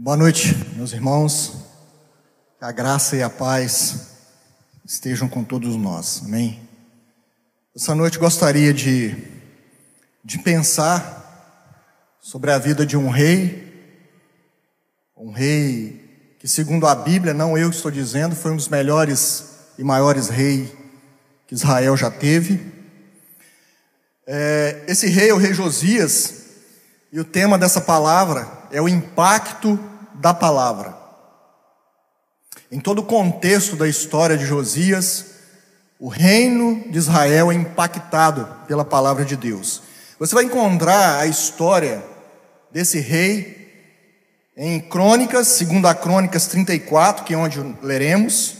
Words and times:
Boa 0.00 0.16
noite, 0.16 0.54
meus 0.76 0.92
irmãos. 0.92 1.54
Que 2.56 2.64
a 2.64 2.70
graça 2.70 3.16
e 3.16 3.22
a 3.22 3.28
paz 3.28 4.12
estejam 4.86 5.28
com 5.28 5.42
todos 5.42 5.74
nós. 5.74 6.22
Amém. 6.24 6.62
Essa 7.74 7.96
noite 7.96 8.16
gostaria 8.16 8.72
de, 8.72 9.16
de 10.24 10.38
pensar 10.38 12.14
sobre 12.20 12.52
a 12.52 12.58
vida 12.58 12.86
de 12.86 12.96
um 12.96 13.08
rei, 13.08 14.00
um 15.16 15.32
rei 15.32 16.36
que, 16.38 16.46
segundo 16.46 16.86
a 16.86 16.94
Bíblia, 16.94 17.34
não 17.34 17.58
eu 17.58 17.68
estou 17.68 17.90
dizendo, 17.90 18.36
foi 18.36 18.52
um 18.52 18.56
dos 18.56 18.68
melhores 18.68 19.46
e 19.76 19.82
maiores 19.82 20.28
reis 20.28 20.70
que 21.44 21.56
Israel 21.56 21.96
já 21.96 22.08
teve. 22.08 22.72
É, 24.28 24.84
esse 24.86 25.08
rei 25.08 25.30
é 25.30 25.34
o 25.34 25.38
rei 25.38 25.52
Josias, 25.52 26.34
e 27.10 27.18
o 27.18 27.24
tema 27.24 27.58
dessa 27.58 27.80
palavra 27.80 28.57
é 28.70 28.80
o 28.80 28.88
impacto 28.88 29.78
da 30.14 30.34
palavra. 30.34 30.96
Em 32.70 32.80
todo 32.80 32.98
o 32.98 33.04
contexto 33.04 33.76
da 33.76 33.88
história 33.88 34.36
de 34.36 34.44
Josias, 34.44 35.26
o 35.98 36.08
reino 36.08 36.84
de 36.90 36.98
Israel 36.98 37.50
é 37.50 37.54
impactado 37.54 38.46
pela 38.66 38.84
palavra 38.84 39.24
de 39.24 39.36
Deus. 39.36 39.82
Você 40.18 40.34
vai 40.34 40.44
encontrar 40.44 41.18
a 41.18 41.26
história 41.26 42.04
desse 42.70 43.00
rei 43.00 43.58
em 44.56 44.80
Crônicas, 44.80 45.46
segundo 45.48 45.86
a 45.86 45.94
Crônicas 45.94 46.46
34, 46.48 47.24
que 47.24 47.32
é 47.32 47.36
onde 47.36 47.58
leremos, 47.82 48.56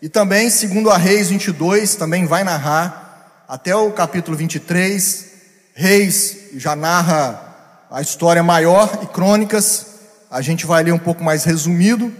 e 0.00 0.08
também 0.08 0.48
segundo 0.48 0.90
a 0.90 0.96
Reis 0.96 1.28
22, 1.28 1.96
também 1.96 2.24
vai 2.24 2.44
narrar 2.44 3.44
até 3.48 3.74
o 3.74 3.90
capítulo 3.90 4.36
23, 4.36 5.30
Reis 5.74 6.50
já 6.54 6.76
narra 6.76 7.49
a 7.90 8.00
história 8.00 8.42
maior 8.42 9.00
e 9.02 9.06
crônicas, 9.06 9.86
a 10.30 10.40
gente 10.40 10.64
vai 10.64 10.84
ler 10.84 10.92
um 10.92 10.98
pouco 10.98 11.24
mais 11.24 11.42
resumido, 11.42 12.12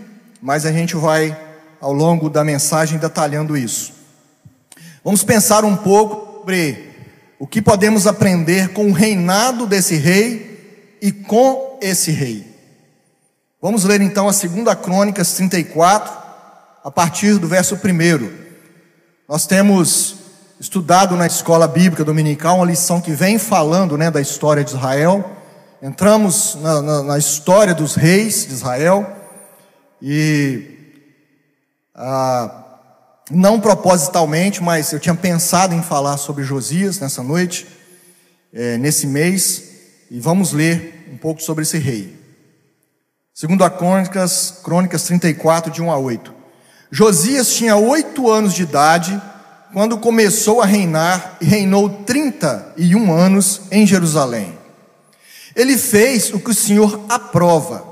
mas 0.43 0.67
a 0.67 0.73
gente 0.73 0.97
vai, 0.97 1.39
ao 1.81 1.93
longo 1.93 2.29
da 2.29 2.43
mensagem, 2.43 2.99
detalhando 2.99 3.57
isso. 3.57 3.93
Vamos 5.05 5.23
pensar 5.23 5.65
um 5.65 5.77
pouco 5.77 6.41
sobre 6.41 6.91
o 7.39 7.47
que 7.47 7.63
podemos 7.63 8.09
aprender 8.09 8.71
com 8.71 8.89
o 8.89 8.93
reinado 8.93 9.65
desse 9.65 9.95
rei 9.95 10.99
e 11.01 11.13
com 11.13 11.79
esse 11.81 12.11
rei. 12.11 12.45
Vamos 13.63 13.85
ler 13.85 14.01
então 14.01 14.29
a 14.29 14.33
segunda 14.33 14.75
Crônicas 14.75 15.35
34, 15.35 16.13
a 16.83 16.91
partir 16.91 17.39
do 17.39 17.47
verso 17.47 17.77
1. 17.77 18.31
Nós 19.29 19.47
temos 19.47 20.17
estudado 20.59 21.15
na 21.15 21.27
escola 21.27 21.69
bíblica 21.69 22.05
dominical 22.05 22.57
uma 22.57 22.67
lição 22.67 23.01
que 23.01 23.13
vem 23.13 23.39
falando 23.39 23.97
né, 23.97 24.11
da 24.11 24.21
história 24.21 24.65
de 24.65 24.71
Israel 24.71 25.37
entramos 25.83 26.57
na, 26.57 26.83
na, 26.83 27.03
na 27.03 27.19
história 27.19 27.75
dos 27.75 27.95
reis 27.95 28.47
de 28.47 28.53
Israel 28.53 29.07
e 30.03 30.79
ah, 31.95 32.65
não 33.31 33.61
propositalmente, 33.61 34.63
mas 34.63 34.93
eu 34.93 35.01
tinha 35.01 35.15
pensado 35.15 35.75
em 35.75 35.83
falar 35.83 36.17
sobre 36.17 36.45
Josias 36.45 36.99
nessa 36.99 37.23
noite, 37.23 37.67
é, 38.53 38.77
nesse 38.77 39.07
mês, 39.07 39.65
e 40.11 40.19
vamos 40.21 40.53
ler 40.53 41.09
um 41.13 41.17
pouco 41.17 41.43
sobre 41.43 41.63
esse 41.63 41.79
rei. 41.79 42.19
Segundo 43.33 43.65
a 43.65 43.71
Crônicas, 43.71 44.61
Crônicas 44.63 45.05
34, 45.05 45.73
de 45.73 45.81
1 45.81 45.91
a 45.91 45.99
8. 45.99 46.35
Josias 46.91 47.55
tinha 47.55 47.77
oito 47.77 48.31
anos 48.31 48.53
de 48.53 48.63
idade 48.63 49.21
quando 49.73 49.97
começou 49.99 50.61
a 50.61 50.67
reinar 50.67 51.37
e 51.41 51.45
reinou 51.45 51.89
31 51.89 53.13
anos 53.13 53.63
em 53.71 53.87
Jerusalém. 53.87 54.60
Ele 55.55 55.77
fez 55.77 56.33
o 56.33 56.41
que 56.41 56.51
o 56.51 56.55
Senhor 56.55 57.05
aprova 57.09 57.91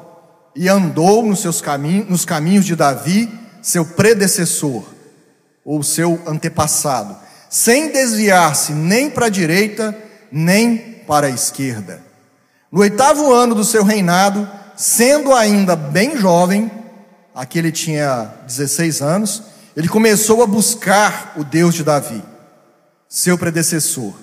e 0.55 0.69
andou 0.69 1.25
nos, 1.25 1.41
seus 1.41 1.61
caminhos, 1.61 2.09
nos 2.09 2.25
caminhos 2.25 2.65
de 2.65 2.75
Davi, 2.75 3.29
seu 3.63 3.85
predecessor, 3.85 4.85
ou 5.65 5.83
seu 5.83 6.21
antepassado, 6.27 7.17
sem 7.51 7.93
desviar-se 7.93 8.73
nem 8.73 9.11
para 9.11 9.27
a 9.27 9.31
direita, 9.31 9.97
nem 10.33 11.03
para 11.07 11.27
a 11.27 11.31
esquerda. 11.31 12.03
No 12.73 12.81
oitavo 12.81 13.33
ano 13.33 13.55
do 13.55 13.65
seu 13.65 13.85
reinado, 13.85 14.49
sendo 14.77 15.33
ainda 15.33 15.77
bem 15.77 16.17
jovem, 16.17 16.71
aqui 17.35 17.59
ele 17.59 17.73
tinha 17.73 18.33
16 18.47 19.03
anos, 19.03 19.43
ele 19.77 19.89
começou 19.89 20.43
a 20.43 20.47
buscar 20.47 21.35
o 21.37 21.45
Deus 21.45 21.75
de 21.75 21.85
Davi, 21.85 22.23
seu 23.09 23.39
predecessor. 23.39 24.15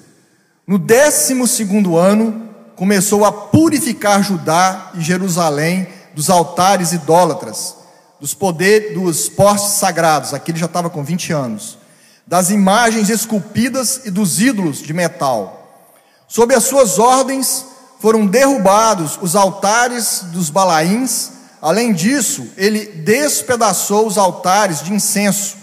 No 0.68 0.78
décimo 0.78 1.47
segundo 1.47 1.97
ano, 1.97 2.50
começou 2.75 3.25
a 3.25 3.31
purificar 3.31 4.24
Judá 4.24 4.91
e 4.96 5.02
Jerusalém 5.02 5.88
dos 6.13 6.30
altares 6.30 6.94
idólatras, 6.94 7.75
dos 8.19 8.34
poderes, 8.34 8.94
dos 8.94 9.30
postes 9.30 9.74
sagrados, 9.74 10.34
aqui 10.34 10.52
ele 10.52 10.59
já 10.59 10.66
estava 10.66 10.90
com 10.90 11.03
20 11.03 11.34
anos, 11.34 11.78
das 12.25 12.50
imagens 12.50 13.09
esculpidas 13.09 14.02
e 14.06 14.12
dos 14.12 14.40
ídolos 14.40 14.80
de 14.80 14.94
metal. 14.94 15.86
Sob 16.28 16.53
as 16.56 16.63
suas 16.63 16.97
ordens 16.97 17.66
foram 18.00 18.25
derrubados 18.25 19.19
os 19.22 19.36
altares 19.36 20.22
dos 20.31 20.50
balaíns, 20.50 21.31
além 21.62 21.94
disso, 21.94 22.47
ele 22.57 22.86
despedaçou 22.86 24.07
os 24.07 24.18
altares 24.18 24.81
de 24.81 24.94
incenso 24.94 25.57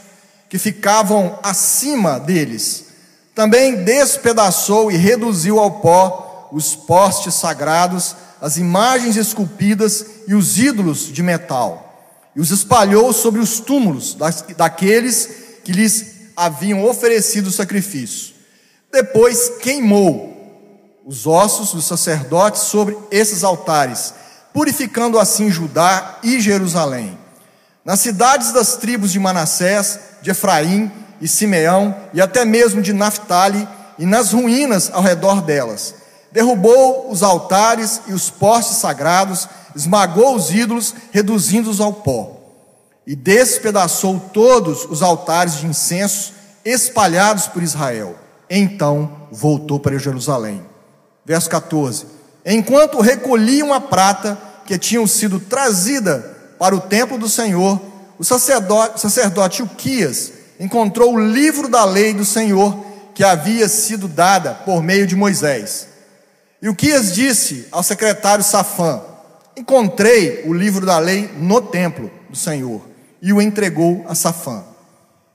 que 0.49 0.59
ficavam 0.59 1.39
acima 1.43 2.21
deles. 2.21 2.84
Também 3.34 3.84
despedaçou 3.84 4.93
e 4.93 4.97
reduziu 4.97 5.59
ao 5.59 5.71
pó 5.81 6.31
os 6.53 6.77
postes 6.77 7.35
sagrados, 7.35 8.15
as 8.39 8.59
imagens 8.59 9.17
esculpidas 9.17 10.05
e 10.29 10.35
os 10.35 10.59
ídolos 10.59 11.11
de 11.11 11.23
metal, 11.23 11.89
e 12.37 12.41
os 12.41 12.51
espalhou 12.51 13.11
sobre 13.13 13.41
os 13.41 13.59
túmulos 13.59 14.15
daqueles 14.57 15.29
que 15.65 15.73
lhes 15.73 16.12
haviam 16.37 16.85
oferecido 16.85 17.51
sacrifício. 17.51 18.35
Depois 18.93 19.51
queimou 19.61 20.31
os 21.07 21.27
ossos 21.27 21.73
dos 21.73 21.87
sacerdotes 21.87 22.62
sobre 22.62 22.99
esses 23.11 23.43
altares, 23.43 24.12
purificando 24.53 25.19
assim 25.19 25.51
Judá 25.51 26.19
e 26.23 26.39
Jerusalém. 26.39 27.19
Nas 27.83 28.01
cidades 28.01 28.53
das 28.53 28.77
tribos 28.77 29.11
de 29.11 29.19
Manassés, 29.19 29.99
de 30.21 30.31
Efraim 30.31 30.93
e 31.19 31.27
Simeão, 31.27 31.97
e 32.12 32.21
até 32.21 32.45
mesmo 32.45 32.83
de 32.83 32.93
Naphtali, 32.93 33.67
e 33.99 34.05
nas 34.05 34.33
ruínas 34.33 34.91
ao 34.93 35.03
redor 35.03 35.41
delas 35.41 36.02
derrubou 36.32 37.10
os 37.10 37.22
altares 37.22 38.00
e 38.06 38.12
os 38.12 38.31
postes 38.31 38.78
sagrados, 38.78 39.48
esmagou 39.76 40.34
os 40.34 40.50
ídolos, 40.50 40.94
reduzindo-os 41.10 41.81
ao 41.81 41.93
pó, 41.93 42.41
e 43.06 43.15
despedaçou 43.15 44.20
todos 44.32 44.84
os 44.84 45.03
altares 45.03 45.56
de 45.56 45.66
incenso 45.66 46.32
espalhados 46.65 47.47
por 47.47 47.62
Israel. 47.62 48.16
Então 48.48 49.10
voltou 49.31 49.78
para 49.78 49.98
Jerusalém. 49.98 50.65
Verso 51.25 51.48
14: 51.50 52.06
Enquanto 52.44 53.00
recolhiam 53.00 53.72
a 53.72 53.81
prata 53.81 54.38
que 54.66 54.78
tinham 54.78 55.06
sido 55.06 55.38
trazida 55.38 56.37
para 56.59 56.75
o 56.75 56.81
templo 56.81 57.19
do 57.19 57.28
Senhor, 57.28 57.81
o 58.19 58.25
sacerdote, 58.25 59.00
sacerdote 59.00 59.62
Uquias 59.62 60.32
encontrou 60.60 61.14
o 61.14 61.20
livro 61.20 61.69
da 61.69 61.84
lei 61.84 62.14
do 62.14 62.25
Senhor 62.25 62.78
que 63.14 63.25
havia 63.25 63.69
sido 63.69 64.06
dada 64.06 64.54
por 64.54 64.82
meio 64.82 65.06
de 65.06 65.16
Moisés. 65.16 65.92
E 66.62 66.69
o 66.69 66.77
Quias 66.77 67.12
disse 67.12 67.67
ao 67.73 67.83
secretário 67.83 68.45
Safã: 68.45 69.03
Encontrei 69.56 70.45
o 70.47 70.55
livro 70.55 70.87
da 70.87 70.97
lei 71.00 71.28
no 71.37 71.61
templo 71.61 72.09
do 72.31 72.37
Senhor, 72.37 72.81
e 73.21 73.33
o 73.33 73.43
entregou 73.43 74.05
a 74.09 74.15
Safã. 74.15 74.62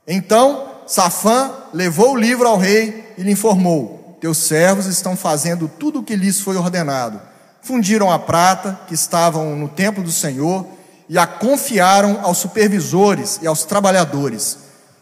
Então 0.06 0.66
Safã 0.86 1.52
levou 1.74 2.12
o 2.12 2.16
livro 2.16 2.48
ao 2.48 2.56
rei 2.56 3.12
e 3.18 3.22
lhe 3.22 3.32
informou: 3.32 4.16
Teus 4.22 4.38
servos 4.38 4.86
estão 4.86 5.14
fazendo 5.14 5.68
tudo 5.68 5.98
o 5.98 6.02
que 6.02 6.16
lhes 6.16 6.40
foi 6.40 6.56
ordenado. 6.56 7.20
Fundiram 7.60 8.10
a 8.10 8.18
prata 8.18 8.80
que 8.88 8.94
estavam 8.94 9.54
no 9.54 9.68
templo 9.68 10.02
do 10.02 10.10
Senhor 10.10 10.66
e 11.10 11.18
a 11.18 11.26
confiaram 11.26 12.20
aos 12.22 12.38
supervisores 12.38 13.38
e 13.42 13.46
aos 13.46 13.64
trabalhadores. 13.64 14.56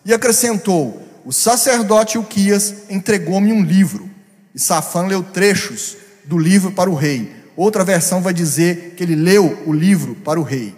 E 0.05 0.13
acrescentou: 0.13 1.07
O 1.25 1.33
sacerdote 1.33 2.19
Uquias 2.19 2.75
entregou-me 2.91 3.53
um 3.53 3.63
livro. 3.63 4.11
E 4.53 4.59
Safã 4.59 5.07
leu 5.07 5.23
trechos 5.23 6.06
do 6.27 6.39
livro 6.39 6.73
para 6.73 6.91
o 6.91 6.95
rei. 6.95 7.35
Outra 7.57 7.85
versão 7.85 8.21
vai 8.21 8.35
dizer 8.35 8.95
que 8.97 9.03
ele 9.03 9.17
leu 9.17 9.63
o 9.67 9.73
livro 9.73 10.15
para 10.17 10.39
o 10.39 10.43
rei. 10.43 10.75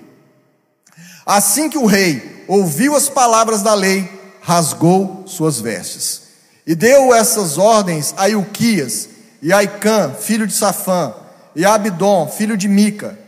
Assim 1.27 1.69
que 1.69 1.79
o 1.79 1.87
rei 1.87 2.45
ouviu 2.47 2.95
as 2.95 3.09
palavras 3.09 3.63
da 3.63 3.75
lei, 3.75 4.09
rasgou 4.41 5.25
suas 5.27 5.61
vestes. 5.61 6.23
E 6.67 6.75
deu 6.75 7.15
essas 7.15 7.59
ordens 7.59 8.15
a 8.17 8.29
Ilquias 8.29 9.09
e 9.43 9.53
a 9.53 9.63
Icã, 9.63 10.15
filho 10.19 10.47
de 10.47 10.55
Safã, 10.55 11.15
e 11.55 11.65
a 11.65 11.75
Abidom, 11.75 12.29
filho 12.29 12.57
de 12.57 12.69
Mica, 12.69 13.19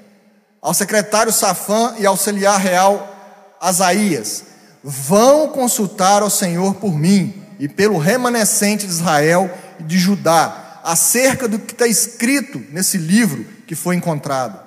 ao 0.62 0.75
secretário 0.75 1.32
Safã 1.32 1.94
e 1.99 2.06
auxiliar 2.06 2.58
real 2.61 3.17
Asaías: 3.61 4.44
Vão 4.82 5.49
consultar 5.49 6.22
ao 6.22 6.31
Senhor 6.31 6.75
por 6.76 6.96
mim 6.96 7.34
e 7.58 7.69
pelo 7.69 7.99
remanescente 7.99 8.87
de 8.87 8.93
Israel 8.93 9.50
e 9.78 9.82
de 9.82 9.99
Judá, 9.99 10.69
acerca 10.85 11.47
do 11.49 11.59
que 11.59 11.73
está 11.73 11.87
escrito 11.87 12.62
nesse 12.71 12.99
livro 12.99 13.47
que 13.67 13.75
foi 13.75 13.97
encontrado. 13.97 14.59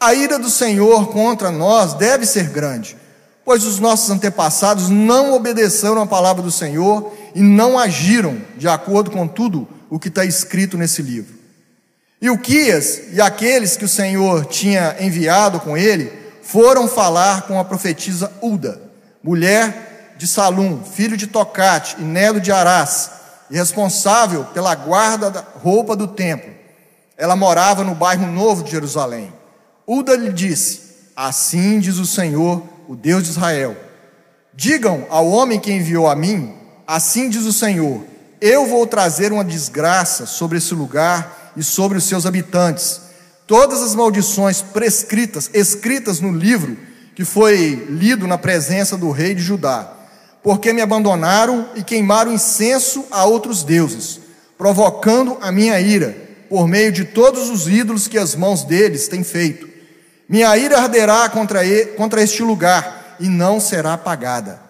A 0.00 0.14
ira 0.14 0.38
do 0.38 0.48
Senhor 0.48 1.08
contra 1.08 1.50
nós 1.50 1.94
deve 1.94 2.24
ser 2.24 2.48
grande, 2.48 2.96
pois 3.44 3.64
os 3.64 3.78
nossos 3.78 4.08
antepassados 4.10 4.88
não 4.88 5.34
obedeceram 5.34 6.00
a 6.00 6.06
palavra 6.06 6.42
do 6.42 6.50
Senhor 6.50 7.12
e 7.34 7.40
não 7.40 7.78
agiram 7.78 8.40
de 8.56 8.68
acordo 8.68 9.10
com 9.10 9.28
tudo 9.28 9.68
o 9.90 9.98
que 9.98 10.08
está 10.08 10.24
escrito 10.24 10.78
nesse 10.78 11.02
livro. 11.02 11.38
E 12.22 12.30
o 12.30 12.38
Quias 12.38 13.12
e 13.12 13.20
aqueles 13.20 13.76
que 13.76 13.84
o 13.84 13.88
Senhor 13.88 14.44
tinha 14.46 14.96
enviado 15.00 15.60
com 15.60 15.76
ele 15.76 16.12
foram 16.42 16.88
falar 16.88 17.42
com 17.42 17.58
a 17.58 17.64
profetisa 17.64 18.32
Uda, 18.42 18.80
mulher 19.22 20.14
de 20.16 20.26
Salum, 20.26 20.82
filho 20.82 21.16
de 21.16 21.26
Tocate 21.26 21.96
e 21.98 22.02
neto 22.02 22.40
de 22.40 22.52
Arás, 22.52 23.10
e 23.50 23.56
responsável 23.56 24.44
pela 24.46 24.74
guarda 24.74 25.30
da 25.30 25.44
roupa 25.62 25.96
do 25.96 26.06
templo. 26.06 26.50
Ela 27.16 27.36
morava 27.36 27.84
no 27.84 27.94
bairro 27.94 28.26
Novo 28.26 28.62
de 28.62 28.70
Jerusalém. 28.70 29.32
Uda 29.86 30.16
lhe 30.16 30.32
disse: 30.32 30.80
Assim 31.16 31.80
diz 31.80 31.98
o 31.98 32.06
Senhor, 32.06 32.62
o 32.88 32.94
Deus 32.94 33.24
de 33.24 33.30
Israel: 33.30 33.76
Digam 34.54 35.06
ao 35.10 35.28
homem 35.28 35.58
que 35.58 35.72
enviou 35.72 36.08
a 36.08 36.16
mim, 36.16 36.54
assim 36.86 37.28
diz 37.28 37.44
o 37.44 37.52
Senhor: 37.52 38.02
Eu 38.40 38.66
vou 38.66 38.86
trazer 38.86 39.32
uma 39.32 39.44
desgraça 39.44 40.26
sobre 40.26 40.58
esse 40.58 40.74
lugar 40.74 41.52
e 41.56 41.62
sobre 41.62 41.98
os 41.98 42.04
seus 42.04 42.24
habitantes. 42.24 43.00
Todas 43.46 43.82
as 43.82 43.94
maldições 43.96 44.62
prescritas, 44.62 45.50
escritas 45.52 46.20
no 46.20 46.30
livro 46.30 46.76
que 47.14 47.24
foi 47.24 47.86
lido 47.90 48.26
na 48.26 48.38
presença 48.38 48.96
do 48.96 49.10
rei 49.10 49.34
de 49.34 49.42
Judá, 49.42 49.92
porque 50.42 50.72
me 50.72 50.80
abandonaram 50.80 51.68
e 51.74 51.82
queimaram 51.82 52.32
incenso 52.32 53.04
a 53.10 53.24
outros 53.24 53.62
deuses, 53.62 54.20
provocando 54.56 55.36
a 55.40 55.52
minha 55.52 55.78
ira, 55.80 56.16
por 56.48 56.66
meio 56.66 56.90
de 56.90 57.04
todos 57.04 57.48
os 57.48 57.68
ídolos 57.68 58.08
que 58.08 58.18
as 58.18 58.34
mãos 58.34 58.64
deles 58.64 59.06
têm 59.06 59.22
feito. 59.22 59.68
Minha 60.28 60.56
ira 60.56 60.78
arderá 60.78 61.28
contra, 61.28 61.64
ele, 61.64 61.92
contra 61.92 62.22
este 62.22 62.42
lugar 62.42 63.16
e 63.20 63.28
não 63.28 63.60
será 63.60 63.94
apagada. 63.94 64.60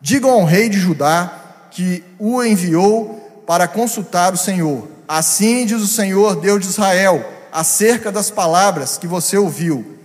Digam 0.00 0.30
ao 0.30 0.44
rei 0.44 0.68
de 0.68 0.78
Judá 0.78 1.68
que 1.70 2.02
o 2.18 2.42
enviou 2.42 3.42
para 3.46 3.68
consultar 3.68 4.32
o 4.32 4.38
Senhor. 4.38 4.88
Assim 5.06 5.66
diz 5.66 5.82
o 5.82 5.86
Senhor, 5.86 6.36
Deus 6.36 6.60
de 6.60 6.68
Israel, 6.68 7.24
acerca 7.52 8.10
das 8.10 8.30
palavras 8.30 8.96
que 8.96 9.06
você 9.06 9.36
ouviu. 9.36 9.98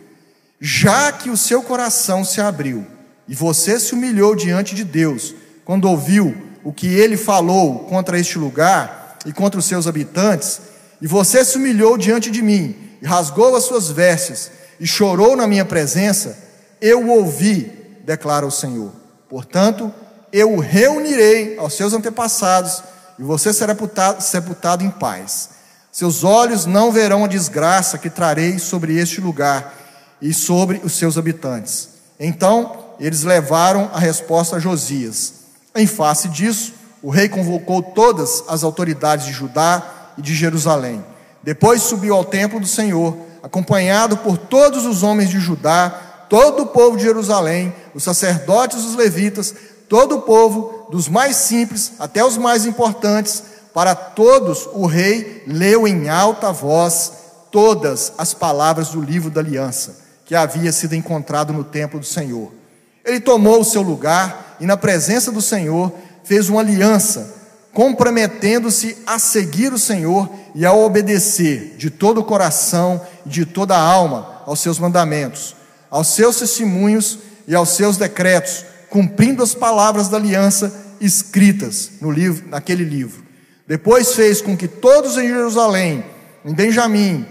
Já 0.60 1.12
que 1.12 1.30
o 1.30 1.38
seu 1.38 1.62
coração 1.62 2.24
se 2.24 2.42
abriu 2.42 2.86
e 3.32 3.34
você 3.34 3.80
se 3.80 3.94
humilhou 3.94 4.36
diante 4.36 4.76
de 4.76 4.84
Deus, 4.84 5.34
quando 5.64 5.86
ouviu 5.86 6.36
o 6.66 6.74
que 6.74 6.86
ele 6.86 7.16
falou 7.16 7.80
contra 7.86 8.20
este 8.20 8.38
lugar 8.38 9.18
e 9.26 9.32
contra 9.32 9.58
os 9.58 9.66
seus 9.66 9.88
habitantes, 9.88 10.60
e 11.02 11.08
você 11.08 11.46
se 11.46 11.56
humilhou 11.56 11.98
diante 11.98 12.30
de 12.30 12.42
mim 12.42 12.76
e 13.02 13.06
rasgou 13.06 13.56
as 13.56 13.64
suas 13.64 13.90
vestes 13.90 14.52
e 14.82 14.86
chorou 14.86 15.38
na 15.38 15.48
minha 15.48 15.64
presença, 15.64 16.38
eu 16.82 17.06
o 17.06 17.10
ouvi, 17.10 17.72
declara 18.04 18.46
o 18.46 18.52
Senhor. 18.52 18.92
Portanto, 19.30 19.94
eu 20.34 20.52
o 20.52 20.60
reunirei 20.60 21.58
aos 21.58 21.74
seus 21.74 21.94
antepassados 21.94 22.84
e 23.18 23.24
você 23.24 23.54
será 23.54 23.72
sepultado, 23.74 24.22
sepultado 24.22 24.84
em 24.84 24.92
paz. 24.92 25.52
Seus 25.90 26.26
olhos 26.26 26.66
não 26.66 26.92
verão 26.92 27.24
a 27.24 27.30
desgraça 27.30 27.98
que 27.98 28.10
trarei 28.10 28.60
sobre 28.60 28.98
este 28.98 29.22
lugar 29.22 29.74
e 30.22 30.34
sobre 30.34 30.82
os 30.84 30.92
seus 30.98 31.18
habitantes. 31.18 31.92
Então 32.20 32.81
eles 33.06 33.24
levaram 33.24 33.90
a 33.94 34.00
resposta 34.00 34.56
a 34.56 34.60
Josias. 34.60 35.34
Em 35.76 35.88
face 35.88 36.28
disso, 36.28 36.74
o 37.02 37.10
rei 37.10 37.28
convocou 37.28 37.82
todas 37.82 38.44
as 38.48 38.64
autoridades 38.64 39.26
de 39.26 39.32
Judá 39.32 40.14
e 40.18 40.22
de 40.22 40.36
Jerusalém. 40.36 41.04
Depois 41.42 41.82
subiu 41.82 42.16
ao 42.16 42.24
templo 42.24 42.60
do 42.60 42.68
Senhor 42.68 43.18
acompanhado 43.42 44.18
por 44.18 44.38
todos 44.38 44.86
os 44.86 45.02
homens 45.02 45.30
de 45.30 45.40
Judá, 45.40 45.90
todo 46.30 46.64
o 46.64 46.68
povo 46.68 46.96
de 46.96 47.04
Jerusalém, 47.04 47.74
os 47.96 48.04
sacerdotes, 48.04 48.86
os 48.86 48.96
levitas, 48.96 49.56
todo 49.90 50.18
o 50.18 50.22
povo, 50.22 50.88
dos 50.92 51.08
mais 51.10 51.38
simples 51.38 51.94
até 51.98 52.24
os 52.24 52.38
mais 52.38 52.66
importantes, 52.68 53.44
para 53.74 53.96
todos 53.96 54.70
o 54.74 54.86
rei 54.86 55.44
leu 55.48 55.88
em 55.88 56.08
alta 56.08 56.52
voz 56.52 57.14
todas 57.50 58.14
as 58.18 58.34
palavras 58.34 58.90
do 58.90 59.02
livro 59.02 59.30
da 59.30 59.42
aliança 59.42 60.02
que 60.26 60.36
havia 60.36 60.72
sido 60.72 60.96
encontrado 60.96 61.52
no 61.52 61.64
templo 61.64 62.00
do 62.00 62.06
Senhor. 62.06 62.61
Ele 63.04 63.20
tomou 63.20 63.62
o 63.62 63.66
seu 63.66 63.82
lugar 63.82 64.58
e, 64.60 64.66
na 64.66 64.78
presença 64.78 65.32
do 65.32 65.42
Senhor, 65.42 65.92
fez 66.24 66.50
uma 66.50 66.62
aliança 66.62 67.42
comprometendo-se 67.74 68.98
a 69.06 69.18
seguir 69.18 69.72
o 69.72 69.80
Senhor 69.80 70.30
e 70.54 70.66
a 70.66 70.74
obedecer 70.74 71.76
de 71.78 71.90
todo 71.90 72.20
o 72.20 72.24
coração 72.24 73.02
e 73.26 73.30
de 73.30 73.46
toda 73.46 73.76
a 73.76 73.82
alma 73.82 74.44
aos 74.46 74.60
seus 74.60 74.78
mandamentos, 74.78 75.56
aos 75.90 76.08
seus 76.08 76.38
testemunhos 76.38 77.20
e 77.48 77.56
aos 77.56 77.70
seus 77.70 77.98
decretos, 77.98 78.66
cumprindo 78.90 79.42
as 79.42 79.54
palavras 79.54 80.10
da 80.10 80.18
aliança 80.18 80.74
escritas 81.00 81.92
no 82.02 82.12
livro, 82.12 82.48
naquele 82.50 82.84
livro. 82.84 83.24
Depois 83.68 84.14
fez 84.14 84.42
com 84.42 84.58
que 84.58 84.68
todos 84.68 85.18
em 85.18 85.30
Jerusalém, 85.30 86.04
em 86.44 86.54
Benjamim, 86.54 87.26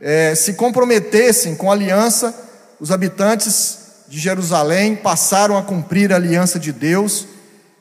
eh, 0.00 0.34
se 0.34 0.54
comprometessem 0.54 1.54
com 1.54 1.70
a 1.70 1.74
aliança, 1.74 2.34
os 2.80 2.90
habitantes 2.90 3.81
de 4.12 4.18
Jerusalém 4.18 4.94
passaram 4.94 5.56
a 5.56 5.62
cumprir 5.62 6.12
a 6.12 6.16
aliança 6.16 6.60
de 6.60 6.70
Deus 6.70 7.26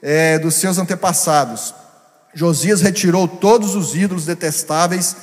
eh, 0.02 0.40
dos 0.40 0.56
seus 0.56 0.78
antepassados. 0.78 1.76
Josias 2.34 2.80
retirou 2.80 3.28
todos 3.28 3.76
os 3.76 3.94
ídolos 3.94 4.28
detestáveis, 4.28 5.14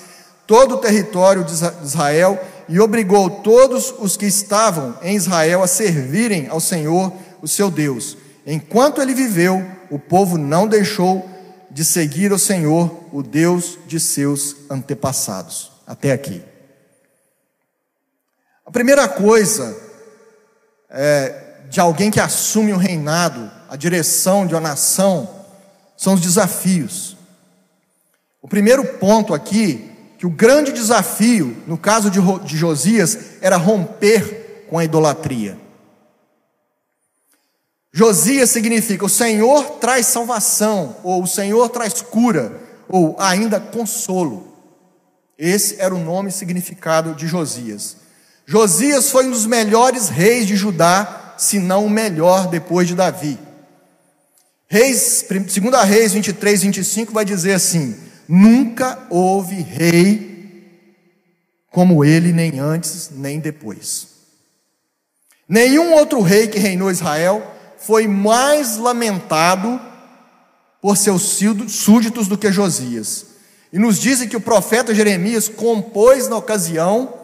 todo 0.46 0.74
o 0.74 0.76
território 0.76 1.44
de 1.44 1.52
Israel 1.82 2.38
e 2.68 2.78
obrigou 2.78 3.30
todos 3.30 3.94
os 3.98 4.18
que 4.18 4.26
estavam 4.26 4.98
em 5.00 5.16
Israel 5.16 5.62
a 5.62 5.66
servirem 5.66 6.46
ao 6.48 6.60
Senhor, 6.60 7.10
o 7.40 7.48
seu 7.48 7.70
Deus. 7.70 8.14
Enquanto 8.46 9.00
ele 9.00 9.14
viveu, 9.14 9.66
o 9.90 9.98
povo 9.98 10.36
não 10.36 10.68
deixou 10.68 11.26
de 11.70 11.86
seguir 11.86 12.32
o 12.32 12.38
Senhor, 12.38 13.04
o 13.10 13.22
Deus 13.22 13.78
de 13.86 13.98
seus 13.98 14.54
antepassados. 14.68 15.72
Até 15.86 16.12
aqui. 16.12 16.42
A 18.66 18.70
primeira 18.70 19.08
coisa 19.08 19.87
é, 20.90 21.64
de 21.68 21.80
alguém 21.80 22.10
que 22.10 22.20
assume 22.20 22.72
o 22.72 22.76
reinado, 22.78 23.50
a 23.68 23.76
direção 23.76 24.46
de 24.46 24.54
uma 24.54 24.60
nação, 24.60 25.28
são 25.96 26.14
os 26.14 26.20
desafios. 26.20 27.16
O 28.40 28.48
primeiro 28.48 28.84
ponto 28.84 29.34
aqui, 29.34 29.90
que 30.16 30.26
o 30.26 30.30
grande 30.30 30.72
desafio, 30.72 31.56
no 31.66 31.76
caso 31.76 32.10
de, 32.10 32.20
de 32.44 32.56
Josias, 32.56 33.18
era 33.40 33.56
romper 33.56 34.66
com 34.68 34.78
a 34.78 34.84
idolatria. 34.84 35.58
Josias 37.92 38.50
significa 38.50 39.04
o 39.04 39.08
Senhor 39.08 39.78
traz 39.80 40.06
salvação, 40.06 40.96
ou 41.02 41.22
o 41.22 41.26
Senhor 41.26 41.68
traz 41.68 42.00
cura, 42.00 42.60
ou 42.88 43.16
ainda 43.18 43.58
consolo. 43.58 44.56
Esse 45.36 45.80
era 45.80 45.94
o 45.94 46.02
nome 46.02 46.30
e 46.30 46.32
significado 46.32 47.14
de 47.14 47.26
Josias. 47.26 47.96
Josias 48.50 49.10
foi 49.10 49.26
um 49.26 49.30
dos 49.30 49.44
melhores 49.44 50.08
reis 50.08 50.46
de 50.46 50.56
Judá, 50.56 51.34
se 51.36 51.58
não 51.58 51.84
o 51.84 51.90
melhor 51.90 52.48
depois 52.48 52.88
de 52.88 52.94
Davi. 52.94 53.38
Reis, 54.66 55.22
2 55.28 55.86
Reis 55.86 56.14
23, 56.14 56.62
25 56.62 57.12
vai 57.12 57.26
dizer 57.26 57.52
assim: 57.52 57.94
Nunca 58.26 59.06
houve 59.10 59.56
rei 59.56 60.64
como 61.70 62.02
ele, 62.02 62.32
nem 62.32 62.58
antes, 62.58 63.10
nem 63.12 63.38
depois. 63.38 64.08
Nenhum 65.46 65.92
outro 65.92 66.22
rei 66.22 66.48
que 66.48 66.58
reinou 66.58 66.90
Israel 66.90 67.54
foi 67.76 68.08
mais 68.08 68.78
lamentado 68.78 69.78
por 70.80 70.96
seus 70.96 71.38
súditos 71.68 72.26
do 72.26 72.38
que 72.38 72.50
Josias. 72.50 73.26
E 73.70 73.78
nos 73.78 73.98
dizem 73.98 74.26
que 74.26 74.36
o 74.38 74.40
profeta 74.40 74.94
Jeremias 74.94 75.50
compôs 75.50 76.28
na 76.28 76.36
ocasião 76.36 77.17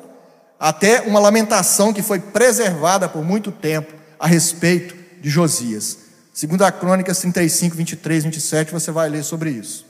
até 0.64 1.02
uma 1.02 1.20
lamentação 1.20 1.92
que 1.92 2.00
foi 2.00 2.18
preservada 2.18 3.06
por 3.06 3.22
muito 3.22 3.52
tempo 3.52 3.92
a 4.18 4.26
respeito 4.26 4.96
de 5.20 5.28
Josias. 5.28 5.98
Segundo 6.32 6.64
a 6.64 6.72
Crônicas 6.72 7.18
35, 7.18 7.76
23, 7.76 8.24
27, 8.24 8.72
você 8.72 8.90
vai 8.90 9.10
ler 9.10 9.22
sobre 9.24 9.50
isso. 9.50 9.84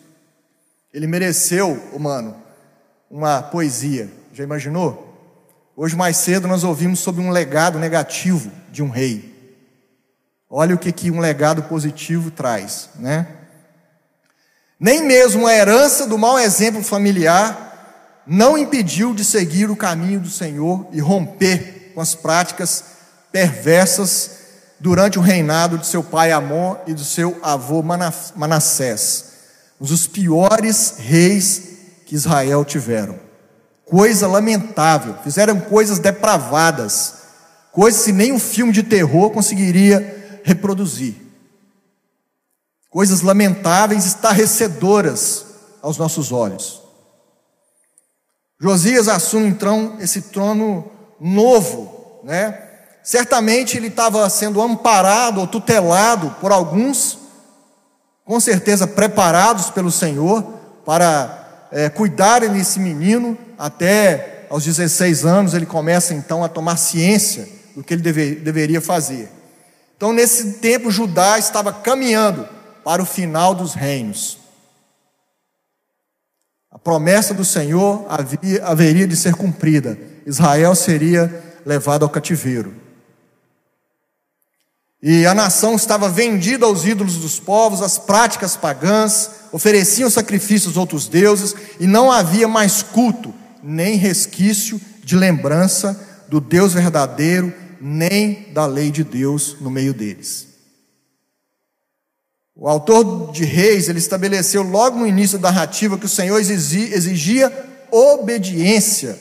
Ele 0.93 1.07
mereceu, 1.07 1.81
humano, 1.93 2.35
uma 3.09 3.41
poesia. 3.41 4.11
Já 4.33 4.43
imaginou? 4.43 5.17
Hoje 5.77 5.95
mais 5.95 6.17
cedo 6.17 6.49
nós 6.49 6.65
ouvimos 6.65 6.99
sobre 6.99 7.23
um 7.23 7.31
legado 7.31 7.79
negativo 7.79 8.51
de 8.73 8.83
um 8.83 8.91
rei. 8.91 9.33
Olha 10.51 10.75
o 10.75 10.79
que, 10.79 10.91
que 10.91 11.09
um 11.09 11.21
legado 11.21 11.63
positivo 11.63 12.33
traz, 12.33 12.89
né? 12.97 13.29
Nem 14.81 15.05
mesmo 15.05 15.47
a 15.47 15.55
herança 15.55 16.05
do 16.05 16.19
mau 16.19 16.37
exemplo 16.37 16.83
familiar 16.83 17.65
não 18.27 18.57
impediu 18.57 19.15
de 19.15 19.25
seguir 19.25 19.71
o 19.71 19.77
caminho 19.77 20.21
do 20.21 20.31
Senhor 20.31 20.87
e 20.93 21.01
romper 21.01 21.93
com 21.95 22.01
as 22.01 22.15
práticas 22.15 22.85
perversas 23.31 24.31
durante 24.81 25.19
o 25.19 25.23
reinado 25.23 25.79
de 25.79 25.87
seu 25.87 26.03
pai 26.03 26.33
Amon 26.33 26.77
e 26.87 26.95
do 26.95 27.05
seu 27.05 27.39
avô 27.43 27.83
Manassés, 27.83 29.25
um 29.81 29.87
dos 29.87 30.07
piores 30.07 30.97
reis 30.99 31.63
que 32.07 32.15
Israel 32.15 32.65
tiveram. 32.65 33.19
coisa 33.87 34.27
lamentável, 34.27 35.17
fizeram 35.23 35.61
coisas 35.61 35.99
depravadas, 35.99 37.15
coisas 37.71 38.05
que 38.05 38.13
nem 38.13 38.33
um 38.33 38.39
filme 38.39 38.73
de 38.73 38.83
terror 38.83 39.31
conseguiria 39.31 40.41
reproduzir. 40.43 41.15
Coisas 42.89 43.23
lamentáveis, 43.23 44.07
estarrecedoras 44.07 45.45
aos 45.83 45.99
nossos 45.99 46.31
olhos. 46.31 46.84
Josias 48.61 49.09
assume 49.09 49.49
então 49.49 49.97
esse 50.01 50.23
trono 50.23 50.91
novo, 51.21 52.21
né? 52.25 52.61
Certamente 53.03 53.77
ele 53.77 53.89
estava 53.89 54.29
sendo 54.31 54.63
amparado 54.63 55.41
ou 55.41 55.47
tutelado 55.47 56.31
por 56.41 56.53
alguns, 56.53 57.19
com 58.25 58.41
certeza 58.41 58.87
preparados 58.87 59.69
pelo 59.71 59.91
Senhor 59.91 60.43
para 60.87 61.67
é, 61.71 61.91
cuidarem 61.91 62.51
desse 62.51 62.81
menino, 62.81 63.37
até 63.59 64.47
aos 64.49 64.65
16 64.65 65.25
anos 65.27 65.55
ele 65.55 65.67
começa 65.67 66.15
então 66.15 66.43
a 66.43 66.49
tomar 66.49 66.77
ciência 66.77 67.49
do 67.75 67.83
que 67.83 67.93
ele 67.93 68.03
deve, 68.03 68.37
deveria 68.37 68.81
fazer. 68.81 69.29
Então, 69.97 70.13
nesse 70.13 70.55
tempo, 70.55 70.91
Judá 70.91 71.39
estava 71.39 71.73
caminhando 71.73 72.49
para 72.85 73.03
o 73.03 73.07
final 73.07 73.55
dos 73.55 73.75
reinos. 73.75 74.39
A 76.75 76.79
promessa 76.79 77.33
do 77.33 77.45
Senhor 77.45 78.05
havia, 78.09 78.67
haveria 78.67 79.07
de 79.07 79.15
ser 79.15 79.37
cumprida. 79.37 79.97
Israel 80.27 80.75
seria 80.75 81.61
levado 81.65 82.03
ao 82.03 82.11
cativeiro. 82.11 82.75
E 85.01 85.25
a 85.25 85.35
nação 85.35 85.77
estava 85.77 86.09
vendida 86.09 86.67
aos 86.67 86.85
ídolos 86.85 87.19
dos 87.19 87.39
povos, 87.39 87.81
às 87.81 87.97
práticas 87.97 88.57
pagãs, 88.57 89.31
ofereciam 89.53 90.11
sacrifícios 90.11 90.77
a 90.77 90.81
outros 90.81 91.07
deuses, 91.07 91.55
e 91.79 91.87
não 91.87 92.11
havia 92.11 92.49
mais 92.49 92.83
culto, 92.83 93.33
nem 93.63 93.95
resquício 93.95 94.81
de 95.05 95.15
lembrança 95.15 96.25
do 96.29 96.41
Deus 96.41 96.73
verdadeiro, 96.73 97.53
nem 97.81 98.49
da 98.53 98.67
lei 98.67 98.91
de 98.91 99.05
Deus 99.05 99.59
no 99.61 99.71
meio 99.71 99.95
deles. 99.95 100.54
O 102.57 102.69
autor 102.69 103.33
de 103.33 103.45
Reis, 103.45 103.89
ele 103.89 103.99
estabeleceu 103.99 104.63
logo 104.63 104.99
no 104.99 105.07
início 105.07 105.39
da 105.39 105.51
narrativa 105.51 105.99
que 105.99 106.07
o 106.07 106.09
Senhor 106.09 106.39
exigia 106.39 107.53
obediência 107.91 109.19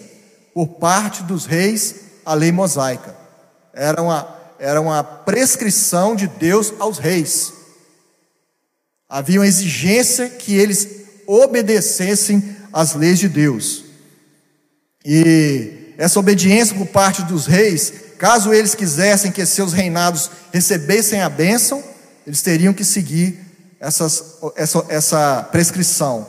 por 0.54 0.68
parte 0.68 1.24
dos 1.24 1.46
reis 1.46 1.96
à 2.24 2.34
lei 2.36 2.52
mosaica. 2.52 3.16
Era 3.74 4.02
uma, 4.02 4.38
era 4.60 4.80
uma 4.80 5.04
prescrição 5.04 6.16
de 6.16 6.28
Deus 6.28 6.74
aos 6.80 7.00
reis. 7.00 7.54
Havia 9.10 9.40
uma 9.40 9.48
exigência 9.48 10.30
que 10.30 10.56
eles 10.56 10.88
obedecessem 11.26 12.56
às 12.72 12.94
leis 12.94 13.18
de 13.18 13.28
Deus. 13.28 13.84
E 15.04 15.94
essa 15.98 16.20
obediência 16.20 16.76
por 16.76 16.88
parte 16.88 17.24
dos 17.24 17.48
reis, 17.48 17.94
caso 18.18 18.54
eles 18.54 18.76
quisessem 18.76 19.32
que 19.32 19.46
seus 19.46 19.74
reinados 19.74 20.30
recebessem 20.52 21.22
a 21.22 21.30
bênção, 21.30 21.84
eles 22.26 22.42
teriam 22.42 22.74
que 22.74 22.84
seguir 22.84 23.40
essas, 23.80 24.38
essa, 24.56 24.86
essa 24.90 25.44
prescrição, 25.52 26.28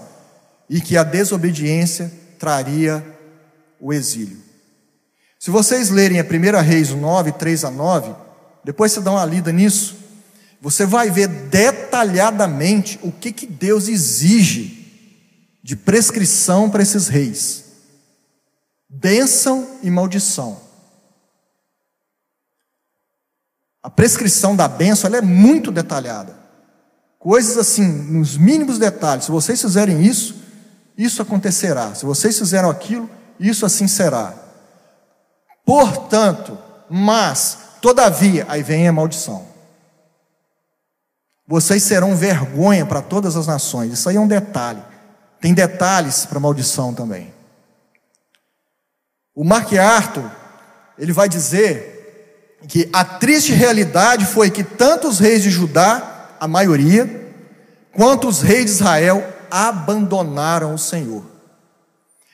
e 0.68 0.80
que 0.80 0.96
a 0.96 1.04
desobediência 1.04 2.10
traria 2.38 3.04
o 3.80 3.92
exílio. 3.92 4.38
Se 5.38 5.50
vocês 5.50 5.90
lerem 5.90 6.18
a 6.20 6.24
1 6.24 6.62
Reis 6.62 6.90
9, 6.90 7.32
3 7.32 7.64
a 7.64 7.70
9, 7.70 8.14
depois 8.64 8.92
você 8.92 9.00
dá 9.00 9.10
uma 9.12 9.24
lida 9.26 9.52
nisso, 9.52 9.96
você 10.60 10.86
vai 10.86 11.10
ver 11.10 11.28
detalhadamente 11.28 12.98
o 13.02 13.12
que, 13.12 13.30
que 13.30 13.46
Deus 13.46 13.86
exige 13.88 14.84
de 15.62 15.76
prescrição 15.76 16.70
para 16.70 16.82
esses 16.82 17.08
reis: 17.08 17.64
bênção 18.88 19.78
e 19.82 19.90
maldição. 19.90 20.63
A 23.84 23.90
prescrição 23.90 24.56
da 24.56 24.66
bênção 24.66 25.08
ela 25.08 25.18
é 25.18 25.20
muito 25.20 25.70
detalhada. 25.70 26.34
Coisas 27.18 27.58
assim, 27.58 27.86
nos 27.86 28.34
mínimos 28.34 28.78
detalhes. 28.78 29.26
Se 29.26 29.30
vocês 29.30 29.60
fizerem 29.60 30.02
isso, 30.02 30.36
isso 30.96 31.20
acontecerá. 31.20 31.94
Se 31.94 32.06
vocês 32.06 32.38
fizeram 32.38 32.70
aquilo, 32.70 33.10
isso 33.38 33.66
assim 33.66 33.86
será. 33.86 34.32
Portanto, 35.66 36.56
mas, 36.88 37.58
todavia, 37.82 38.46
aí 38.48 38.62
vem 38.62 38.88
a 38.88 38.92
maldição. 38.92 39.46
Vocês 41.46 41.82
serão 41.82 42.16
vergonha 42.16 42.86
para 42.86 43.02
todas 43.02 43.36
as 43.36 43.46
nações. 43.46 43.92
Isso 43.92 44.08
aí 44.08 44.16
é 44.16 44.20
um 44.20 44.26
detalhe. 44.26 44.82
Tem 45.42 45.52
detalhes 45.52 46.24
para 46.24 46.40
maldição 46.40 46.94
também. 46.94 47.34
O 49.34 49.44
Mark 49.44 49.70
Arthur, 49.74 50.30
ele 50.96 51.12
vai 51.12 51.28
dizer 51.28 51.93
que 52.68 52.88
a 52.92 53.04
triste 53.04 53.52
realidade 53.52 54.26
foi 54.26 54.50
que 54.50 54.64
tanto 54.64 55.08
os 55.08 55.18
reis 55.18 55.42
de 55.42 55.50
Judá, 55.50 56.36
a 56.40 56.48
maioria, 56.48 57.32
quanto 57.92 58.28
os 58.28 58.40
reis 58.40 58.66
de 58.66 58.70
Israel 58.72 59.24
abandonaram 59.50 60.74
o 60.74 60.78
Senhor. 60.78 61.24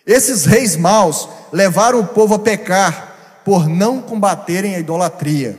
Esses 0.06 0.44
reis 0.44 0.76
maus 0.76 1.28
levaram 1.52 2.00
o 2.00 2.06
povo 2.06 2.34
a 2.34 2.38
pecar 2.38 3.42
por 3.44 3.68
não 3.68 4.00
combaterem 4.00 4.74
a 4.74 4.78
idolatria 4.78 5.58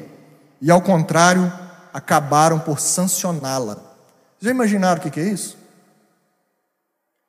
e, 0.61 0.71
ao 0.71 0.81
contrário, 0.81 1.51
acabaram 1.93 2.59
por 2.59 2.79
sancioná-la. 2.79 3.77
Já 4.39 4.49
imaginaram 4.49 4.99
o 4.99 5.09
que 5.09 5.19
é 5.19 5.23
isso? 5.23 5.57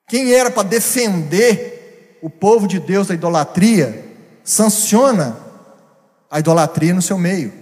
Quem 0.09 0.33
era 0.33 0.51
para 0.51 0.69
defender 0.69 2.19
o 2.23 2.31
povo 2.31 2.69
de 2.69 2.79
Deus 2.79 3.09
da 3.09 3.15
idolatria, 3.15 4.05
sanciona 4.45 5.37
a 6.33 6.41
idolatria 6.41 6.95
no 6.95 7.03
seu 7.03 7.19
meio. 7.19 7.53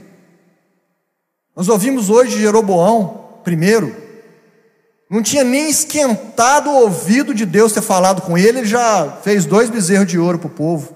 Nós 1.56 1.68
ouvimos 1.68 2.08
hoje 2.08 2.38
Jeroboão, 2.38 3.40
primeiro, 3.42 3.96
não 5.10 5.24
tinha 5.24 5.42
nem 5.42 5.68
esquentado 5.68 6.70
o 6.70 6.82
ouvido 6.82 7.34
de 7.34 7.44
Deus 7.44 7.72
ter 7.72 7.82
falado 7.82 8.22
com 8.22 8.38
ele, 8.38 8.60
ele 8.60 8.68
já 8.68 9.10
fez 9.24 9.44
dois 9.44 9.68
bezerros 9.68 10.06
de 10.06 10.20
ouro 10.20 10.38
para 10.38 10.46
o 10.46 10.50
povo. 10.50 10.94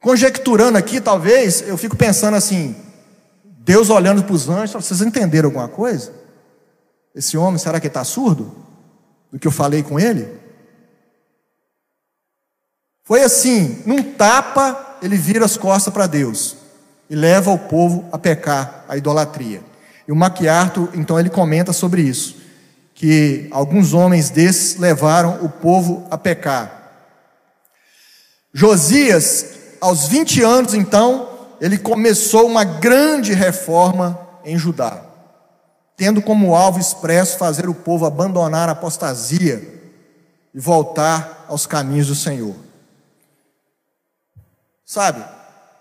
Conjecturando 0.00 0.78
aqui, 0.78 0.98
talvez, 0.98 1.60
eu 1.68 1.76
fico 1.76 1.94
pensando 1.94 2.34
assim: 2.34 2.74
Deus 3.44 3.90
olhando 3.90 4.24
para 4.24 4.34
os 4.34 4.48
anjos, 4.48 4.82
vocês 4.82 5.02
entenderam 5.02 5.48
alguma 5.48 5.68
coisa? 5.68 6.10
Esse 7.14 7.36
homem, 7.36 7.58
será 7.58 7.78
que 7.78 7.86
está 7.86 8.02
surdo? 8.02 8.50
Do 9.30 9.38
que 9.38 9.46
eu 9.46 9.52
falei 9.52 9.82
com 9.82 10.00
ele? 10.00 10.41
Foi 13.12 13.22
assim, 13.22 13.82
num 13.84 14.02
tapa, 14.02 14.96
ele 15.02 15.18
vira 15.18 15.44
as 15.44 15.58
costas 15.58 15.92
para 15.92 16.06
Deus 16.06 16.56
e 17.10 17.14
leva 17.14 17.50
o 17.50 17.58
povo 17.58 18.08
a 18.10 18.16
pecar, 18.16 18.86
a 18.88 18.96
idolatria. 18.96 19.62
E 20.08 20.12
o 20.12 20.16
MacArthur, 20.16 20.88
então, 20.94 21.20
ele 21.20 21.28
comenta 21.28 21.74
sobre 21.74 22.00
isso, 22.00 22.36
que 22.94 23.48
alguns 23.50 23.92
homens 23.92 24.30
desses 24.30 24.78
levaram 24.78 25.44
o 25.44 25.50
povo 25.50 26.06
a 26.10 26.16
pecar. 26.16 26.90
Josias, 28.50 29.44
aos 29.78 30.06
20 30.06 30.42
anos, 30.42 30.72
então, 30.72 31.28
ele 31.60 31.76
começou 31.76 32.46
uma 32.46 32.64
grande 32.64 33.34
reforma 33.34 34.18
em 34.42 34.56
Judá, 34.56 35.02
tendo 35.98 36.22
como 36.22 36.54
alvo 36.54 36.80
expresso 36.80 37.36
fazer 37.36 37.68
o 37.68 37.74
povo 37.74 38.06
abandonar 38.06 38.70
a 38.70 38.72
apostasia 38.72 39.82
e 40.54 40.58
voltar 40.58 41.44
aos 41.46 41.66
caminhos 41.66 42.06
do 42.06 42.14
Senhor. 42.14 42.71
Sabe, 44.92 45.24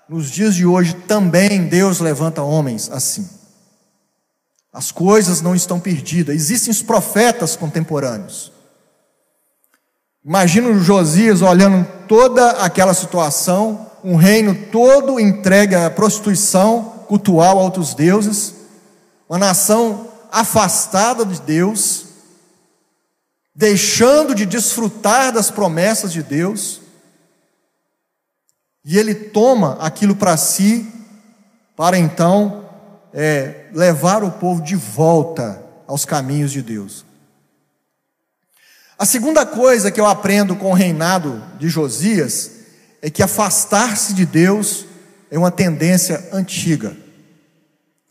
nos 0.08 0.32
dias 0.32 0.56
de 0.56 0.66
hoje 0.66 0.94
também 0.94 1.68
Deus 1.68 2.00
levanta 2.00 2.42
homens 2.44 2.90
assim. 2.90 3.30
As 4.72 4.90
coisas 4.90 5.42
não 5.42 5.54
estão 5.54 5.82
perdidas, 5.82 6.34
existem 6.34 6.72
os 6.72 6.82
profetas 6.82 7.58
contemporâneos. 7.58 8.54
Imagina 10.24 10.70
o 10.70 10.80
Josias 10.80 11.42
olhando 11.42 11.86
toda 12.08 12.52
aquela 12.52 12.94
situação, 12.94 13.92
um 14.02 14.16
reino 14.16 14.56
todo 14.72 15.20
entregue 15.20 15.76
à 15.76 15.90
prostituição 15.90 17.04
cultual 17.10 17.60
a 17.60 17.64
outros 17.64 17.94
deuses, 17.94 18.56
uma 19.28 19.38
nação 19.38 20.08
afastada 20.32 21.26
de 21.26 21.42
Deus, 21.42 22.06
deixando 23.54 24.34
de 24.34 24.46
desfrutar 24.46 25.34
das 25.34 25.52
promessas 25.52 26.14
de 26.14 26.24
Deus, 26.24 26.81
e 28.84 28.98
ele 28.98 29.14
toma 29.14 29.78
aquilo 29.80 30.16
para 30.16 30.36
si, 30.38 30.88
para 31.76 31.98
então 31.98 32.66
é, 33.14 33.68
levar 33.74 34.24
o 34.24 34.32
povo 34.32 34.62
de 34.62 34.76
volta 34.76 35.62
aos 35.88 36.06
caminhos 36.06 36.52
de 36.52 36.62
Deus. 36.62 37.06
A 38.98 39.06
segunda 39.06 39.46
coisa 39.46 39.92
que 39.92 40.00
eu 40.00 40.06
aprendo 40.06 40.56
com 40.56 40.72
o 40.72 40.76
reinado 40.76 41.44
de 41.58 41.68
Josias 41.70 42.52
é 43.02 43.10
que 43.10 43.24
afastar-se 43.24 44.14
de 44.14 44.26
Deus 44.26 44.86
é 45.32 45.38
uma 45.38 45.50
tendência 45.50 46.30
antiga. 46.32 46.96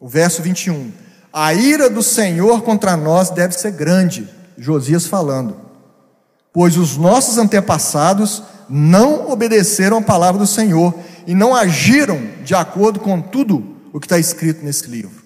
O 0.00 0.08
verso 0.08 0.42
21. 0.42 0.92
A 1.32 1.54
ira 1.54 1.88
do 1.88 2.02
Senhor 2.02 2.62
contra 2.62 2.96
nós 2.96 3.30
deve 3.30 3.54
ser 3.54 3.70
grande, 3.72 4.28
Josias 4.58 5.06
falando. 5.06 5.56
pois 6.52 6.76
os 6.76 6.96
nossos 6.96 7.38
antepassados 7.38 8.42
não 8.70 9.30
obedeceram 9.30 9.98
a 9.98 10.02
palavra 10.02 10.38
do 10.38 10.46
Senhor 10.46 10.94
e 11.26 11.34
não 11.34 11.54
agiram 11.54 12.20
de 12.44 12.54
acordo 12.54 13.00
com 13.00 13.20
tudo 13.20 13.76
o 13.92 13.98
que 13.98 14.06
está 14.06 14.18
escrito 14.18 14.64
nesse 14.64 14.88
livro. 14.88 15.20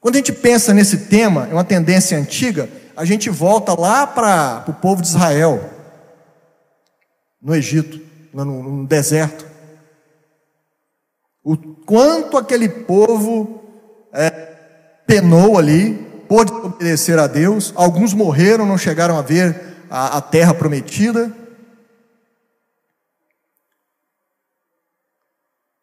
Quando 0.00 0.14
a 0.14 0.18
gente 0.18 0.32
pensa 0.32 0.72
nesse 0.72 0.96
tema, 0.98 1.48
é 1.50 1.52
uma 1.52 1.64
tendência 1.64 2.16
antiga, 2.16 2.68
a 2.96 3.04
gente 3.04 3.28
volta 3.28 3.78
lá 3.78 4.06
para 4.06 4.64
o 4.68 4.72
povo 4.72 5.02
de 5.02 5.08
Israel, 5.08 5.70
no 7.42 7.54
Egito, 7.54 8.00
no, 8.32 8.44
no 8.44 8.86
deserto. 8.86 9.46
O 11.42 11.56
quanto 11.56 12.36
aquele 12.36 12.68
povo 12.68 13.62
é, 14.12 14.30
penou 15.06 15.58
ali, 15.58 15.94
pôde 16.28 16.52
obedecer 16.52 17.18
a 17.18 17.26
Deus, 17.26 17.72
alguns 17.74 18.12
morreram, 18.12 18.66
não 18.66 18.76
chegaram 18.76 19.18
a 19.18 19.22
ver 19.22 19.78
a, 19.90 20.18
a 20.18 20.20
terra 20.20 20.54
prometida. 20.54 21.32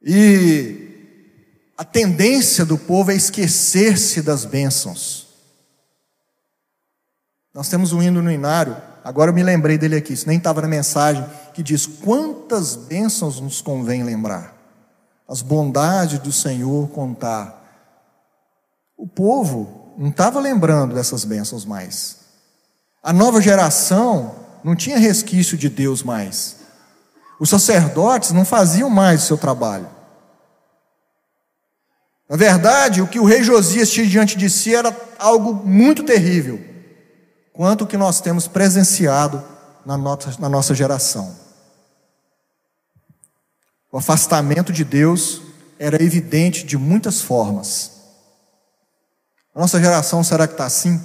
E 0.05 0.85
a 1.75 1.83
tendência 1.83 2.63
do 2.63 2.77
povo 2.77 3.11
é 3.11 3.15
esquecer-se 3.15 4.21
das 4.21 4.45
bênçãos. 4.45 5.25
Nós 7.51 7.69
temos 7.69 7.91
um 7.91 8.03
hino 8.03 8.21
no 8.21 8.31
inário, 8.31 8.77
agora 9.03 9.31
eu 9.31 9.33
me 9.33 9.41
lembrei 9.41 9.77
dele 9.77 9.95
aqui, 9.95 10.13
isso 10.13 10.27
nem 10.27 10.37
estava 10.37 10.61
na 10.61 10.67
mensagem, 10.67 11.25
que 11.53 11.63
diz: 11.63 11.87
Quantas 11.87 12.75
bênçãos 12.75 13.39
nos 13.39 13.61
convém 13.61 14.03
lembrar, 14.03 14.55
as 15.27 15.41
bondades 15.41 16.19
do 16.19 16.31
Senhor 16.31 16.87
contar. 16.89 17.63
O 18.97 19.07
povo 19.07 19.93
não 19.97 20.09
estava 20.09 20.39
lembrando 20.39 20.93
dessas 20.93 21.25
bênçãos 21.25 21.65
mais. 21.65 22.17
A 23.01 23.11
nova 23.11 23.41
geração 23.41 24.35
não 24.63 24.75
tinha 24.75 24.97
resquício 24.97 25.57
de 25.57 25.69
Deus 25.69 26.03
mais. 26.03 26.57
Os 27.39 27.49
sacerdotes 27.49 28.31
não 28.31 28.45
faziam 28.45 28.89
mais 28.89 29.23
o 29.23 29.27
seu 29.27 29.37
trabalho. 29.37 29.94
Na 32.27 32.35
verdade, 32.35 33.01
o 33.01 33.07
que 33.07 33.19
o 33.19 33.25
rei 33.25 33.43
Josias 33.43 33.89
tinha 33.89 34.07
diante 34.07 34.37
de 34.37 34.49
si 34.49 34.73
era 34.73 34.95
algo 35.19 35.53
muito 35.53 36.03
terrível, 36.03 36.59
quanto 37.53 37.83
o 37.83 37.87
que 37.87 37.97
nós 37.97 38.19
temos 38.19 38.47
presenciado 38.47 39.43
na 39.85 39.95
nossa, 39.95 40.35
na 40.39 40.49
nossa 40.49 40.73
geração. 40.73 41.35
O 43.91 43.97
afastamento 43.97 44.73
de 44.73 44.83
Deus 44.83 45.41
era 45.77 46.01
evidente 46.01 46.65
de 46.65 46.77
muitas 46.77 47.21
formas. 47.21 47.91
A 49.53 49.59
nossa 49.59 49.79
geração 49.79 50.23
será 50.23 50.47
que 50.47 50.53
está 50.53 50.65
assim? 50.65 51.01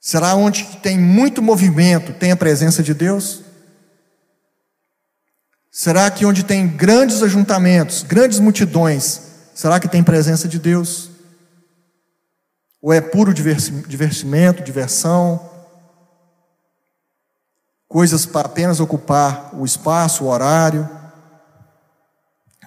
Será 0.00 0.34
onde 0.34 0.64
tem 0.82 0.98
muito 0.98 1.42
movimento 1.42 2.12
tem 2.14 2.32
a 2.32 2.36
presença 2.36 2.82
de 2.82 2.94
Deus? 2.94 3.42
Será 5.78 6.10
que 6.10 6.26
onde 6.26 6.42
tem 6.42 6.66
grandes 6.66 7.22
ajuntamentos, 7.22 8.02
grandes 8.02 8.40
multidões, 8.40 9.20
será 9.54 9.78
que 9.78 9.86
tem 9.86 10.02
presença 10.02 10.48
de 10.48 10.58
Deus? 10.58 11.08
Ou 12.82 12.92
é 12.92 13.00
puro 13.00 13.32
divertimento, 13.32 14.64
diversão? 14.64 15.40
Coisas 17.86 18.26
para 18.26 18.48
apenas 18.48 18.80
ocupar 18.80 19.54
o 19.54 19.64
espaço, 19.64 20.24
o 20.24 20.26
horário? 20.26 20.90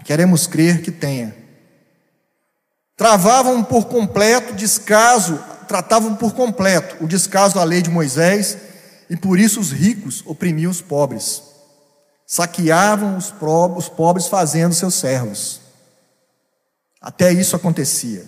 Queremos 0.05 0.47
crer 0.47 0.81
que 0.81 0.89
tenha. 0.89 1.35
Travavam 2.95 3.61
por 3.61 3.87
completo 3.87 4.55
descaso, 4.55 5.37
tratavam 5.67 6.15
por 6.15 6.33
completo 6.33 7.03
o 7.03 7.07
descaso 7.09 7.55
da 7.55 7.63
lei 7.65 7.81
de 7.81 7.89
Moisés, 7.89 8.57
e 9.09 9.17
por 9.17 9.37
isso 9.37 9.59
os 9.59 9.69
ricos 9.69 10.23
oprimiam 10.25 10.71
os 10.71 10.79
pobres 10.79 11.50
saqueavam 12.31 13.17
os 13.17 13.89
pobres 13.89 14.27
fazendo 14.27 14.73
seus 14.73 14.95
servos. 14.95 15.59
Até 17.01 17.33
isso 17.33 17.57
acontecia. 17.57 18.25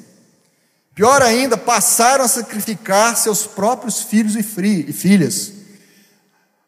Pior 0.93 1.21
ainda, 1.21 1.55
passaram 1.55 2.25
a 2.25 2.27
sacrificar 2.27 3.15
seus 3.15 3.47
próprios 3.47 4.01
filhos 4.01 4.35
e 4.35 4.43
filhas. 4.43 5.53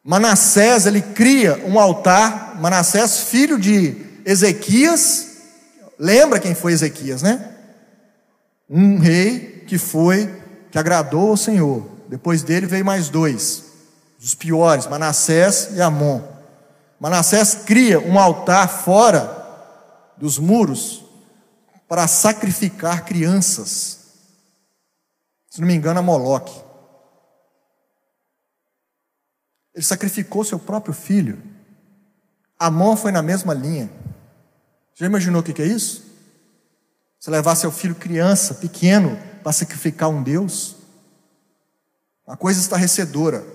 Manassés, 0.01 0.85
ele 0.85 1.01
cria 1.01 1.61
um 1.67 1.77
altar, 1.77 2.55
Manassés, 2.61 3.23
filho 3.23 3.59
de 3.59 3.97
Ezequias, 4.25 5.27
lembra 5.99 6.39
quem 6.39 6.55
foi 6.55 6.71
Ezequias, 6.71 7.21
né? 7.21 7.53
Um 8.69 8.97
rei 8.97 9.65
que 9.67 9.77
foi, 9.77 10.41
que 10.71 10.79
agradou 10.79 11.31
ao 11.31 11.37
Senhor. 11.37 11.85
Depois 12.07 12.43
dele 12.43 12.65
veio 12.65 12.85
mais 12.85 13.09
dois, 13.09 13.65
os 14.21 14.33
piores, 14.33 14.87
Manassés 14.87 15.71
e 15.73 15.81
Amon. 15.81 16.34
Manassés 16.99 17.55
cria 17.65 17.99
um 17.99 18.17
altar 18.17 18.67
fora 18.69 19.43
dos 20.17 20.37
muros 20.37 21.03
para 21.87 22.07
sacrificar 22.07 23.05
crianças. 23.05 23.99
Se 25.49 25.61
não 25.61 25.67
me 25.67 25.75
engano, 25.75 25.99
a 25.99 26.03
Moloque. 26.03 26.63
Ele 29.73 29.83
sacrificou 29.83 30.43
seu 30.43 30.57
próprio 30.57 30.93
filho. 30.93 31.41
Amon 32.57 32.95
foi 32.95 33.11
na 33.11 33.21
mesma 33.21 33.53
linha. 33.53 33.89
Já 34.93 35.05
imaginou 35.05 35.41
o 35.41 35.43
que 35.43 35.61
é 35.61 35.65
isso? 35.65 36.05
Você 37.19 37.29
levar 37.29 37.55
seu 37.55 37.71
filho 37.71 37.95
criança, 37.95 38.55
pequeno, 38.55 39.17
para 39.43 39.51
sacrificar 39.51 40.09
um 40.09 40.23
Deus? 40.23 40.75
Uma 42.25 42.37
coisa 42.37 42.59
estarrecedora. 42.59 43.45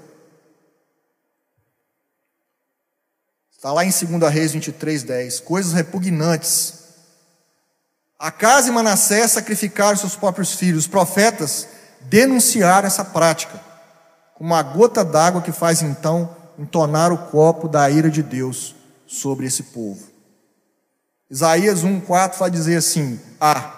Está 3.61 3.75
lá 3.75 3.85
em 3.85 3.91
2 3.91 4.33
Reis 4.33 4.53
23, 4.53 5.03
10. 5.03 5.41
Coisas 5.41 5.75
repugnantes. 5.75 6.73
A 8.19 8.31
casa 8.31 8.71
e 8.71 8.73
Manassés 8.73 9.33
sacrificaram 9.33 9.99
seus 9.99 10.17
próprios 10.17 10.55
filhos. 10.55 10.85
Os 10.85 10.87
profetas 10.87 11.69
denunciaram 12.09 12.87
essa 12.87 13.05
prática. 13.05 13.61
Como 14.35 14.55
uma 14.55 14.63
gota 14.63 15.05
d'água 15.05 15.43
que 15.43 15.53
faz 15.53 15.83
então 15.83 16.35
entonar 16.59 17.13
o 17.13 17.19
copo 17.19 17.69
da 17.69 17.91
ira 17.91 18.09
de 18.09 18.23
Deus 18.23 18.75
sobre 19.07 19.45
esse 19.45 19.65
povo. 19.65 20.09
Isaías 21.31 21.85
1,4 21.85 22.39
vai 22.39 22.51
dizer 22.51 22.77
assim: 22.77 23.21
Ah, 23.39 23.75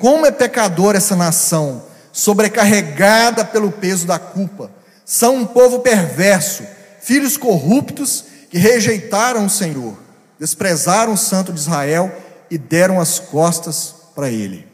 como 0.00 0.24
é 0.24 0.30
pecador 0.30 0.96
essa 0.96 1.14
nação, 1.14 1.84
sobrecarregada 2.14 3.44
pelo 3.44 3.70
peso 3.72 4.06
da 4.06 4.18
culpa. 4.18 4.70
São 5.04 5.36
um 5.36 5.46
povo 5.46 5.80
perverso, 5.80 6.64
filhos 7.02 7.36
corruptos 7.36 8.24
que 8.48 8.58
rejeitaram 8.58 9.46
o 9.46 9.50
Senhor, 9.50 9.96
desprezaram 10.38 11.12
o 11.12 11.18
Santo 11.18 11.52
de 11.52 11.60
Israel 11.60 12.10
e 12.50 12.56
deram 12.56 13.00
as 13.00 13.18
costas 13.18 13.94
para 14.14 14.30
ele. 14.30 14.66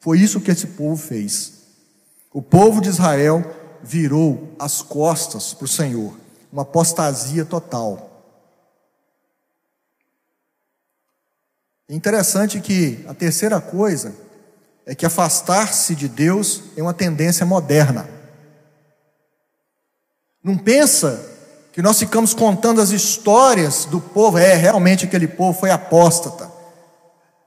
Foi 0.00 0.18
isso 0.18 0.40
que 0.40 0.50
esse 0.50 0.68
povo 0.68 0.96
fez. 0.96 1.52
O 2.32 2.40
povo 2.40 2.80
de 2.80 2.88
Israel 2.88 3.44
virou 3.82 4.54
as 4.58 4.80
costas 4.80 5.52
para 5.52 5.64
o 5.64 5.68
Senhor, 5.68 6.18
uma 6.52 6.62
apostasia 6.62 7.44
total. 7.44 8.08
É 11.88 11.94
interessante 11.94 12.60
que 12.60 13.04
a 13.06 13.12
terceira 13.12 13.60
coisa 13.60 14.14
é 14.86 14.94
que 14.94 15.04
afastar-se 15.04 15.94
de 15.94 16.08
Deus 16.08 16.62
é 16.76 16.82
uma 16.82 16.94
tendência 16.94 17.44
moderna. 17.44 18.08
Não 20.42 20.56
pensa 20.56 21.31
que 21.72 21.80
nós 21.80 21.98
ficamos 21.98 22.34
contando 22.34 22.80
as 22.80 22.90
histórias 22.90 23.86
do 23.86 24.00
povo, 24.00 24.36
é, 24.36 24.54
realmente 24.54 25.06
aquele 25.06 25.26
povo 25.26 25.58
foi 25.58 25.70
apóstata. 25.70 26.50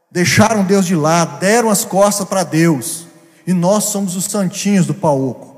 Deixaram 0.10 0.64
Deus 0.64 0.86
de 0.86 0.96
lado, 0.96 1.40
deram 1.40 1.70
as 1.70 1.86
costas 1.86 2.28
para 2.28 2.44
Deus. 2.44 3.06
E 3.46 3.54
nós 3.54 3.86
somos 3.86 4.16
os 4.16 4.26
santinhos 4.26 4.88
do 4.88 4.96
pauco. 4.96 5.56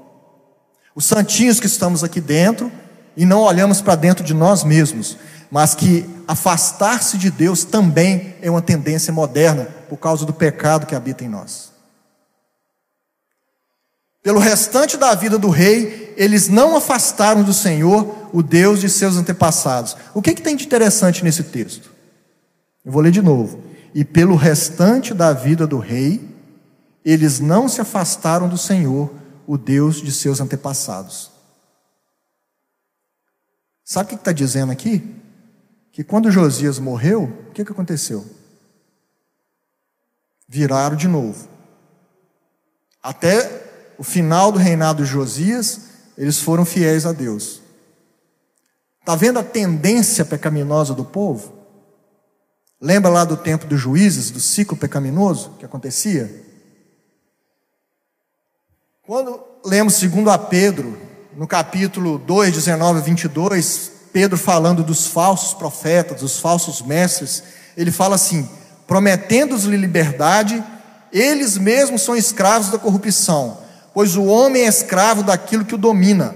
Os 0.94 1.06
santinhos 1.06 1.60
que 1.60 1.68
estamos 1.68 2.04
aqui 2.04 2.20
dentro 2.20 2.72
e 3.16 3.26
não 3.26 3.42
olhamos 3.42 3.82
para 3.82 3.96
dentro 3.96 4.24
de 4.24 4.34
nós 4.34 4.64
mesmos, 4.64 5.18
mas 5.50 5.74
que 5.74 6.06
afastar-se 6.28 7.18
de 7.18 7.32
Deus 7.32 7.64
também 7.64 8.36
é 8.42 8.52
uma 8.52 8.62
tendência 8.62 9.14
moderna 9.14 9.66
por 9.88 9.98
causa 9.98 10.26
do 10.26 10.34
pecado 10.34 10.86
que 10.86 10.96
habita 10.96 11.24
em 11.24 11.30
nós. 11.30 11.72
Pelo 14.28 14.40
restante 14.40 14.98
da 14.98 15.16
vida 15.16 15.38
do 15.38 15.50
rei, 15.50 16.14
eles 16.18 16.50
não 16.50 16.76
afastaram 16.76 17.46
do 17.46 17.54
Senhor 17.54 18.28
o 18.34 18.44
Deus 18.44 18.82
de 18.82 18.90
seus 18.90 19.16
antepassados. 19.16 19.96
O 20.14 20.22
que, 20.22 20.34
que 20.34 20.42
tem 20.42 20.54
de 20.54 20.66
interessante 20.66 21.24
nesse 21.24 21.46
texto? 21.46 21.90
Eu 22.84 22.92
vou 22.92 23.02
ler 23.02 23.14
de 23.14 23.22
novo. 23.22 23.64
E 23.96 24.04
pelo 24.04 24.36
restante 24.36 25.14
da 25.14 25.32
vida 25.32 25.66
do 25.66 25.80
rei, 25.80 26.30
eles 27.06 27.40
não 27.40 27.70
se 27.70 27.80
afastaram 27.80 28.50
do 28.50 28.58
Senhor, 28.58 29.10
o 29.48 29.58
Deus 29.58 30.02
de 30.02 30.12
seus 30.12 30.42
antepassados. 30.42 31.32
Sabe 33.82 34.08
o 34.08 34.10
que 34.10 34.16
está 34.16 34.34
dizendo 34.34 34.74
aqui? 34.74 35.10
Que 35.90 36.04
quando 36.04 36.30
Josias 36.30 36.80
morreu, 36.80 37.34
o 37.48 37.54
que, 37.54 37.64
que 37.64 37.72
aconteceu? 37.72 38.26
Viraram 40.50 40.98
de 40.98 41.08
novo. 41.08 41.48
Até 43.02 43.67
o 43.98 44.04
final 44.04 44.52
do 44.52 44.60
reinado 44.60 45.04
de 45.04 45.10
Josias, 45.10 45.82
eles 46.18 46.40
foram 46.40 46.66
fiéis 46.66 47.06
a 47.06 47.12
Deus. 47.12 47.62
Está 49.00 49.16
vendo 49.16 49.40
a 49.40 49.44
tendência 49.44 50.26
pecaminosa 50.26 50.94
do 50.94 51.06
povo? 51.06 51.54
Lembra 52.80 53.10
lá 53.10 53.24
do 53.24 53.38
tempo 53.38 53.66
dos 53.66 53.80
juízes, 53.80 54.30
do 54.30 54.40
ciclo 54.40 54.78
pecaminoso 54.78 55.52
que 55.58 55.66
acontecia? 55.66 56.46
Quando 59.02 59.42
lemos 59.66 59.94
segundo 59.94 60.30
a 60.30 60.38
Pedro, 60.38 60.98
no 61.36 61.48
capítulo 61.48 62.18
2, 62.18 62.54
19 62.54 63.00
a 63.00 63.02
22, 63.02 63.92
Pedro 64.12 64.38
falando 64.38 64.84
dos 64.84 65.08
falsos 65.08 65.54
profetas, 65.54 66.22
dos 66.22 66.40
falsos 66.40 66.82
mestres, 66.82 67.44
ele 67.78 67.92
fala 67.92 68.16
assim: 68.16 68.50
prometendo-lhes 68.86 69.64
liberdade, 69.64 70.64
eles 71.12 71.58
mesmos 71.58 72.02
são 72.02 72.16
escravos 72.16 72.70
da 72.70 72.78
corrupção, 72.78 73.60
pois 73.98 74.16
o 74.16 74.26
homem 74.26 74.62
é 74.62 74.68
escravo 74.68 75.24
daquilo 75.24 75.66
que 75.66 75.74
o 75.74 75.78
domina. 75.78 76.36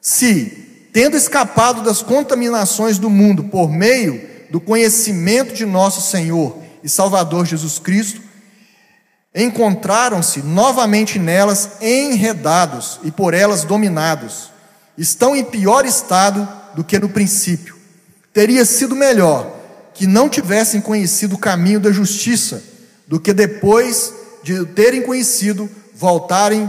Se 0.00 0.88
tendo 0.90 1.18
escapado 1.18 1.82
das 1.82 2.00
contaminações 2.00 2.96
do 2.96 3.10
mundo 3.10 3.44
por 3.44 3.70
meio 3.70 4.26
do 4.50 4.58
conhecimento 4.58 5.52
de 5.52 5.66
nosso 5.66 6.00
Senhor 6.00 6.56
e 6.82 6.88
Salvador 6.88 7.44
Jesus 7.44 7.78
Cristo, 7.78 8.22
encontraram-se 9.34 10.40
novamente 10.40 11.18
nelas 11.18 11.72
enredados 11.78 12.98
e 13.04 13.10
por 13.10 13.34
elas 13.34 13.64
dominados. 13.64 14.50
Estão 14.96 15.36
em 15.36 15.44
pior 15.44 15.84
estado 15.84 16.48
do 16.74 16.82
que 16.82 16.98
no 16.98 17.10
princípio. 17.10 17.76
Teria 18.32 18.64
sido 18.64 18.96
melhor 18.96 19.58
que 19.92 20.06
não 20.06 20.26
tivessem 20.26 20.80
conhecido 20.80 21.34
o 21.34 21.38
caminho 21.38 21.80
da 21.80 21.92
justiça, 21.92 22.64
do 23.06 23.20
que 23.20 23.34
depois 23.34 24.14
de 24.42 24.64
terem 24.68 25.02
conhecido, 25.02 25.68
voltarem 26.02 26.68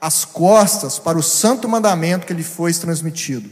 as 0.00 0.24
costas 0.24 1.00
para 1.00 1.18
o 1.18 1.22
santo 1.22 1.68
mandamento 1.68 2.24
que 2.24 2.32
lhe 2.32 2.44
foi 2.44 2.72
transmitido. 2.72 3.50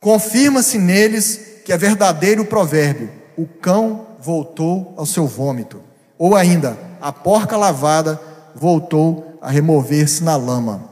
Confirma-se 0.00 0.78
neles 0.78 1.38
que 1.66 1.72
é 1.72 1.76
verdadeiro 1.76 2.40
o 2.40 2.46
provérbio: 2.46 3.12
o 3.36 3.46
cão 3.46 4.06
voltou 4.18 4.94
ao 4.96 5.04
seu 5.04 5.26
vômito. 5.26 5.82
Ou 6.18 6.34
ainda, 6.34 6.78
a 6.98 7.12
porca 7.12 7.58
lavada 7.58 8.18
voltou 8.54 9.38
a 9.42 9.50
remover-se 9.50 10.24
na 10.24 10.34
lama. 10.34 10.88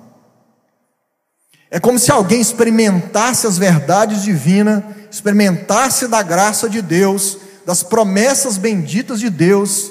É 1.70 1.80
como 1.80 1.98
se 1.98 2.12
alguém 2.12 2.42
experimentasse 2.42 3.46
as 3.46 3.56
verdades 3.56 4.22
divinas, 4.22 4.84
experimentasse 5.10 6.06
da 6.08 6.22
graça 6.22 6.68
de 6.68 6.82
Deus, 6.82 7.38
das 7.64 7.82
promessas 7.82 8.58
benditas 8.58 9.18
de 9.18 9.30
Deus, 9.30 9.90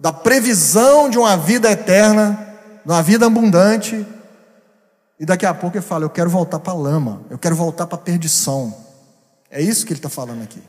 da 0.00 0.12
previsão 0.12 1.10
de 1.10 1.18
uma 1.18 1.36
vida 1.36 1.70
eterna, 1.70 2.56
de 2.82 2.90
uma 2.90 3.02
vida 3.02 3.26
abundante, 3.26 4.06
e 5.18 5.26
daqui 5.26 5.44
a 5.44 5.52
pouco 5.52 5.76
ele 5.76 5.84
fala: 5.84 6.04
Eu 6.04 6.10
quero 6.10 6.30
voltar 6.30 6.58
para 6.58 6.72
a 6.72 6.76
lama, 6.76 7.20
eu 7.28 7.38
quero 7.38 7.54
voltar 7.54 7.86
para 7.86 7.96
a 7.96 8.00
perdição. 8.00 8.74
É 9.50 9.60
isso 9.60 9.84
que 9.84 9.92
ele 9.92 9.98
está 9.98 10.08
falando 10.08 10.42
aqui. 10.42 10.62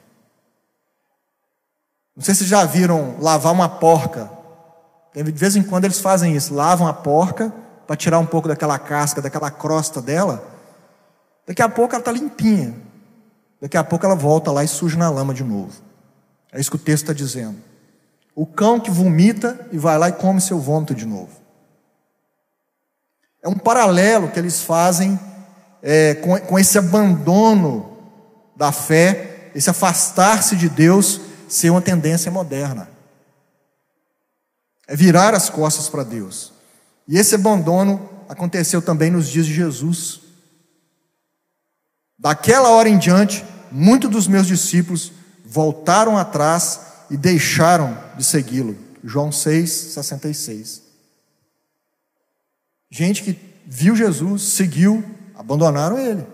Não 2.14 2.22
sei 2.22 2.36
se 2.36 2.44
já 2.44 2.66
viram 2.66 3.16
lavar 3.22 3.54
uma 3.54 3.70
porca. 3.70 4.30
De 5.16 5.24
vez 5.32 5.56
em 5.56 5.64
quando 5.64 5.86
eles 5.86 6.02
fazem 6.02 6.36
isso: 6.36 6.54
lavam 6.54 6.86
a 6.86 6.94
porca 6.94 7.54
para 7.88 7.96
tirar 7.96 8.20
um 8.20 8.26
pouco 8.26 8.50
daquela 8.50 8.78
casca, 8.78 9.22
daquela 9.22 9.50
crosta 9.50 10.02
dela. 10.02 10.46
Daqui 11.48 11.62
a 11.62 11.70
pouco 11.70 11.96
ela 11.96 12.02
está 12.02 12.12
limpinha. 12.12 12.76
Daqui 13.62 13.78
a 13.78 13.84
pouco 13.84 14.06
ela 14.06 14.16
volta 14.16 14.52
lá 14.52 14.62
e 14.62 14.68
suja 14.68 14.98
na 14.98 15.10
lama 15.10 15.34
de 15.34 15.44
novo. 15.44 15.72
É 16.52 16.60
isso 16.60 16.70
que 16.70 16.76
o 16.76 16.80
texto 16.80 17.04
está 17.04 17.14
dizendo. 17.14 17.71
O 18.36 18.46
cão 18.46 18.80
que 18.80 18.90
vomita 18.90 19.68
e 19.72 19.78
vai 19.78 19.98
lá 19.98 20.10
e 20.10 20.14
come 20.14 20.40
seu 20.40 20.60
vômito 20.60 20.96
de 20.96 21.06
novo. 21.06 21.42
É 23.44 23.50
um 23.50 23.58
paralelo 23.58 24.30
que 24.30 24.40
eles 24.40 24.62
fazem 24.62 25.20
é, 25.82 26.16
com, 26.16 26.40
com 26.40 26.60
esse 26.60 26.78
abandono 26.78 27.98
da 28.56 28.72
fé, 28.72 29.52
esse 29.56 29.70
afastar-se 29.70 30.56
de 30.56 30.70
Deus 30.70 31.20
ser 31.50 31.70
uma 31.70 31.82
tendência 31.82 32.32
moderna. 32.32 32.90
É 34.88 34.96
virar 34.96 35.34
as 35.34 35.50
costas 35.50 35.90
para 35.90 36.04
Deus. 36.04 36.54
E 37.08 37.18
esse 37.18 37.36
abandono 37.36 38.10
aconteceu 38.30 38.82
também 38.82 39.10
nos 39.10 39.28
dias 39.28 39.46
de 39.46 39.54
Jesus. 39.54 40.22
Daquela 42.18 42.70
hora 42.70 42.88
em 42.88 42.98
diante, 42.98 43.44
muitos 43.72 44.10
dos 44.10 44.28
meus 44.28 44.46
discípulos 44.46 45.12
voltaram 45.44 46.18
atrás 46.18 46.80
e 47.12 47.18
deixaram 47.18 47.96
de 48.18 48.24
segui-lo. 48.24 48.76
João 49.04 49.34
6, 49.34 49.70
66. 49.70 50.82
Gente 52.90 53.22
que 53.22 53.38
viu 53.66 53.96
Jesus, 53.98 54.44
seguiu, 54.44 55.04
abandonaram 55.36 56.00
ele. 56.00 56.26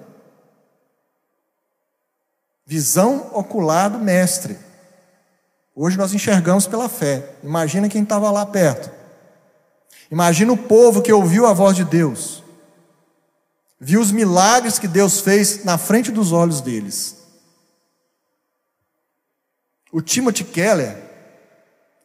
Visão 2.64 3.32
ocular 3.34 3.90
do 3.90 3.98
mestre. 3.98 4.56
Hoje 5.76 5.98
nós 5.98 6.14
enxergamos 6.14 6.68
pela 6.68 6.88
fé. 6.88 7.34
Imagina 7.44 7.90
quem 7.90 8.04
estava 8.04 8.30
lá 8.30 8.46
perto. 8.46 8.92
Imagina 10.12 10.54
o 10.54 10.58
povo 10.58 11.02
que 11.02 11.12
ouviu 11.12 11.48
a 11.48 11.54
voz 11.54 11.76
de 11.76 11.84
Deus. 11.84 12.44
Viu 13.80 14.00
os 14.00 14.12
milagres 14.12 14.78
que 14.78 14.88
Deus 14.88 15.22
fez 15.22 15.64
na 15.64 15.78
frente 15.78 16.12
dos 16.12 16.32
olhos 16.32 16.62
deles. 16.62 17.17
O 19.92 20.02
Timothy 20.02 20.44
Keller, 20.44 20.98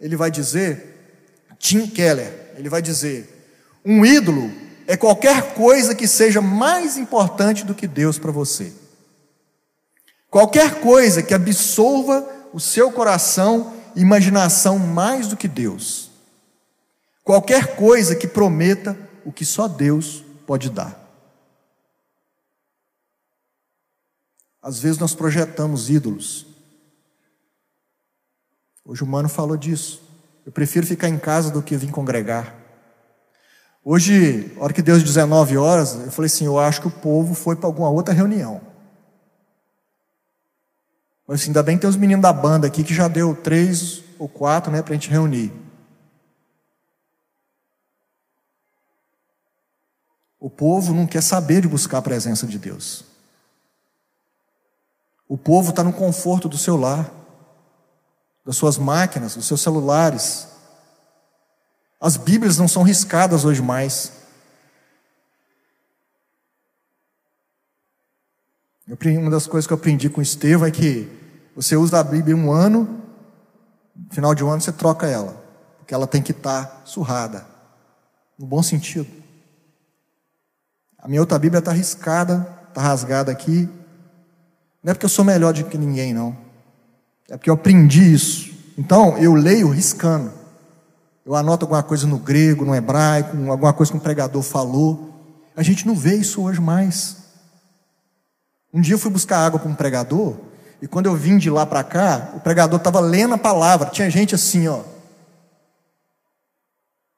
ele 0.01 0.17
vai 0.17 0.31
dizer, 0.31 0.93
Tim 1.59 1.87
Keller, 1.87 2.53
ele 2.57 2.69
vai 2.69 2.83
dizer: 2.83 3.29
um 3.85 4.05
ídolo 4.05 4.51
é 4.87 4.97
qualquer 4.97 5.55
coisa 5.55 5.95
que 5.95 6.07
seja 6.07 6.41
mais 6.41 6.97
importante 6.97 7.65
do 7.65 7.75
que 7.75 7.87
Deus 7.87 8.19
para 8.19 8.31
você. 8.31 8.73
Qualquer 10.31 10.81
coisa 10.81 11.23
que 11.23 11.35
absolva 11.35 12.27
o 12.53 12.61
seu 12.61 12.91
coração 12.91 13.75
e 13.95 14.01
imaginação 14.01 14.79
mais 14.79 15.29
do 15.29 15.37
que 15.37 15.47
Deus. 15.47 16.11
Qualquer 17.23 17.77
coisa 17.77 18.17
que 18.17 18.27
prometa 18.27 18.99
o 19.25 19.33
que 19.33 19.45
só 19.45 19.69
Deus 19.69 20.25
pode 20.47 20.71
dar. 20.71 20.99
Às 24.61 24.79
vezes 24.79 24.99
nós 24.99 25.15
projetamos 25.15 25.91
ídolos. 25.91 26.47
Hoje 28.85 29.05
o 29.05 29.07
Mano 29.07 29.29
falou 29.29 29.57
disso. 29.57 30.03
Eu 30.45 30.51
prefiro 30.51 30.87
ficar 30.87 31.09
em 31.09 31.19
casa 31.19 31.51
do 31.51 31.63
que 31.63 31.77
vir 31.77 31.91
congregar. 31.91 32.55
Hoje, 33.85 34.53
a 34.57 34.65
hora 34.65 34.73
que 34.73 34.83
deu 34.83 34.95
as 34.95 35.03
19 35.03 35.57
horas, 35.57 35.95
eu 35.95 36.11
falei 36.11 36.27
assim: 36.27 36.45
eu 36.45 36.59
acho 36.59 36.81
que 36.81 36.89
o 36.89 36.91
povo 36.91 37.35
foi 37.35 37.57
para 37.57 37.67
alguma 37.67 37.91
outra 37.91 38.15
reunião. 38.15 38.61
Mas 41.27 41.41
assim, 41.41 41.51
ainda 41.51 41.63
bem 41.63 41.77
que 41.77 41.83
tem 41.83 41.91
os 41.91 41.97
meninos 41.97 42.23
da 42.23 42.33
banda 42.33 42.67
aqui 42.67 42.83
que 42.85 42.95
já 42.95 43.09
deu 43.09 43.35
três 43.35 44.03
ou 44.19 44.29
quatro, 44.29 44.71
né, 44.71 44.83
para 44.83 44.93
a 44.93 44.95
gente 44.95 45.11
reunir. 45.11 45.53
O 50.39 50.51
povo 50.51 50.93
não 50.93 51.07
quer 51.07 51.23
saber 51.23 51.63
de 51.63 51.69
buscar 51.69 51.99
a 51.99 52.03
presença 52.03 52.47
de 52.47 52.59
Deus. 52.59 53.05
O 55.29 55.39
povo 55.39 55.71
está 55.71 55.85
no 55.85 55.93
conforto 55.93 56.49
do 56.49 56.59
seu 56.59 56.77
lar, 56.77 57.11
das 58.45 58.57
suas 58.57 58.79
máquinas, 58.79 59.37
dos 59.37 59.47
seus 59.47 59.61
celulares, 59.61 60.49
as 62.01 62.17
Bíblias 62.17 62.59
não 62.59 62.67
são 62.67 62.83
riscadas 62.83 63.45
hoje 63.45 63.63
mais. 63.63 64.13
Uma 68.89 69.31
das 69.31 69.47
coisas 69.47 69.67
que 69.67 69.73
eu 69.73 69.77
aprendi 69.77 70.11
com 70.11 70.19
o 70.19 70.23
Estevão 70.23 70.67
é 70.67 70.71
que 70.71 71.09
você 71.55 71.77
usa 71.77 72.01
a 72.01 72.05
Bíblia 72.05 72.37
um 72.37 72.51
ano, 72.51 73.01
no 73.95 74.13
final 74.13 74.35
de 74.35 74.43
um 74.43 74.51
ano 74.51 74.61
você 74.61 74.73
troca 74.73 75.07
ela, 75.07 75.41
porque 75.79 75.95
ela 75.95 76.07
tem 76.07 76.21
que 76.21 76.33
estar 76.33 76.83
surrada, 76.85 77.47
no 78.37 78.47
bom 78.47 78.63
sentido. 78.63 79.09
A 80.99 81.07
minha 81.07 81.21
outra 81.21 81.39
Bíblia 81.39 81.61
está 81.61 81.73
riscada, 81.73 82.47
está 82.69 82.81
rasgada 82.81 83.31
aqui. 83.31 83.69
Não 84.83 84.91
é 84.91 84.95
porque 84.95 85.07
eu 85.07 85.11
sou 85.11 85.25
melhor 85.25 85.53
do 85.53 85.65
que 85.65 85.79
ninguém, 85.79 86.13
não. 86.13 86.37
É 87.29 87.37
porque 87.37 87.51
eu 87.51 87.55
aprendi 87.55 88.13
isso. 88.13 88.53
Então, 88.77 89.17
eu 89.19 89.35
leio 89.35 89.69
riscando. 89.71 90.33
Eu 91.25 91.35
anoto 91.35 91.65
alguma 91.65 91.83
coisa 91.83 92.07
no 92.07 92.19
grego, 92.19 92.65
no 92.65 92.75
hebraico, 92.75 93.37
alguma 93.51 93.73
coisa 93.73 93.93
que 93.93 93.99
um 93.99 94.01
pregador 94.01 94.43
falou. 94.43 95.11
A 95.57 95.63
gente 95.63 95.87
não 95.87 95.95
vê 95.95 96.17
isso 96.17 96.43
hoje 96.43 96.61
mais. 96.61 97.19
Um 98.73 98.81
dia 98.81 98.95
eu 98.95 98.99
fui 98.99 99.11
buscar 99.11 99.45
água 99.45 99.61
para 99.61 99.71
um 99.71 99.75
pregador, 99.75 100.35
e 100.81 100.89
quando 100.89 101.07
eu 101.07 101.15
vim 101.15 101.37
de 101.39 101.51
lá 101.51 101.65
para 101.67 101.85
cá, 101.85 102.33
o 102.35 102.41
pregador 102.41 102.79
estava 102.79 102.99
lendo 102.99 103.35
a 103.35 103.39
palavra. 103.39 103.91
Tinha 103.91 104.11
gente 104.11 104.35
assim, 104.35 104.67
ó. 104.67 104.81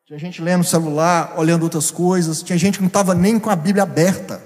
Tinha 0.04 0.18
gente 0.18 0.42
lendo 0.42 0.60
o 0.60 0.64
celular, 0.64 1.32
olhando 1.38 1.62
outras 1.62 1.90
coisas. 1.90 2.42
Tinha 2.42 2.58
gente 2.58 2.76
que 2.76 2.82
não 2.82 2.88
estava 2.88 3.14
nem 3.14 3.38
com 3.38 3.48
a 3.48 3.56
Bíblia 3.56 3.84
aberta. 3.84 4.42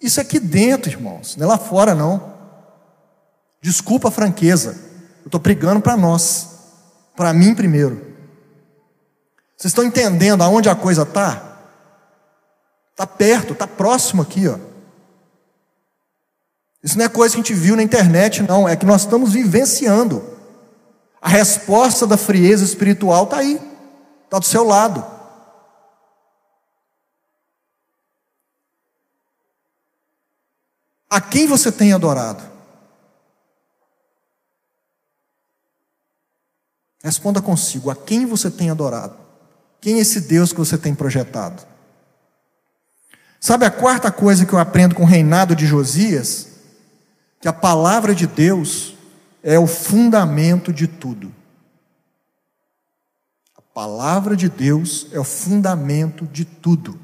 Isso 0.00 0.20
é 0.20 0.22
aqui 0.22 0.38
dentro, 0.38 0.90
irmãos, 0.90 1.36
não 1.36 1.46
é 1.46 1.48
lá 1.48 1.58
fora, 1.58 1.96
não. 1.96 2.32
Desculpa 3.62 4.08
a 4.08 4.10
franqueza. 4.10 4.76
Eu 5.20 5.26
estou 5.26 5.40
brigando 5.40 5.80
para 5.80 5.96
nós. 5.96 6.48
Para 7.14 7.32
mim 7.32 7.54
primeiro. 7.54 8.12
Vocês 9.56 9.70
estão 9.70 9.84
entendendo 9.84 10.42
aonde 10.42 10.68
a 10.68 10.74
coisa 10.74 11.02
está? 11.02 11.60
Está 12.90 13.06
perto, 13.06 13.52
está 13.52 13.66
próximo 13.66 14.20
aqui, 14.20 14.48
ó. 14.48 14.58
Isso 16.82 16.98
não 16.98 17.04
é 17.04 17.08
coisa 17.08 17.34
que 17.34 17.40
a 17.40 17.44
gente 17.44 17.54
viu 17.54 17.76
na 17.76 17.82
internet, 17.82 18.42
não. 18.42 18.68
É 18.68 18.74
que 18.74 18.84
nós 18.84 19.02
estamos 19.02 19.32
vivenciando. 19.32 20.22
A 21.20 21.28
resposta 21.28 22.04
da 22.04 22.16
frieza 22.16 22.64
espiritual 22.64 23.22
está 23.24 23.36
aí, 23.36 23.60
está 24.24 24.40
do 24.40 24.44
seu 24.44 24.64
lado. 24.64 25.06
A 31.08 31.20
quem 31.20 31.46
você 31.46 31.70
tem 31.70 31.92
adorado? 31.92 32.51
Responda 37.02 37.42
consigo: 37.42 37.90
a 37.90 37.96
quem 37.96 38.26
você 38.26 38.50
tem 38.50 38.70
adorado? 38.70 39.16
Quem 39.80 39.96
é 39.96 39.98
esse 39.98 40.20
Deus 40.20 40.52
que 40.52 40.58
você 40.58 40.78
tem 40.78 40.94
projetado? 40.94 41.62
Sabe 43.40 43.64
a 43.64 43.70
quarta 43.70 44.12
coisa 44.12 44.46
que 44.46 44.52
eu 44.52 44.58
aprendo 44.58 44.94
com 44.94 45.02
o 45.02 45.06
reinado 45.06 45.56
de 45.56 45.66
Josias? 45.66 46.46
Que 47.40 47.48
a 47.48 47.52
palavra 47.52 48.14
de 48.14 48.24
Deus 48.24 48.94
é 49.42 49.58
o 49.58 49.66
fundamento 49.66 50.72
de 50.72 50.86
tudo. 50.86 51.34
A 53.56 53.60
palavra 53.60 54.36
de 54.36 54.48
Deus 54.48 55.08
é 55.10 55.18
o 55.18 55.24
fundamento 55.24 56.24
de 56.26 56.44
tudo. 56.44 57.00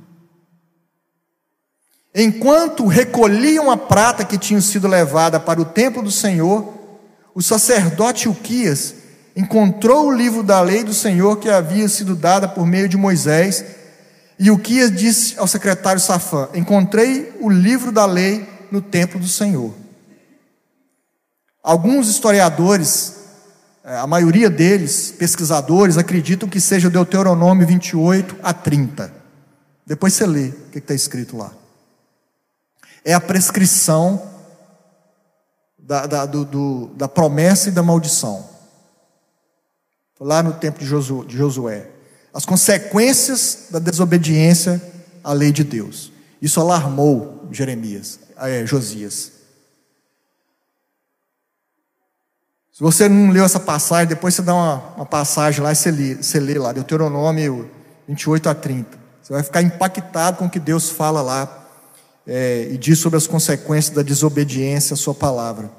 Enquanto 2.15 2.87
recolhiam 2.87 3.69
a 3.69 3.77
prata 3.77 4.25
que 4.25 4.39
tinha 4.39 4.61
sido 4.61 4.87
levada 4.87 5.41
para 5.41 5.61
o 5.61 5.65
templo 5.65 6.03
do 6.03 6.11
Senhor, 6.13 6.73
o 7.35 7.43
sacerdote 7.43 8.29
Uquias 8.29 8.95
encontrou 9.39 10.09
o 10.09 10.13
livro 10.13 10.43
da 10.43 10.61
lei 10.61 10.83
do 10.83 10.93
Senhor 10.93 11.37
que 11.37 11.49
havia 11.49 11.89
sido 11.89 12.17
dada 12.17 12.49
por 12.49 12.67
meio 12.67 12.89
de 12.89 12.97
Moisés, 12.97 13.65
e 14.37 14.51
o 14.51 14.59
que 14.59 14.91
disse 14.91 15.39
ao 15.39 15.47
secretário 15.47 16.01
Safã: 16.01 16.49
Encontrei 16.55 17.33
o 17.41 17.49
livro 17.49 17.93
da 17.93 18.05
lei 18.05 18.49
no 18.73 18.83
templo 18.83 19.21
do 19.21 19.29
Senhor. 19.29 19.73
Alguns 21.63 22.09
historiadores, 22.09 23.15
é, 23.85 23.99
a 23.99 24.09
maioria 24.09 24.51
deles, 24.51 25.13
pesquisadores, 25.17 25.97
acreditam 25.97 26.49
que 26.49 26.61
seja 26.61 26.91
Deuteronômio 26.91 27.67
28 27.67 28.37
a 28.43 28.53
30. 28.53 29.13
Depois 29.87 30.15
você 30.15 30.27
lê 30.27 30.49
o 30.49 30.71
que 30.73 30.79
está 30.79 30.95
escrito 30.95 31.37
lá. 31.37 31.53
É 33.05 33.15
a 33.15 33.21
prescrição 33.21 34.21
da, 35.79 36.07
da, 36.07 36.27
do, 36.27 36.45
do, 36.45 36.87
da 36.97 37.07
promessa 37.07 37.69
e 37.69 37.73
da 37.73 37.85
maldição 37.85 38.58
lá 40.21 40.43
no 40.43 40.53
tempo 40.53 40.79
de 40.79 40.87
Josué. 41.37 41.89
As 42.33 42.45
consequências 42.45 43.69
da 43.71 43.79
desobediência 43.79 44.81
à 45.25 45.33
lei 45.33 45.53
de 45.53 45.65
Deus. 45.65 46.13
Isso 46.41 46.61
alarmou 46.61 47.49
Jeremias, 47.51 48.21
é, 48.37 48.65
Josias. 48.65 49.33
Se 52.73 52.81
você 52.81 53.09
não 53.09 53.33
leu 53.33 53.45
essa 53.45 53.59
passagem, 53.59 54.07
depois 54.07 54.35
você 54.35 54.43
dá 54.43 54.55
uma, 54.55 54.77
uma 54.97 55.07
passagem 55.07 55.61
lá 55.61 55.73
e 55.73 55.77
você 55.77 55.91
lê, 55.91 56.15
você 56.15 56.39
lê 56.39 56.59
lá, 56.59 56.73
Deuteronômio 56.73 57.69
28 58.07 58.49
a 58.49 58.55
30. 58.55 58.99
Você 59.21 59.33
vai 59.33 59.43
ficar 59.43 59.63
impactado 59.63 60.39
com 60.39 60.47
o 60.47 60.51
que 60.51 60.61
Deus 60.61 60.89
fala 60.89 61.21
lá 61.21 61.67
é, 62.27 62.69
e 62.71 62.79
diz 62.79 62.99
sobre 62.99 63.17
as 63.17 63.27
consequências 63.27 63.95
da 63.95 64.03
desobediência 64.03 64.95
à 64.95 64.97
sua 64.97 65.15
palavra. 65.15 65.71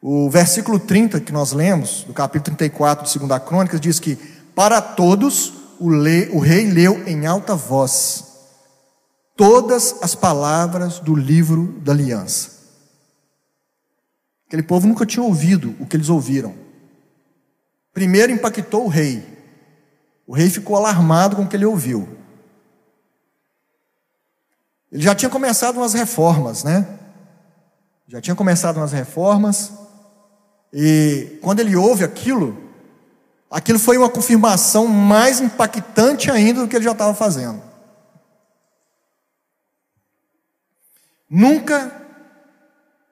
O 0.00 0.30
versículo 0.30 0.78
30 0.78 1.20
que 1.20 1.32
nós 1.32 1.52
lemos, 1.52 2.04
do 2.04 2.12
capítulo 2.12 2.56
34 2.56 3.04
de 3.04 3.18
2 3.18 3.42
Crônicas, 3.42 3.80
diz 3.80 3.98
que 3.98 4.16
para 4.54 4.80
todos 4.80 5.52
o, 5.80 5.88
lei, 5.88 6.28
o 6.30 6.38
rei 6.38 6.70
leu 6.70 7.06
em 7.06 7.26
alta 7.26 7.54
voz 7.54 8.24
todas 9.36 10.02
as 10.02 10.14
palavras 10.14 10.98
do 10.98 11.14
livro 11.14 11.80
da 11.80 11.92
aliança. 11.92 12.58
Aquele 14.46 14.62
povo 14.62 14.86
nunca 14.86 15.04
tinha 15.04 15.22
ouvido 15.22 15.76
o 15.78 15.86
que 15.86 15.96
eles 15.96 16.08
ouviram. 16.08 16.54
Primeiro 17.92 18.32
impactou 18.32 18.84
o 18.84 18.88
rei. 18.88 19.26
O 20.26 20.34
rei 20.34 20.48
ficou 20.48 20.76
alarmado 20.76 21.36
com 21.36 21.42
o 21.42 21.48
que 21.48 21.56
ele 21.56 21.66
ouviu. 21.66 22.08
Ele 24.90 25.02
já 25.02 25.14
tinha 25.14 25.30
começado 25.30 25.76
umas 25.76 25.92
reformas, 25.92 26.64
né? 26.64 26.98
Já 28.06 28.20
tinha 28.20 28.34
começado 28.34 28.78
umas 28.78 28.92
reformas. 28.92 29.87
E 30.72 31.38
quando 31.40 31.60
ele 31.60 31.74
ouve 31.76 32.04
aquilo, 32.04 32.56
aquilo 33.50 33.78
foi 33.78 33.96
uma 33.96 34.10
confirmação 34.10 34.86
mais 34.86 35.40
impactante 35.40 36.30
ainda 36.30 36.60
do 36.60 36.68
que 36.68 36.76
ele 36.76 36.84
já 36.84 36.92
estava 36.92 37.14
fazendo. 37.14 37.62
Nunca 41.28 41.98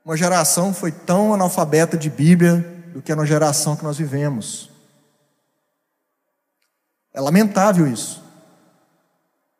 uma 0.04 0.16
geração 0.16 0.72
foi 0.72 0.92
tão 0.92 1.34
analfabeta 1.34 1.96
de 1.96 2.08
Bíblia 2.08 2.58
do 2.92 3.02
que 3.02 3.10
a 3.10 3.24
geração 3.24 3.74
que 3.74 3.82
nós 3.82 3.98
vivemos. 3.98 4.70
É 7.12 7.20
lamentável 7.20 7.88
isso. 7.88 8.22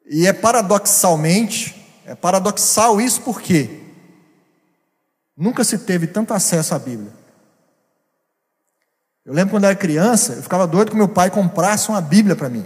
E 0.08 0.24
é 0.24 0.32
paradoxalmente, 0.32 1.74
é 2.06 2.14
paradoxal 2.14 3.00
isso 3.00 3.22
porque 3.22 3.82
nunca 5.36 5.64
se 5.64 5.78
teve 5.78 6.06
tanto 6.06 6.32
acesso 6.32 6.74
à 6.76 6.78
Bíblia. 6.78 7.12
Eu 9.26 9.34
lembro 9.34 9.50
quando 9.50 9.64
eu 9.64 9.70
era 9.70 9.76
criança, 9.76 10.34
eu 10.34 10.42
ficava 10.42 10.68
doido 10.68 10.92
que 10.92 10.96
meu 10.96 11.08
pai 11.08 11.30
comprasse 11.32 11.88
uma 11.88 12.00
Bíblia 12.00 12.36
para 12.36 12.48
mim. 12.48 12.64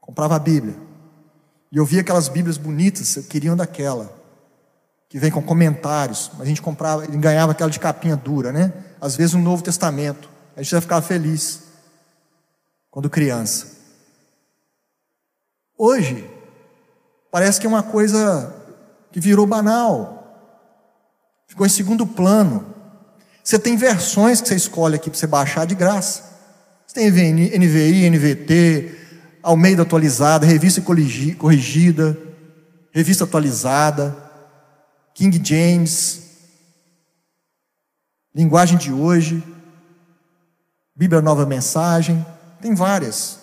Comprava 0.00 0.36
a 0.36 0.38
Bíblia. 0.38 0.76
E 1.72 1.76
eu 1.76 1.84
via 1.84 2.00
aquelas 2.00 2.28
Bíblias 2.28 2.56
bonitas, 2.56 3.16
eu 3.16 3.24
queria 3.24 3.50
uma 3.50 3.56
daquela. 3.56 4.16
Que 5.08 5.18
vem 5.18 5.32
com 5.32 5.42
comentários. 5.42 6.30
A 6.38 6.44
gente 6.44 6.62
comprava, 6.62 7.04
ele 7.04 7.16
ganhava 7.16 7.50
aquela 7.50 7.70
de 7.70 7.80
capinha 7.80 8.14
dura, 8.14 8.52
né? 8.52 8.72
Às 9.00 9.16
vezes 9.16 9.34
um 9.34 9.42
Novo 9.42 9.64
Testamento. 9.64 10.30
A 10.56 10.62
gente 10.62 10.70
já 10.70 10.80
ficava 10.80 11.02
feliz. 11.02 11.64
Quando 12.88 13.10
criança. 13.10 13.66
Hoje, 15.76 16.30
parece 17.32 17.60
que 17.60 17.66
é 17.66 17.68
uma 17.68 17.82
coisa 17.82 18.54
que 19.10 19.18
virou 19.18 19.44
banal. 19.44 20.38
Ficou 21.48 21.66
em 21.66 21.70
segundo 21.70 22.06
plano. 22.06 22.73
Você 23.44 23.58
tem 23.58 23.76
versões 23.76 24.40
que 24.40 24.48
você 24.48 24.54
escolhe 24.54 24.96
aqui 24.96 25.10
para 25.10 25.18
você 25.18 25.26
baixar 25.26 25.66
de 25.66 25.74
graça. 25.74 26.22
Você 26.86 26.94
tem 26.94 27.10
NVI, 27.10 28.08
NVT, 28.08 28.98
Almeida 29.42 29.82
atualizada, 29.82 30.46
revista 30.46 30.80
corrigida, 30.80 32.16
revista 32.90 33.24
atualizada, 33.24 34.16
King 35.12 35.38
James, 35.44 36.22
linguagem 38.34 38.78
de 38.78 38.90
hoje, 38.90 39.44
Bíblia 40.96 41.20
Nova 41.20 41.44
Mensagem, 41.44 42.24
tem 42.62 42.74
várias. 42.74 43.40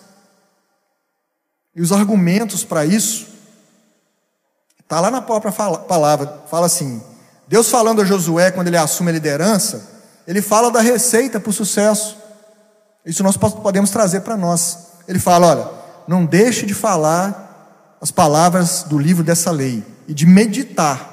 E 1.75 1.81
os 1.81 1.91
argumentos 1.91 2.63
para 2.63 2.83
isso 2.83 3.27
está 4.79 4.99
lá 4.99 5.11
na 5.11 5.21
própria 5.21 5.51
palavra, 5.51 6.41
fala 6.49 6.65
assim: 6.65 7.10
Deus 7.51 7.69
falando 7.69 8.01
a 8.01 8.05
Josué 8.05 8.49
quando 8.49 8.67
ele 8.67 8.77
assume 8.77 9.09
a 9.09 9.13
liderança, 9.13 9.85
ele 10.25 10.41
fala 10.41 10.71
da 10.71 10.79
receita 10.79 11.37
para 11.37 11.49
o 11.49 11.53
sucesso. 11.53 12.15
Isso 13.05 13.21
nós 13.23 13.35
podemos 13.35 13.89
trazer 13.89 14.21
para 14.21 14.37
nós. 14.37 14.93
Ele 15.05 15.19
fala: 15.19 15.47
olha, 15.47 15.69
não 16.07 16.25
deixe 16.25 16.65
de 16.65 16.73
falar 16.73 17.97
as 17.99 18.09
palavras 18.09 18.83
do 18.83 18.97
livro 18.97 19.21
dessa 19.21 19.51
lei 19.51 19.83
e 20.07 20.13
de 20.13 20.25
meditar. 20.25 21.09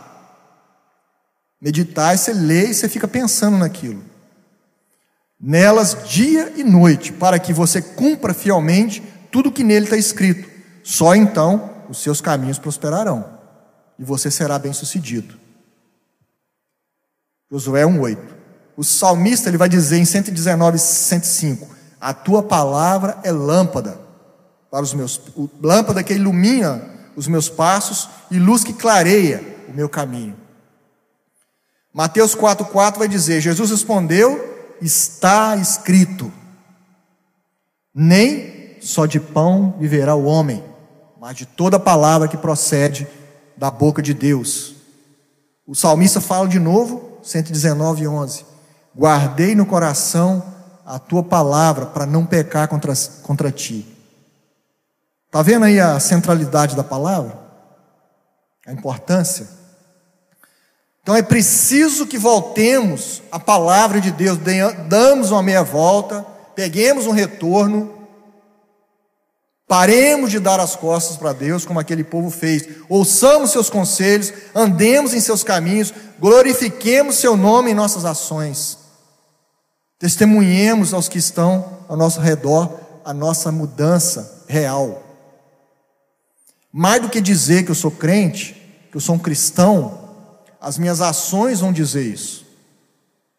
Meditar, 1.61 2.17
você 2.17 2.33
lê 2.33 2.69
e 2.69 2.75
você 2.75 2.89
fica 2.89 3.09
pensando 3.09 3.59
naquilo. 3.59 4.05
Nelas 5.41 6.05
dia 6.05 6.53
e 6.55 6.63
noite, 6.63 7.13
para 7.13 7.41
que 7.41 7.53
você 7.53 7.83
cumpra 7.83 8.33
fielmente 8.33 9.03
tudo 9.33 9.51
que 9.51 9.65
nele 9.65 9.87
está 9.87 9.97
escrito. 9.97 10.49
Só 10.85 11.17
então 11.17 11.69
os 11.89 11.99
seus 12.01 12.21
caminhos 12.21 12.61
prosperarão 12.61 13.29
e 13.99 14.05
você 14.05 14.31
será 14.31 14.57
bem 14.57 14.73
sucedido. 14.73 15.38
Josué 17.51 17.83
1,8. 17.85 18.19
O 18.77 18.85
salmista 18.85 19.49
ele 19.49 19.57
vai 19.57 19.69
dizer 19.69 19.99
em 19.99 20.05
119, 20.05 20.79
105: 20.79 21.69
A 22.01 22.13
tua 22.13 22.43
palavra 22.43 23.19
é 23.25 23.33
lâmpada 23.33 23.99
para 24.71 24.83
os 24.83 24.93
meus, 24.93 25.21
lâmpada 25.63 26.03
que 26.03 26.13
ilumina 26.13 26.83
os 27.17 27.27
meus 27.27 27.49
passos 27.49 28.09
e 28.31 28.39
luz 28.39 28.63
que 28.63 28.73
clareia 28.73 29.43
o 29.69 29.73
meu 29.73 29.89
caminho. 29.89 30.37
Mateus 31.93 32.37
4,4 32.37 32.99
vai 32.99 33.09
dizer: 33.09 33.41
Jesus 33.41 33.71
respondeu: 33.71 34.77
Está 34.81 35.57
escrito, 35.57 36.31
nem 37.95 38.77
só 38.81 39.07
de 39.07 39.19
pão 39.19 39.75
viverá 39.81 40.15
o 40.15 40.25
homem, 40.25 40.63
mas 41.21 41.35
de 41.35 41.47
toda 41.47 41.81
palavra 41.81 42.29
que 42.29 42.37
procede 42.37 43.09
da 43.57 43.71
boca 43.71 44.01
de 44.01 44.15
Deus. 44.15 44.77
O 45.67 45.75
salmista 45.75 46.21
fala 46.21 46.47
de 46.47 46.61
novo 46.61 47.08
119, 47.29 48.09
11. 48.09 48.45
Guardei 48.97 49.55
no 49.55 49.67
coração 49.67 50.43
a 50.85 50.99
tua 50.99 51.23
palavra 51.23 51.87
para 51.87 52.07
não 52.07 52.25
pecar 52.25 52.67
contra, 52.69 52.93
contra 53.23 53.53
ti. 53.53 53.87
Está 55.27 55.43
vendo 55.43 55.67
aí 55.67 55.79
a 55.79 56.01
centralidade 56.01 56.75
da 56.75 56.83
palavra? 56.83 57.39
A 58.67 58.73
importância? 58.73 59.47
Então 61.03 61.15
é 61.15 61.23
preciso 61.23 62.07
que 62.07 62.19
voltemos 62.19 63.23
à 63.31 63.39
palavra 63.39 64.01
de 64.01 64.11
Deus, 64.11 64.39
damos 64.89 65.31
uma 65.31 65.43
meia 65.43 65.63
volta, 65.63 66.25
peguemos 66.55 67.07
um 67.07 67.13
retorno, 67.13 67.98
paremos 69.69 70.31
de 70.31 70.41
dar 70.41 70.59
as 70.59 70.75
costas 70.75 71.19
para 71.19 71.35
Deus, 71.35 71.67
como 71.67 71.79
aquele 71.79 72.03
povo 72.03 72.31
fez, 72.31 72.67
ouçamos 72.89 73.51
seus 73.53 73.69
conselhos, 73.69 74.33
andemos 74.55 75.13
em 75.13 75.21
seus 75.21 75.45
caminhos, 75.45 75.93
glorifiquemos 76.19 77.17
seu 77.17 77.37
nome 77.37 77.71
em 77.71 77.75
nossas 77.75 78.07
ações, 78.07 78.79
testemunhemos 79.99 80.95
aos 80.95 81.07
que 81.07 81.19
estão 81.19 81.79
ao 81.87 81.97
nosso 81.97 82.21
redor 82.21 82.81
a 83.05 83.13
nossa 83.13 83.53
mudança 83.53 84.45
real. 84.49 85.03
Mais 86.73 87.01
do 87.01 87.09
que 87.09 87.21
dizer 87.21 87.65
que 87.65 87.71
eu 87.71 87.75
sou 87.75 87.91
crente, 87.91 88.55
que 88.91 88.97
eu 88.97 89.01
sou 89.01 89.15
um 89.15 89.19
cristão, 89.19 90.09
as 90.61 90.77
minhas 90.77 91.01
ações 91.01 91.61
vão 91.61 91.73
dizer 91.73 92.03
isso. 92.03 92.47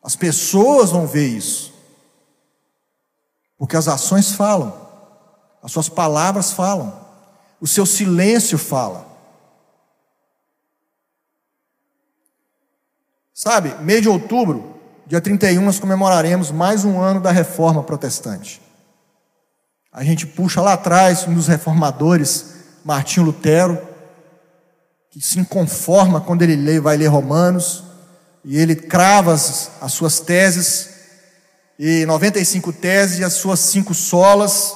As 0.02 0.16
pessoas 0.16 0.90
vão 0.90 1.06
ver 1.06 1.28
isso. 1.28 1.74
Porque 3.58 3.76
as 3.76 3.88
ações 3.88 4.32
falam, 4.32 4.89
as 5.62 5.72
suas 5.72 5.90
palavras 5.90 6.52
falam, 6.52 7.08
o 7.60 7.68
seu 7.68 7.86
silêncio 7.86 8.58
fala. 8.58 9.08
Sabe, 13.34 13.74
mês 13.84 14.02
de 14.02 14.10
outubro, 14.10 14.76
dia 15.06 15.22
31, 15.22 15.62
nós 15.62 15.80
comemoraremos 15.80 16.52
mais 16.52 16.84
um 16.84 17.00
ano 17.00 17.20
da 17.20 17.32
reforma 17.32 17.84
protestante. 17.84 18.62
A 19.92 20.04
gente 20.04 20.28
puxa 20.28 20.62
lá 20.62 20.74
atrás 20.74 21.28
um 21.28 21.34
dos 21.34 21.48
reformadores 21.48 22.54
Martinho 22.84 23.26
Lutero, 23.26 23.80
que 25.10 25.20
se 25.22 25.44
conforma 25.46 26.22
quando 26.22 26.44
ele 26.44 26.56
lê, 26.56 26.80
vai 26.80 26.96
ler 26.98 27.08
Romanos, 27.08 27.84
e 28.44 28.58
ele 28.58 28.76
crava 28.76 29.34
as, 29.34 29.72
as 29.82 29.94
suas 29.94 30.20
teses, 30.20 30.90
e 31.78 32.06
95 32.06 32.74
teses 32.74 33.20
e 33.20 33.24
as 33.24 33.34
suas 33.34 33.60
cinco 33.60 33.94
solas, 33.94 34.76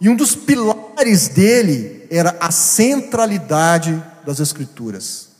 e 0.00 0.08
um 0.08 0.16
dos 0.16 0.34
pilares 0.34 1.28
dele 1.28 2.06
era 2.10 2.36
a 2.40 2.50
centralidade 2.50 4.02
das 4.24 4.40
Escrituras. 4.40 5.30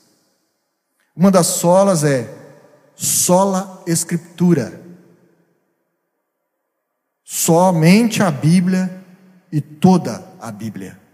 Uma 1.14 1.31
das 1.31 1.47
solas 1.47 2.05
é 2.05 2.33
sola 2.95 3.83
Escritura. 3.87 4.81
Somente 7.25 8.23
a 8.23 8.31
Bíblia 8.31 9.05
e 9.51 9.61
toda 9.61 10.25
a 10.40 10.51
Bíblia 10.51 11.07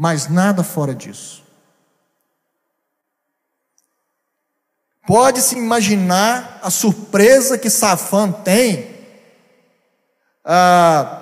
mas 0.00 0.28
nada 0.28 0.64
fora 0.64 0.94
disso. 0.94 1.44
Pode-se 5.06 5.54
imaginar 5.54 6.58
a 6.62 6.70
surpresa 6.70 7.58
que 7.58 7.68
Safã 7.68 8.32
tem 8.32 8.96
ah, 10.42 11.19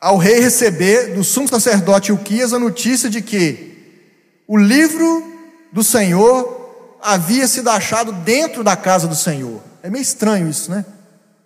ao 0.00 0.16
rei 0.16 0.40
receber 0.40 1.14
do 1.14 1.22
sumo 1.22 1.46
sacerdote 1.46 2.12
Uquias 2.12 2.52
a 2.52 2.58
notícia 2.58 3.10
de 3.10 3.20
que 3.20 4.42
o 4.48 4.56
livro 4.56 5.22
do 5.70 5.84
Senhor 5.84 6.98
havia 7.02 7.46
sido 7.46 7.68
achado 7.68 8.12
dentro 8.12 8.64
da 8.64 8.76
casa 8.76 9.06
do 9.06 9.14
Senhor. 9.14 9.60
É 9.82 9.90
meio 9.90 10.02
estranho 10.02 10.48
isso, 10.48 10.70
né? 10.70 10.84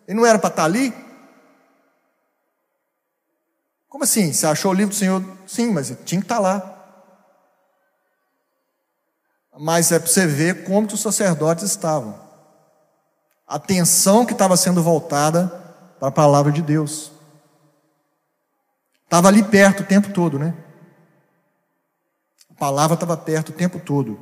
Ele 0.06 0.16
não 0.16 0.26
era 0.26 0.38
para 0.38 0.50
estar 0.50 0.64
ali? 0.64 0.94
Como 3.88 4.04
assim? 4.04 4.32
Você 4.32 4.46
achou 4.46 4.70
o 4.70 4.74
livro 4.74 4.94
do 4.94 4.98
Senhor? 4.98 5.22
Sim, 5.46 5.70
mas 5.70 5.92
tinha 6.04 6.20
que 6.20 6.24
estar 6.24 6.38
lá. 6.38 6.70
Mas 9.58 9.92
é 9.92 9.98
para 9.98 10.08
você 10.08 10.26
ver 10.26 10.64
como 10.64 10.86
que 10.86 10.94
os 10.94 11.00
sacerdotes 11.00 11.64
estavam. 11.64 12.18
A 13.46 13.56
atenção 13.56 14.26
que 14.26 14.32
estava 14.32 14.56
sendo 14.56 14.82
voltada 14.82 15.46
para 15.98 16.08
a 16.08 16.12
palavra 16.12 16.50
de 16.50 16.60
Deus. 16.60 17.13
Estava 19.14 19.28
ali 19.28 19.44
perto 19.44 19.84
o 19.84 19.86
tempo 19.86 20.10
todo, 20.10 20.40
né? 20.40 20.52
A 22.50 22.54
palavra 22.58 22.94
estava 22.94 23.16
perto 23.16 23.50
o 23.50 23.52
tempo 23.52 23.78
todo. 23.78 24.18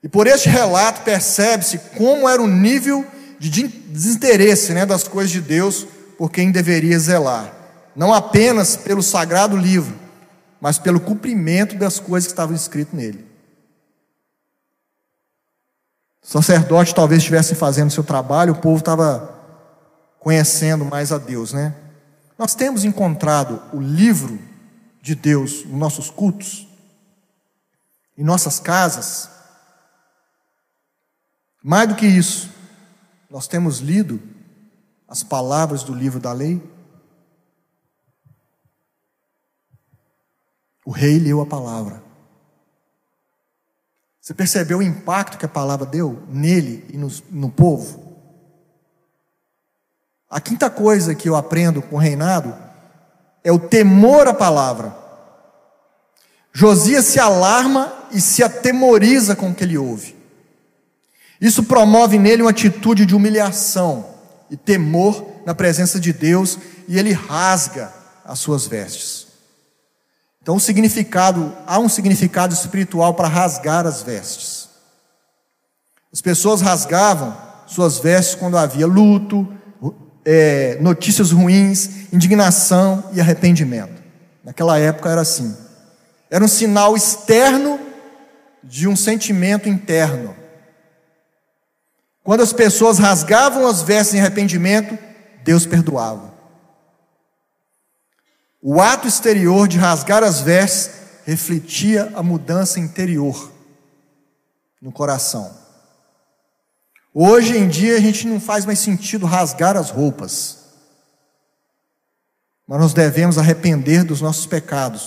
E 0.00 0.08
por 0.08 0.28
este 0.28 0.48
relato 0.48 1.02
percebe-se 1.02 1.78
como 1.96 2.28
era 2.28 2.40
o 2.40 2.46
nível 2.46 3.04
de 3.40 3.66
desinteresse 3.66 4.72
né, 4.72 4.86
das 4.86 5.08
coisas 5.08 5.32
de 5.32 5.40
Deus 5.40 5.84
por 6.16 6.30
quem 6.30 6.52
deveria 6.52 6.96
zelar 6.96 7.52
não 7.96 8.14
apenas 8.14 8.76
pelo 8.76 9.02
sagrado 9.02 9.56
livro, 9.56 9.98
mas 10.60 10.78
pelo 10.78 11.00
cumprimento 11.00 11.76
das 11.76 11.98
coisas 11.98 12.28
que 12.28 12.32
estavam 12.32 12.54
escritas 12.54 12.94
nele. 12.94 13.26
O 16.22 16.26
sacerdote 16.28 16.94
talvez 16.94 17.18
estivesse 17.18 17.56
fazendo 17.56 17.90
seu 17.90 18.04
trabalho, 18.04 18.52
o 18.52 18.58
povo 18.60 18.78
estava 18.78 19.34
conhecendo 20.20 20.84
mais 20.84 21.10
a 21.10 21.18
Deus, 21.18 21.52
né? 21.52 21.74
Nós 22.40 22.54
temos 22.54 22.86
encontrado 22.86 23.62
o 23.70 23.78
livro 23.78 24.38
de 25.02 25.14
Deus 25.14 25.62
nos 25.66 25.78
nossos 25.78 26.08
cultos, 26.08 26.66
em 28.16 28.24
nossas 28.24 28.58
casas. 28.58 29.28
Mais 31.62 31.86
do 31.86 31.96
que 31.96 32.06
isso, 32.06 32.48
nós 33.28 33.46
temos 33.46 33.80
lido 33.80 34.18
as 35.06 35.22
palavras 35.22 35.82
do 35.82 35.92
livro 35.92 36.18
da 36.18 36.32
lei. 36.32 36.62
O 40.86 40.90
rei 40.90 41.18
leu 41.18 41.42
a 41.42 41.46
palavra. 41.46 42.02
Você 44.18 44.32
percebeu 44.32 44.78
o 44.78 44.82
impacto 44.82 45.36
que 45.36 45.44
a 45.44 45.48
palavra 45.48 45.84
deu 45.84 46.26
nele 46.26 46.86
e 46.88 46.96
no, 46.96 47.08
no 47.30 47.50
povo? 47.50 47.99
A 50.30 50.40
quinta 50.40 50.70
coisa 50.70 51.14
que 51.14 51.28
eu 51.28 51.34
aprendo 51.34 51.82
com 51.82 51.96
o 51.96 51.98
reinado 51.98 52.56
é 53.42 53.50
o 53.50 53.58
temor 53.58 54.28
à 54.28 54.34
palavra. 54.34 54.94
Josias 56.52 57.06
se 57.06 57.18
alarma 57.18 57.92
e 58.12 58.20
se 58.20 58.42
atemoriza 58.42 59.34
com 59.34 59.50
o 59.50 59.54
que 59.54 59.64
ele 59.64 59.76
ouve. 59.76 60.16
Isso 61.40 61.64
promove 61.64 62.18
nele 62.18 62.42
uma 62.42 62.50
atitude 62.50 63.04
de 63.04 63.14
humilhação 63.14 64.06
e 64.50 64.56
temor 64.56 65.26
na 65.44 65.54
presença 65.54 65.98
de 65.98 66.12
Deus 66.12 66.58
e 66.86 66.98
ele 66.98 67.12
rasga 67.12 67.92
as 68.24 68.38
suas 68.38 68.66
vestes. 68.66 69.26
Então, 70.42 70.56
o 70.56 70.60
significado, 70.60 71.52
há 71.66 71.78
um 71.78 71.88
significado 71.88 72.54
espiritual 72.54 73.14
para 73.14 73.28
rasgar 73.28 73.86
as 73.86 74.02
vestes. 74.02 74.68
As 76.12 76.20
pessoas 76.20 76.60
rasgavam 76.60 77.36
suas 77.66 77.98
vestes 77.98 78.34
quando 78.34 78.58
havia 78.58 78.86
luto, 78.86 79.46
é, 80.24 80.78
notícias 80.80 81.30
ruins, 81.30 82.12
indignação 82.12 83.10
e 83.12 83.20
arrependimento. 83.20 84.02
Naquela 84.44 84.78
época 84.78 85.10
era 85.10 85.20
assim. 85.20 85.56
Era 86.30 86.44
um 86.44 86.48
sinal 86.48 86.96
externo 86.96 87.80
de 88.62 88.86
um 88.86 88.94
sentimento 88.94 89.68
interno. 89.68 90.36
Quando 92.22 92.42
as 92.42 92.52
pessoas 92.52 92.98
rasgavam 92.98 93.66
as 93.66 93.82
vestes 93.82 94.14
em 94.14 94.20
arrependimento, 94.20 94.98
Deus 95.42 95.66
perdoava. 95.66 96.32
O 98.62 98.80
ato 98.80 99.08
exterior 99.08 99.66
de 99.66 99.78
rasgar 99.78 100.22
as 100.22 100.40
vestes 100.40 100.90
refletia 101.24 102.12
a 102.14 102.22
mudança 102.22 102.78
interior 102.78 103.50
no 104.80 104.92
coração. 104.92 105.59
Hoje 107.12 107.56
em 107.56 107.68
dia 107.68 107.96
a 107.96 108.00
gente 108.00 108.26
não 108.26 108.38
faz 108.38 108.64
mais 108.64 108.78
sentido 108.78 109.26
rasgar 109.26 109.76
as 109.76 109.90
roupas, 109.90 110.58
mas 112.68 112.78
nós 112.78 112.92
devemos 112.92 113.36
arrepender 113.36 114.04
dos 114.04 114.20
nossos 114.20 114.46
pecados. 114.46 115.06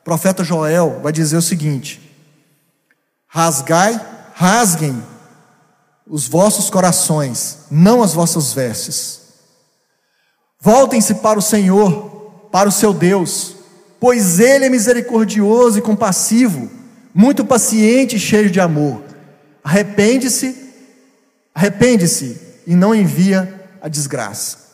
O 0.00 0.04
profeta 0.04 0.42
Joel 0.42 1.00
vai 1.00 1.12
dizer 1.12 1.36
o 1.36 1.42
seguinte: 1.42 2.00
rasgai, 3.28 4.00
rasguem 4.34 5.00
os 6.04 6.26
vossos 6.26 6.68
corações, 6.68 7.58
não 7.70 8.02
as 8.02 8.12
vossas 8.12 8.52
vestes. 8.52 9.20
Voltem-se 10.60 11.16
para 11.16 11.38
o 11.38 11.42
Senhor, 11.42 12.48
para 12.50 12.68
o 12.68 12.72
seu 12.72 12.92
Deus, 12.92 13.54
pois 14.00 14.40
Ele 14.40 14.64
é 14.64 14.68
misericordioso 14.68 15.78
e 15.78 15.82
compassivo, 15.82 16.68
muito 17.14 17.44
paciente 17.44 18.16
e 18.16 18.20
cheio 18.20 18.50
de 18.50 18.60
amor. 18.60 19.02
Arrepende-se, 19.62 20.65
arrepende-se 21.56 22.60
e 22.66 22.76
não 22.76 22.94
envia 22.94 23.70
a 23.80 23.88
desgraça. 23.88 24.66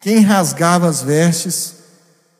Quem 0.00 0.20
rasgava 0.20 0.88
as 0.88 1.02
vestes, 1.02 1.74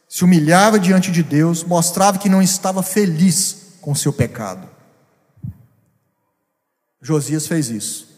se 0.09 0.25
humilhava 0.25 0.79
diante 0.79 1.13
de 1.13 1.23
Deus, 1.23 1.63
mostrava 1.63 2.19
que 2.19 2.31
não 2.31 2.41
estava 2.41 2.83
feliz 2.83 3.75
com 3.83 3.95
seu 3.95 4.11
pecado. 4.11 4.67
Josias 7.03 7.47
fez 7.47 7.69
isso. 7.69 8.09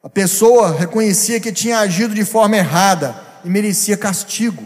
A 0.00 0.08
pessoa 0.08 0.78
reconhecia 0.78 1.40
que 1.40 1.52
tinha 1.52 1.80
agido 1.80 2.14
de 2.14 2.24
forma 2.24 2.56
errada 2.56 3.20
e 3.44 3.50
merecia 3.50 3.96
castigo. 3.96 4.64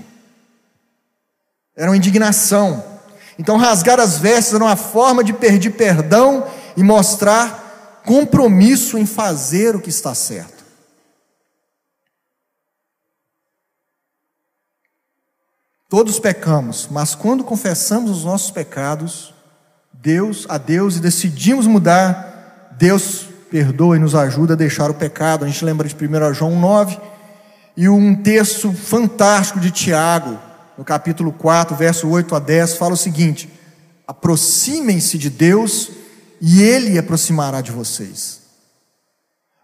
Era 1.75 1.91
uma 1.91 1.97
indignação. 1.97 2.94
Então, 3.39 3.57
rasgar 3.57 3.99
as 3.99 4.19
vestes 4.19 4.55
era 4.55 4.65
uma 4.65 4.77
forma 4.77 5.25
de 5.25 5.33
pedir 5.33 5.71
perdão 5.71 6.47
e 6.77 6.83
mostrar 6.83 8.03
compromisso 8.05 8.99
em 8.99 9.07
fazer 9.07 9.75
o 9.75 9.81
que 9.81 9.91
está 9.91 10.15
certo. 10.15 10.65
Todos 15.89 16.19
pecamos, 16.19 16.89
mas 16.91 17.15
quando 17.15 17.45
confessamos 17.45 18.11
os 18.11 18.25
nossos 18.25 18.51
pecados, 18.51 19.33
Deus, 19.93 20.45
a 20.49 20.59
Deus 20.59 20.97
e 20.97 21.01
decidimos 21.01 21.67
mudar, 21.67 22.75
Deus 22.77 23.29
perdoa 23.51 23.97
e 23.97 24.01
nos 24.01 24.15
ajuda 24.15 24.55
a 24.55 24.57
deixar 24.57 24.91
o 24.91 24.95
pecado. 24.95 25.45
A 25.45 25.49
gente 25.49 25.65
lembra 25.65 25.87
de 25.87 25.95
1 25.95 26.35
João 26.35 26.59
9 26.59 26.99
e 27.77 27.89
um 27.89 28.15
texto 28.15 28.73
fantástico 28.73 29.61
de 29.61 29.71
Tiago, 29.71 30.39
no 30.77 30.85
capítulo 30.85 31.33
4, 31.33 31.77
verso 31.77 32.09
8 32.09 32.35
a 32.35 32.39
10, 32.39 32.77
fala 32.77 32.95
o 32.95 32.97
seguinte: 32.97 33.49
aproximem-se 34.07 35.17
de 35.19 35.31
Deus 35.31 35.91
e 36.41 36.63
Ele 36.63 36.99
aproximará 36.99 37.61
de 37.61 37.71
vocês. 37.71 38.41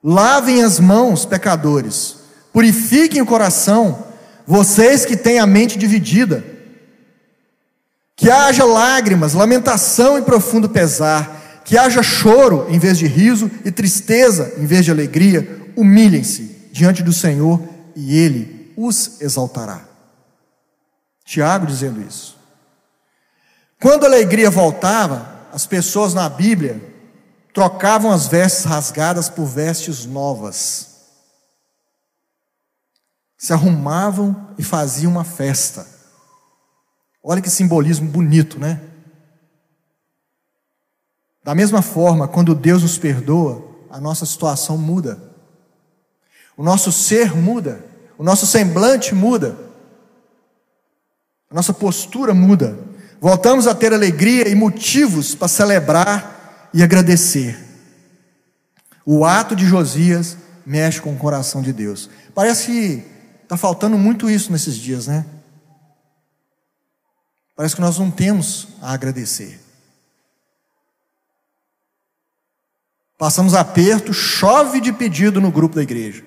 Lavem 0.02 0.62
as 0.62 0.80
mãos, 0.80 1.26
pecadores, 1.26 2.16
purifiquem 2.52 3.20
o 3.20 3.26
coração, 3.26 4.06
vocês 4.46 5.04
que 5.04 5.16
têm 5.16 5.38
a 5.38 5.46
mente 5.46 5.78
dividida. 5.78 6.44
Que 8.16 8.30
haja 8.30 8.64
lágrimas, 8.64 9.32
lamentação 9.32 10.18
e 10.18 10.22
profundo 10.22 10.68
pesar, 10.68 11.62
que 11.64 11.78
haja 11.78 12.02
choro 12.02 12.66
em 12.68 12.78
vez 12.78 12.98
de 12.98 13.06
riso 13.06 13.50
e 13.64 13.70
tristeza 13.70 14.54
em 14.58 14.66
vez 14.66 14.84
de 14.84 14.90
alegria. 14.90 15.58
Humilhem-se 15.76 16.68
diante 16.72 17.02
do 17.02 17.12
Senhor 17.12 17.62
e 17.96 18.18
Ele 18.18 18.72
os 18.76 19.20
exaltará. 19.20 19.89
Tiago 21.30 21.64
dizendo 21.64 22.02
isso. 22.02 22.36
Quando 23.80 24.02
a 24.02 24.08
alegria 24.08 24.50
voltava, 24.50 25.46
as 25.52 25.64
pessoas 25.64 26.12
na 26.12 26.28
Bíblia 26.28 26.82
trocavam 27.54 28.10
as 28.10 28.26
vestes 28.26 28.64
rasgadas 28.64 29.28
por 29.28 29.46
vestes 29.46 30.04
novas. 30.04 30.88
Se 33.38 33.52
arrumavam 33.52 34.48
e 34.58 34.64
faziam 34.64 35.12
uma 35.12 35.22
festa. 35.22 35.86
Olha 37.22 37.40
que 37.40 37.48
simbolismo 37.48 38.10
bonito, 38.10 38.58
né? 38.58 38.80
Da 41.44 41.54
mesma 41.54 41.80
forma, 41.80 42.26
quando 42.26 42.56
Deus 42.56 42.82
nos 42.82 42.98
perdoa, 42.98 43.64
a 43.88 44.00
nossa 44.00 44.26
situação 44.26 44.76
muda. 44.76 45.22
O 46.56 46.64
nosso 46.64 46.90
ser 46.90 47.36
muda, 47.36 47.84
o 48.18 48.24
nosso 48.24 48.48
semblante 48.48 49.14
muda. 49.14 49.69
A 51.50 51.54
nossa 51.54 51.74
postura 51.74 52.32
muda. 52.32 52.78
Voltamos 53.20 53.66
a 53.66 53.74
ter 53.74 53.92
alegria 53.92 54.48
e 54.48 54.54
motivos 54.54 55.34
para 55.34 55.48
celebrar 55.48 56.70
e 56.72 56.82
agradecer. 56.82 57.58
O 59.04 59.24
ato 59.24 59.56
de 59.56 59.66
Josias 59.66 60.36
mexe 60.64 61.00
com 61.00 61.12
o 61.12 61.18
coração 61.18 61.60
de 61.60 61.72
Deus. 61.72 62.08
Parece 62.34 62.66
que 62.66 63.04
está 63.42 63.56
faltando 63.56 63.98
muito 63.98 64.30
isso 64.30 64.52
nesses 64.52 64.76
dias, 64.76 65.08
né? 65.08 65.26
Parece 67.56 67.74
que 67.74 67.80
nós 67.80 67.98
não 67.98 68.10
temos 68.10 68.68
a 68.80 68.92
agradecer. 68.92 69.60
Passamos 73.18 73.54
aperto, 73.54 74.14
chove 74.14 74.80
de 74.80 74.92
pedido 74.92 75.40
no 75.40 75.50
grupo 75.50 75.74
da 75.74 75.82
igreja. 75.82 76.24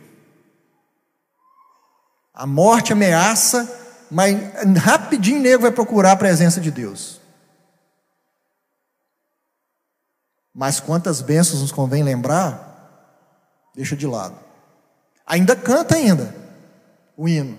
A 2.33 2.45
morte 2.45 2.91
ameaça 2.91 3.82
mas 4.13 4.37
rapidinho 4.77 5.41
nego 5.41 5.63
vai 5.63 5.71
procurar 5.71 6.11
a 6.11 6.15
presença 6.15 6.61
de 6.61 6.69
Deus. 6.69 7.19
Mas 10.53 10.79
quantas 10.79 11.19
bênçãos 11.19 11.61
nos 11.61 11.71
convém 11.71 12.03
lembrar, 12.03 13.71
deixa 13.73 13.95
de 13.95 14.05
lado. 14.05 14.37
Ainda 15.25 15.55
canta 15.55 15.95
ainda 15.95 16.35
o 17.17 17.27
hino. 17.27 17.57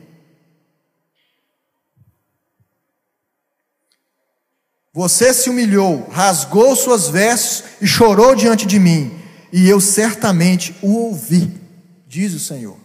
Você 4.93 5.35
se 5.35 5.51
humilhou, 5.51 6.09
rasgou 6.09 6.77
suas 6.77 7.09
vestes 7.09 7.65
e 7.81 7.87
chorou 7.87 8.37
diante 8.37 8.65
de 8.65 8.79
mim, 8.79 9.21
e 9.53 9.69
eu 9.69 9.81
certamente 9.81 10.77
o 10.81 10.95
ouvi, 10.95 11.61
diz 12.07 12.33
o 12.33 12.39
Senhor. 12.39 12.84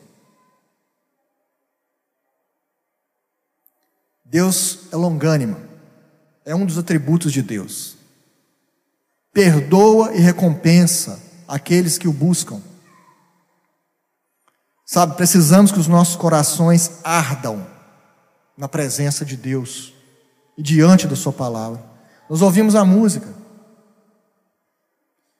Deus 4.29 4.81
é 4.91 4.95
longânimo, 4.95 5.57
é 6.45 6.53
um 6.53 6.63
dos 6.63 6.77
atributos 6.77 7.33
de 7.33 7.41
Deus. 7.41 7.97
Perdoa 9.33 10.13
e 10.13 10.19
recompensa 10.19 11.19
aqueles 11.47 11.97
que 11.97 12.07
o 12.07 12.13
buscam. 12.13 12.61
Sabe, 14.85 15.15
precisamos 15.15 15.71
que 15.71 15.79
os 15.79 15.87
nossos 15.87 16.15
corações 16.15 16.99
ardam 17.03 17.65
na 18.55 18.67
presença 18.67 19.25
de 19.25 19.35
Deus 19.35 19.93
e 20.55 20.61
diante 20.61 21.07
da 21.07 21.15
Sua 21.15 21.33
palavra. 21.33 21.83
Nós 22.29 22.43
ouvimos 22.43 22.75
a 22.75 22.85
música. 22.85 23.33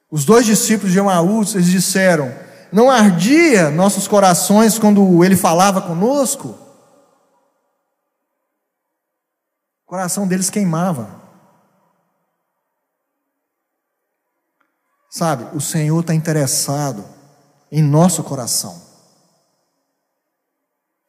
Os 0.10 0.26
dois 0.26 0.48
discípulos 0.48 0.92
de 0.92 0.98
Emaús, 0.98 1.54
eles 1.54 1.68
disseram: 1.68 2.34
Não 2.72 2.90
ardia 2.90 3.70
nossos 3.70 4.08
corações 4.08 4.80
quando 4.80 5.24
ele 5.24 5.36
falava 5.36 5.80
conosco? 5.80 6.69
O 9.90 9.98
coração 9.98 10.28
deles 10.28 10.52
queimava. 10.52 11.20
Sabe, 15.10 15.46
o 15.58 15.60
Senhor 15.60 16.00
está 16.00 16.14
interessado 16.14 17.04
em 17.72 17.82
nosso 17.82 18.24
coração. 18.24 18.80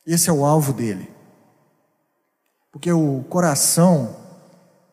Esse 0.07 0.31
é 0.31 0.33
o 0.33 0.47
alvo 0.47 0.73
dele. 0.73 1.15
Porque 2.73 2.91
o 2.91 3.23
coração 3.29 4.17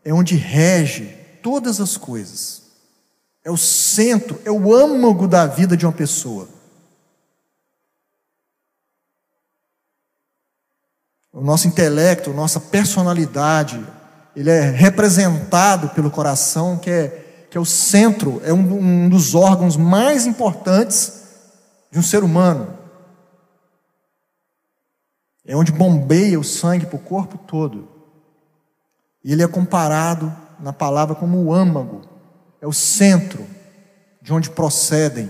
é 0.03 0.13
onde 0.13 0.35
rege 0.35 1.05
todas 1.41 1.79
as 1.79 1.95
coisas. 1.95 2.63
É 3.41 3.49
o 3.49 3.55
centro, 3.55 4.41
é 4.43 4.51
o 4.51 4.75
âmago 4.75 5.29
da 5.29 5.47
vida 5.47 5.77
de 5.77 5.85
uma 5.85 5.93
pessoa. 5.93 6.49
O 11.37 11.41
nosso 11.41 11.67
intelecto, 11.67 12.33
nossa 12.33 12.59
personalidade, 12.59 13.79
ele 14.35 14.49
é 14.49 14.71
representado 14.71 15.89
pelo 15.89 16.09
coração, 16.09 16.79
que 16.79 16.89
é, 16.89 17.45
que 17.47 17.55
é 17.55 17.61
o 17.61 17.65
centro, 17.65 18.41
é 18.43 18.51
um, 18.51 19.05
um 19.05 19.07
dos 19.07 19.35
órgãos 19.35 19.77
mais 19.77 20.25
importantes 20.25 21.21
de 21.91 21.99
um 21.99 22.01
ser 22.01 22.23
humano. 22.23 22.75
É 25.45 25.55
onde 25.55 25.71
bombeia 25.71 26.39
o 26.39 26.43
sangue 26.43 26.87
para 26.87 26.95
o 26.95 27.03
corpo 27.03 27.37
todo. 27.37 27.87
E 29.23 29.31
ele 29.31 29.43
é 29.43 29.47
comparado 29.47 30.35
na 30.59 30.73
palavra 30.73 31.13
como 31.13 31.37
o 31.37 31.53
âmago, 31.53 32.01
é 32.59 32.65
o 32.65 32.73
centro 32.73 33.45
de 34.23 34.33
onde 34.33 34.49
procedem 34.49 35.29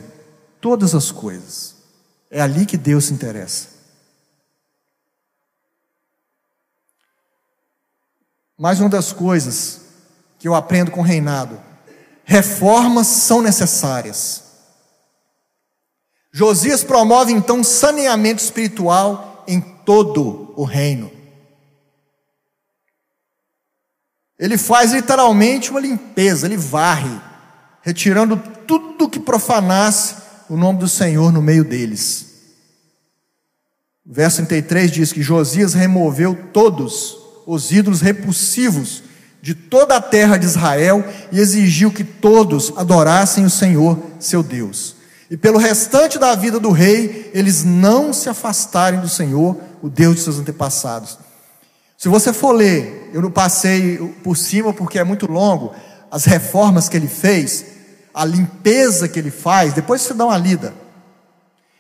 todas 0.62 0.96
as 0.96 1.12
coisas. 1.12 1.76
É 2.32 2.40
ali 2.40 2.66
que 2.66 2.78
Deus 2.78 3.06
se 3.06 3.14
interessa. 3.14 3.77
Mais 8.58 8.80
uma 8.80 8.90
das 8.90 9.14
coisas 9.14 9.82
que 10.40 10.48
eu 10.48 10.56
aprendo 10.56 10.90
com 10.90 11.02
o 11.02 11.04
reinado: 11.04 11.62
reformas 12.26 13.06
são 13.08 13.42
necessárias. 13.42 14.44
Josias 16.32 16.84
promove 16.84 17.32
então 17.32 17.64
saneamento 17.64 18.44
espiritual 18.44 19.44
em 19.48 19.62
todo 19.62 20.54
o 20.56 20.64
reino. 20.64 21.12
Ele 24.40 24.58
faz 24.58 24.92
literalmente 24.92 25.72
uma 25.72 25.80
limpeza, 25.80 26.46
ele 26.46 26.58
varre, 26.58 27.20
retirando 27.82 28.38
tudo 28.68 29.10
que 29.10 29.20
profanasse 29.20 30.16
o 30.48 30.56
nome 30.56 30.80
do 30.80 30.88
Senhor 30.88 31.32
no 31.32 31.42
meio 31.42 31.64
deles. 31.64 32.28
O 34.06 34.14
verso 34.14 34.38
33 34.38 34.92
diz 34.92 35.12
que 35.12 35.24
Josias 35.24 35.74
removeu 35.74 36.50
todos 36.54 37.17
os 37.48 37.72
ídolos 37.72 38.02
repulsivos 38.02 39.02
de 39.42 39.56
toda 39.56 39.96
a 39.96 40.02
terra 40.02 40.36
de 40.36 40.46
Israel 40.46 41.04
e 41.32 41.40
exigiu 41.40 41.90
que 41.90 42.04
todos 42.04 42.74
adorassem 42.76 43.46
o 43.46 43.50
Senhor, 43.50 43.98
seu 44.20 44.44
Deus. 44.44 44.98
E 45.32 45.38
pelo 45.38 45.58
restante 45.58 46.20
da 46.20 46.36
vida 46.36 46.60
do 46.60 46.72
rei, 46.72 47.32
eles 47.34 47.64
não 47.64 48.12
se 48.12 48.28
afastarem 48.28 49.00
do 49.00 49.08
Senhor, 49.08 49.56
o 49.82 49.90
Deus 49.90 50.18
de 50.18 50.22
seus 50.22 50.40
antepassados. 50.40 51.18
Se 51.98 52.10
você 52.10 52.34
for 52.34 52.52
ler, 52.52 53.10
eu 53.14 53.22
não 53.22 53.32
passei 53.32 53.98
por 54.24 54.36
cima 54.36 54.74
porque 54.74 55.00
é 55.00 55.04
muito 55.04 55.32
longo, 55.32 55.74
as 56.12 56.26
reformas 56.26 56.90
que 56.90 56.98
ele 56.98 57.08
fez, 57.08 57.66
a 58.14 58.26
limpeza 58.26 59.08
que 59.08 59.18
ele 59.18 59.32
faz, 59.32 59.74
depois 59.74 60.02
você 60.02 60.14
dá 60.14 60.26
uma 60.26 60.38
lida. 60.38 60.74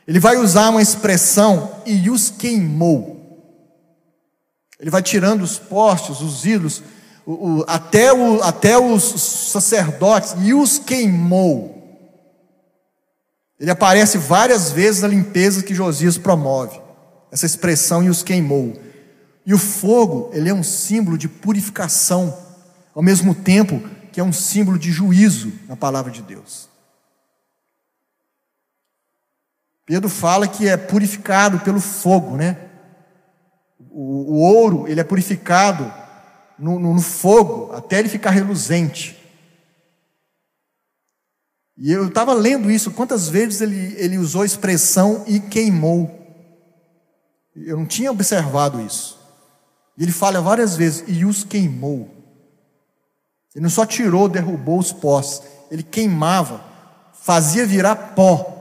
Ele 0.07 0.20
vai 0.20 0.38
usar 0.38 0.70
uma 0.70 0.82
expressão 0.82 1.72
e 1.86 2.09
os 2.09 2.30
queimou. 2.30 3.16
Ele 4.80 4.92
vai 4.92 5.02
tirando 5.02 5.42
os 5.42 5.58
postes, 5.58 6.22
os 6.22 6.46
ídolos, 6.46 6.84
o, 7.26 7.32
o, 7.32 7.66
até, 7.68 8.14
o, 8.14 8.42
até 8.44 8.78
os 8.78 9.04
sacerdotes, 9.52 10.36
e 10.42 10.54
os 10.54 10.78
queimou. 10.78 11.76
Ele 13.60 13.72
aparece 13.72 14.18
várias 14.18 14.72
vezes 14.72 15.02
na 15.02 15.08
limpeza 15.08 15.64
que 15.64 15.74
Josias 15.74 16.18
promove. 16.18 16.80
Essa 17.32 17.46
expressão 17.46 18.04
e 18.04 18.10
os 18.10 18.22
queimou. 18.22 18.80
E 19.46 19.54
o 19.54 19.58
fogo, 19.58 20.30
ele 20.34 20.50
é 20.50 20.54
um 20.54 20.64
símbolo 20.64 21.18
de 21.18 21.28
purificação, 21.28 22.38
ao 22.94 23.02
mesmo 23.02 23.34
tempo 23.34 23.82
que 24.12 24.20
é 24.20 24.24
um 24.24 24.34
símbolo 24.34 24.78
de 24.78 24.92
juízo 24.92 25.52
na 25.68 25.76
palavra 25.76 26.12
de 26.12 26.22
Deus. 26.22 26.70
Pedro 29.86 30.10
fala 30.10 30.48
que 30.48 30.68
é 30.68 30.76
purificado 30.76 31.60
pelo 31.60 31.80
fogo, 31.80 32.36
né? 32.36 32.66
O, 33.92 34.34
o 34.34 34.42
ouro, 34.42 34.88
ele 34.88 35.00
é 35.00 35.04
purificado 35.04 35.92
no, 36.58 36.80
no, 36.80 36.94
no 36.94 37.02
fogo 37.02 37.74
até 37.74 38.00
ele 38.00 38.10
ficar 38.10 38.32
reluzente. 38.32 39.16
E 41.78 41.92
eu 41.92 42.08
estava 42.08 42.34
lendo 42.34 42.72
isso, 42.72 42.92
quantas 42.92 43.30
vezes 43.30 43.62
ele, 43.62 43.96
ele 43.98 44.18
usou 44.18 44.42
a 44.42 44.46
expressão 44.46 45.24
e 45.28 45.40
queimou. 45.40 46.12
Eu 47.56 47.78
não 47.78 47.86
tinha 47.86 48.12
observado 48.12 48.82
isso. 48.82 49.18
E 49.96 50.04
ele 50.04 50.12
fala 50.12 50.42
várias 50.42 50.76
vezes, 50.76 51.04
e 51.08 51.24
os 51.24 51.44
queimou. 51.44 52.10
Ele 53.54 53.64
não 53.64 53.70
só 53.70 53.86
tirou, 53.86 54.28
derrubou 54.28 54.80
os 54.80 54.92
pós, 54.92 55.42
ele 55.72 55.84
queimava, 55.84 56.64
fazia 57.14 57.66
virar 57.66 57.96
pó. 57.96 58.54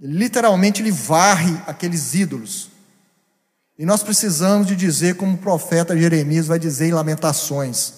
Literalmente 0.00 0.80
ele 0.80 0.92
varre 0.92 1.60
aqueles 1.66 2.14
ídolos. 2.14 2.70
E 3.78 3.86
nós 3.86 4.02
precisamos 4.02 4.66
de 4.66 4.74
dizer, 4.74 5.14
como 5.14 5.34
o 5.34 5.38
profeta 5.38 5.96
Jeremias 5.96 6.48
vai 6.48 6.58
dizer 6.58 6.88
em 6.88 6.92
Lamentações: 6.92 7.94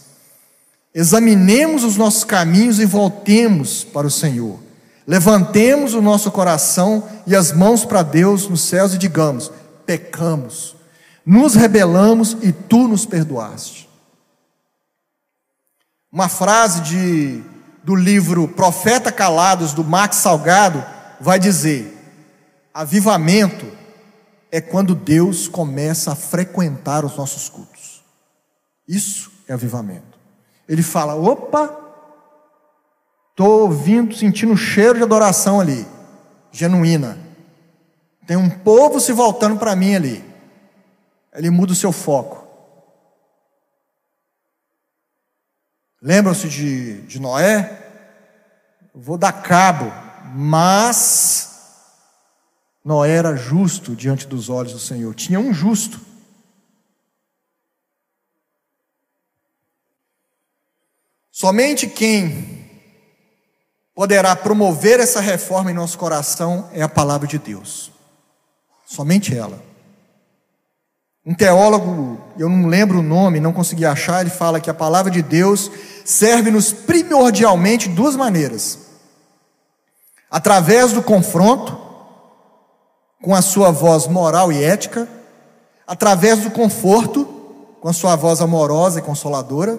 examinemos 0.94 1.84
os 1.84 1.96
nossos 1.96 2.22
caminhos 2.22 2.78
e 2.78 2.84
voltemos 2.84 3.82
para 3.82 4.06
o 4.06 4.10
Senhor. 4.10 4.58
Levantemos 5.06 5.94
o 5.94 6.02
nosso 6.02 6.30
coração 6.30 7.02
e 7.26 7.34
as 7.34 7.50
mãos 7.50 7.84
para 7.84 8.02
Deus 8.02 8.46
nos 8.46 8.60
céus 8.60 8.92
e 8.92 8.98
digamos: 8.98 9.50
pecamos, 9.86 10.76
nos 11.24 11.54
rebelamos 11.54 12.36
e 12.42 12.52
tu 12.52 12.86
nos 12.86 13.06
perdoaste. 13.06 13.88
Uma 16.12 16.28
frase 16.28 16.82
de, 16.82 17.42
do 17.82 17.94
livro 17.94 18.46
Profeta 18.48 19.10
Calados, 19.10 19.72
do 19.72 19.82
Max 19.82 20.16
Salgado, 20.16 20.84
vai 21.18 21.38
dizer: 21.38 21.96
avivamento 22.74 23.79
é 24.50 24.60
quando 24.60 24.94
Deus 24.94 25.48
começa 25.48 26.12
a 26.12 26.16
frequentar 26.16 27.04
os 27.04 27.16
nossos 27.16 27.48
cultos. 27.48 28.04
Isso 28.86 29.30
é 29.48 29.52
avivamento. 29.52 30.18
Ele 30.68 30.82
fala: 30.82 31.14
opa, 31.14 31.76
estou 33.30 33.62
ouvindo, 33.62 34.14
sentindo 34.14 34.52
um 34.52 34.56
cheiro 34.56 34.98
de 34.98 35.02
adoração 35.02 35.60
ali, 35.60 35.86
genuína. 36.50 37.18
Tem 38.26 38.36
um 38.36 38.50
povo 38.50 39.00
se 39.00 39.12
voltando 39.12 39.58
para 39.58 39.74
mim 39.74 39.94
ali. 39.94 40.24
Ele 41.32 41.50
muda 41.50 41.72
o 41.72 41.76
seu 41.76 41.92
foco. 41.92 42.46
Lembram-se 46.02 46.48
de, 46.48 47.02
de 47.02 47.20
Noé? 47.20 47.78
vou 48.94 49.16
dar 49.16 49.32
cabo 49.32 49.92
mas 50.34 51.49
Noé 52.84 53.10
era 53.10 53.36
justo 53.36 53.94
diante 53.94 54.26
dos 54.26 54.48
olhos 54.48 54.72
do 54.72 54.78
Senhor. 54.78 55.14
Tinha 55.14 55.38
um 55.38 55.52
justo. 55.52 56.00
Somente 61.30 61.86
quem 61.86 62.68
poderá 63.94 64.34
promover 64.34 65.00
essa 65.00 65.20
reforma 65.20 65.70
em 65.70 65.74
nosso 65.74 65.98
coração 65.98 66.68
é 66.72 66.82
a 66.82 66.88
palavra 66.88 67.26
de 67.26 67.38
Deus. 67.38 67.92
Somente 68.86 69.36
ela. 69.36 69.62
Um 71.24 71.34
teólogo, 71.34 72.18
eu 72.38 72.48
não 72.48 72.66
lembro 72.66 72.98
o 72.98 73.02
nome, 73.02 73.40
não 73.40 73.52
consegui 73.52 73.84
achar, 73.84 74.22
ele 74.22 74.30
fala 74.30 74.60
que 74.60 74.70
a 74.70 74.74
palavra 74.74 75.10
de 75.10 75.22
Deus 75.22 75.70
serve-nos 76.04 76.72
primordialmente 76.72 77.88
de 77.88 77.94
duas 77.94 78.16
maneiras 78.16 78.90
através 80.30 80.92
do 80.92 81.02
confronto 81.02 81.89
com 83.22 83.34
a 83.34 83.42
sua 83.42 83.70
voz 83.70 84.06
moral 84.06 84.52
e 84.52 84.62
ética, 84.62 85.08
através 85.86 86.40
do 86.40 86.50
conforto 86.50 87.24
com 87.80 87.88
a 87.88 87.92
sua 87.92 88.16
voz 88.16 88.40
amorosa 88.40 88.98
e 88.98 89.02
consoladora. 89.02 89.78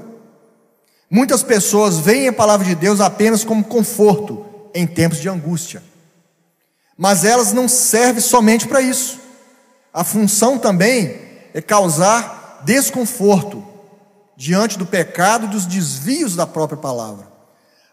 Muitas 1.09 1.43
pessoas 1.43 1.99
veem 1.99 2.27
a 2.27 2.33
palavra 2.33 2.65
de 2.65 2.75
Deus 2.75 2.99
apenas 2.99 3.43
como 3.43 3.63
conforto 3.63 4.45
em 4.73 4.87
tempos 4.87 5.19
de 5.19 5.29
angústia. 5.29 5.83
Mas 6.97 7.25
elas 7.25 7.53
não 7.53 7.67
servem 7.67 8.21
somente 8.21 8.67
para 8.67 8.81
isso. 8.81 9.19
A 9.93 10.03
função 10.03 10.57
também 10.57 11.19
é 11.53 11.61
causar 11.61 12.61
desconforto 12.63 13.63
diante 14.37 14.77
do 14.77 14.85
pecado 14.85 15.45
e 15.45 15.49
dos 15.49 15.65
desvios 15.65 16.35
da 16.35 16.47
própria 16.47 16.77
palavra. 16.77 17.27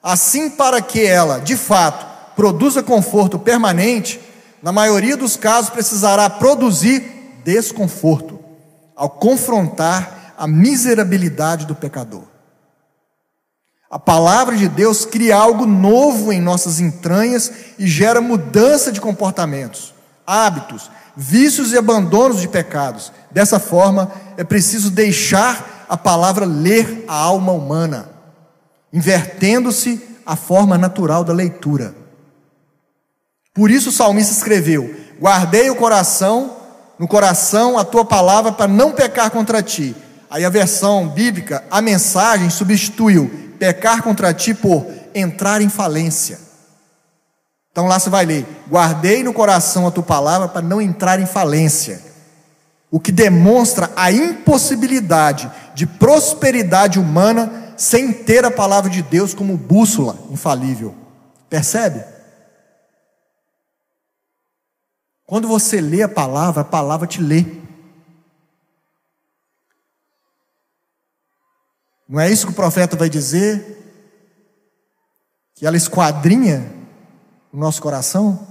Assim, 0.03 0.49
para 0.49 0.81
que 0.81 1.05
ela, 1.05 1.41
de 1.41 1.57
fato, 1.57 2.07
produza 2.37 2.83
conforto 2.83 3.39
permanente, 3.39 4.21
na 4.63 4.73
maioria 4.73 5.17
dos 5.17 5.37
casos 5.37 5.71
precisará 5.71 6.29
produzir 6.29 7.41
desconforto 7.45 8.39
ao 8.95 9.09
confrontar 9.09 10.35
a 10.37 10.47
miserabilidade 10.47 11.67
do 11.67 11.75
pecador. 11.75 12.25
A 13.91 13.99
palavra 13.99 14.57
de 14.57 14.69
Deus 14.69 15.07
cria 15.07 15.37
algo 15.37 15.65
novo 15.65 16.33
em 16.33 16.41
nossas 16.41 16.79
entranhas 16.79 17.51
e 17.79 17.87
gera 17.87 18.21
mudança 18.21 18.93
de 18.93 19.01
comportamentos, 19.01 19.95
hábitos, 20.27 20.91
vícios 21.17 21.73
e 21.73 21.79
abandonos 21.79 22.41
de 22.41 22.49
pecados. 22.49 23.11
Dessa 23.31 23.59
forma, 23.59 24.13
é 24.37 24.45
preciso 24.45 24.91
deixar 24.91 25.87
a 25.89 25.97
palavra 25.97 26.45
ler 26.45 27.05
a 27.09 27.15
alma 27.15 27.53
humana, 27.53 28.11
invertendo-se 28.93 30.01
a 30.27 30.37
forma 30.37 30.77
natural 30.77 31.25
da 31.25 31.33
leitura. 31.33 31.95
Por 33.55 33.71
isso 33.71 33.89
o 33.89 33.93
salmista 33.93 34.33
escreveu: 34.33 34.95
Guardei 35.21 35.71
o 35.71 35.77
coração, 35.77 36.57
no 36.99 37.09
coração 37.09 37.79
a 37.79 37.85
tua 37.85 38.05
palavra 38.05 38.53
para 38.53 38.69
não 38.69 38.93
pecar 38.93 39.31
contra 39.31 39.63
ti. 39.63 39.95
Aí 40.31 40.45
a 40.45 40.51
versão 40.51 41.09
bíblica, 41.09 41.65
a 41.71 41.81
mensagem 41.81 42.51
substituiu 42.51 43.31
pecar 43.59 44.03
contra 44.03 44.33
ti 44.33 44.55
por 44.55 44.87
entrar 45.15 45.61
em 45.61 45.69
falência. 45.69 46.39
Então 47.73 47.87
lá 47.87 47.99
você 47.99 48.11
vai 48.11 48.25
ler: 48.25 48.47
Guardei 48.69 49.23
no 49.23 49.33
coração 49.33 49.87
a 49.87 49.91
tua 49.91 50.03
palavra 50.03 50.49
para 50.49 50.63
não 50.63 50.81
entrar 50.81 51.21
em 51.21 51.27
falência. 51.27 52.03
O 52.91 52.99
que 52.99 53.13
demonstra 53.13 53.91
a 53.95 54.11
impossibilidade 54.11 55.51
de 55.75 55.87
prosperidade 55.87 56.99
humana 56.99 57.75
sem 57.77 58.13
ter 58.13 58.45
a 58.45 58.51
palavra 58.51 58.91
de 58.91 59.03
Deus 59.03 59.35
como 59.35 59.57
bússola 59.57 60.19
infalível. 60.31 60.95
Percebe? 61.49 62.03
Quando 65.29 65.47
você 65.47 65.79
lê 65.79 66.03
a 66.03 66.09
palavra, 66.09 66.63
a 66.63 66.65
palavra 66.65 67.07
te 67.07 67.21
lê. 67.21 67.45
Não 72.09 72.19
é 72.19 72.31
isso 72.31 72.47
que 72.47 72.53
o 72.53 72.57
profeta 72.57 72.97
vai 72.97 73.11
dizer? 73.11 73.77
Que 75.55 75.67
ela 75.67 75.77
esquadrinha 75.77 76.73
o 77.53 77.59
nosso 77.59 77.83
coração? 77.83 78.49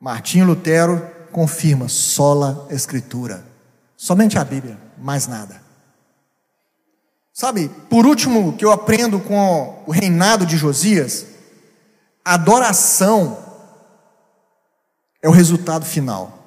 Martinho 0.00 0.44
Lutero 0.44 1.08
confirma: 1.30 1.88
sola 1.88 2.66
Escritura. 2.68 3.46
Somente 3.96 4.36
a 4.36 4.44
Bíblia, 4.44 4.76
mais 4.98 5.28
nada. 5.28 5.61
Sabe, 7.32 7.70
por 7.88 8.04
último, 8.04 8.56
que 8.56 8.64
eu 8.64 8.70
aprendo 8.70 9.18
com 9.18 9.82
o 9.86 9.90
reinado 9.90 10.44
de 10.44 10.56
Josias, 10.56 11.26
adoração 12.22 13.38
é 15.22 15.28
o 15.28 15.32
resultado 15.32 15.86
final. 15.86 16.38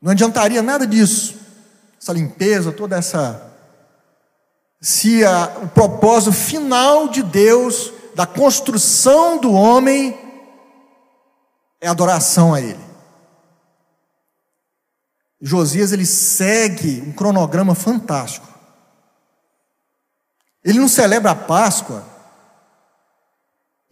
Não 0.00 0.12
adiantaria 0.12 0.62
nada 0.62 0.86
disso, 0.86 1.36
essa 2.00 2.12
limpeza, 2.12 2.70
toda 2.70 2.96
essa. 2.96 3.42
Se 4.80 5.24
a, 5.24 5.56
o 5.62 5.68
propósito 5.68 6.32
final 6.32 7.08
de 7.08 7.22
Deus, 7.22 7.92
da 8.14 8.26
construção 8.26 9.38
do 9.38 9.52
homem, 9.52 10.16
é 11.80 11.88
adoração 11.88 12.52
a 12.52 12.60
Ele. 12.60 12.95
Josias 15.40 15.92
ele 15.92 16.06
segue 16.06 17.02
um 17.06 17.12
cronograma 17.12 17.74
fantástico. 17.74 18.48
Ele 20.64 20.78
não 20.78 20.88
celebra 20.88 21.30
a 21.30 21.36
Páscoa 21.36 22.04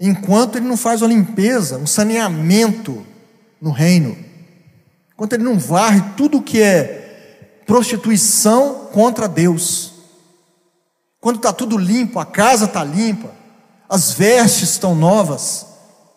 enquanto 0.00 0.56
ele 0.56 0.66
não 0.66 0.76
faz 0.76 1.02
uma 1.02 1.08
limpeza, 1.08 1.78
um 1.78 1.86
saneamento 1.86 3.06
no 3.60 3.70
reino. 3.70 4.16
Enquanto 5.12 5.34
ele 5.34 5.44
não 5.44 5.58
varre 5.58 6.02
tudo 6.16 6.42
que 6.42 6.60
é 6.60 7.62
prostituição 7.66 8.86
contra 8.92 9.28
Deus. 9.28 9.92
Quando 11.20 11.36
está 11.36 11.52
tudo 11.52 11.78
limpo, 11.78 12.18
a 12.18 12.26
casa 12.26 12.66
está 12.66 12.84
limpa, 12.84 13.30
as 13.88 14.12
vestes 14.12 14.70
estão 14.70 14.94
novas, 14.94 15.66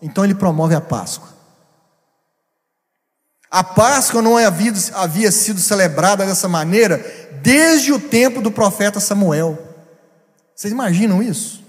então 0.01 0.23
ele 0.23 0.35
promove 0.35 0.75
a 0.75 0.81
Páscoa. 0.81 1.36
A 3.57 3.63
Páscoa 3.63 4.21
não 4.21 4.37
havia, 4.37 4.71
havia 4.93 5.31
sido 5.31 5.59
celebrada 5.59 6.23
dessa 6.23 6.47
maneira 6.47 7.03
desde 7.41 7.91
o 7.91 7.99
tempo 7.99 8.39
do 8.39 8.51
profeta 8.51 8.99
Samuel. 8.99 9.57
Vocês 10.55 10.71
imaginam 10.71 11.23
isso? 11.23 11.63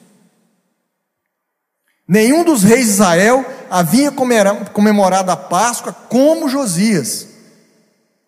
Nenhum 2.07 2.45
dos 2.45 2.63
reis 2.63 2.85
de 2.85 2.93
Israel 2.93 3.43
havia 3.71 4.13
comemorado 4.13 5.31
a 5.31 5.37
Páscoa 5.37 5.95
como 6.11 6.51
Josias, 6.51 7.27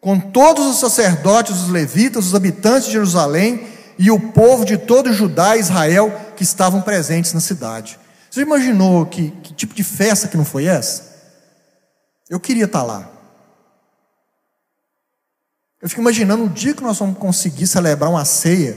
com 0.01 0.19
todos 0.19 0.65
os 0.65 0.81
sacerdotes, 0.81 1.57
os 1.57 1.69
levitas, 1.69 2.29
os 2.29 2.35
habitantes 2.35 2.87
de 2.87 2.93
Jerusalém 2.93 3.69
e 3.99 4.11
o 4.11 4.19
povo 4.19 4.65
de 4.65 4.79
todo 4.79 5.13
Judá 5.13 5.55
e 5.55 5.61
Israel 5.61 6.19
que 6.35 6.43
estavam 6.43 6.81
presentes 6.81 7.35
na 7.35 7.41
cidade. 7.41 8.01
Você 8.31 8.41
imaginou 8.41 9.05
que, 9.05 9.33
que 9.43 9.53
tipo 9.53 9.75
de 9.75 9.85
festa 9.85 10.29
que 10.29 10.37
não 10.39 10.47
foi 10.47 10.65
essa? 10.65 11.11
Eu 12.31 12.41
queria 12.41 12.65
estar 12.65 12.83
lá. 12.83 13.20
Eu 15.81 15.89
fico 15.89 16.01
imaginando 16.01 16.45
o 16.45 16.49
dia 16.49 16.75
que 16.75 16.83
nós 16.83 16.99
vamos 16.99 17.19
conseguir 17.19 17.67
celebrar 17.67 18.11
uma 18.11 18.25
ceia 18.25 18.77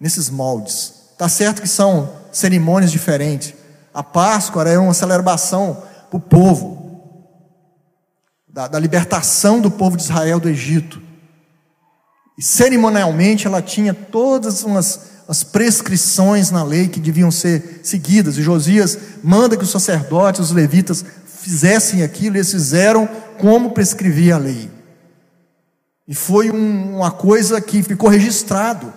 nesses 0.00 0.30
moldes. 0.30 0.94
Tá 1.18 1.28
certo 1.28 1.60
que 1.60 1.68
são 1.68 2.10
cerimônias 2.32 2.90
diferentes. 2.90 3.54
A 3.92 4.02
Páscoa 4.02 4.66
era 4.66 4.80
uma 4.80 4.94
celebração 4.94 5.82
para 6.08 6.16
o 6.16 6.20
povo, 6.20 7.00
da, 8.48 8.66
da 8.66 8.78
libertação 8.78 9.60
do 9.60 9.70
povo 9.70 9.96
de 9.96 10.04
Israel 10.04 10.40
do 10.40 10.48
Egito. 10.48 11.02
E 12.38 12.42
cerimonialmente 12.42 13.46
ela 13.46 13.60
tinha 13.60 13.92
todas 13.92 14.62
umas 14.62 15.12
as 15.28 15.44
prescrições 15.44 16.50
na 16.50 16.64
lei 16.64 16.88
que 16.88 17.00
deviam 17.00 17.30
ser 17.30 17.80
seguidas. 17.82 18.36
E 18.36 18.42
Josias 18.42 18.98
manda 19.22 19.56
que 19.56 19.64
os 19.64 19.70
sacerdotes, 19.70 20.40
os 20.40 20.50
levitas, 20.50 21.04
fizessem 21.26 22.02
aquilo, 22.02 22.36
e 22.36 22.38
eles 22.38 22.50
fizeram 22.50 23.08
como 23.38 23.70
prescrevia 23.70 24.34
a 24.34 24.38
lei. 24.38 24.70
E 26.06 26.14
foi 26.14 26.50
um, 26.50 26.96
uma 26.96 27.10
coisa 27.10 27.60
que 27.60 27.82
ficou 27.82 28.08
registrado. 28.08 28.92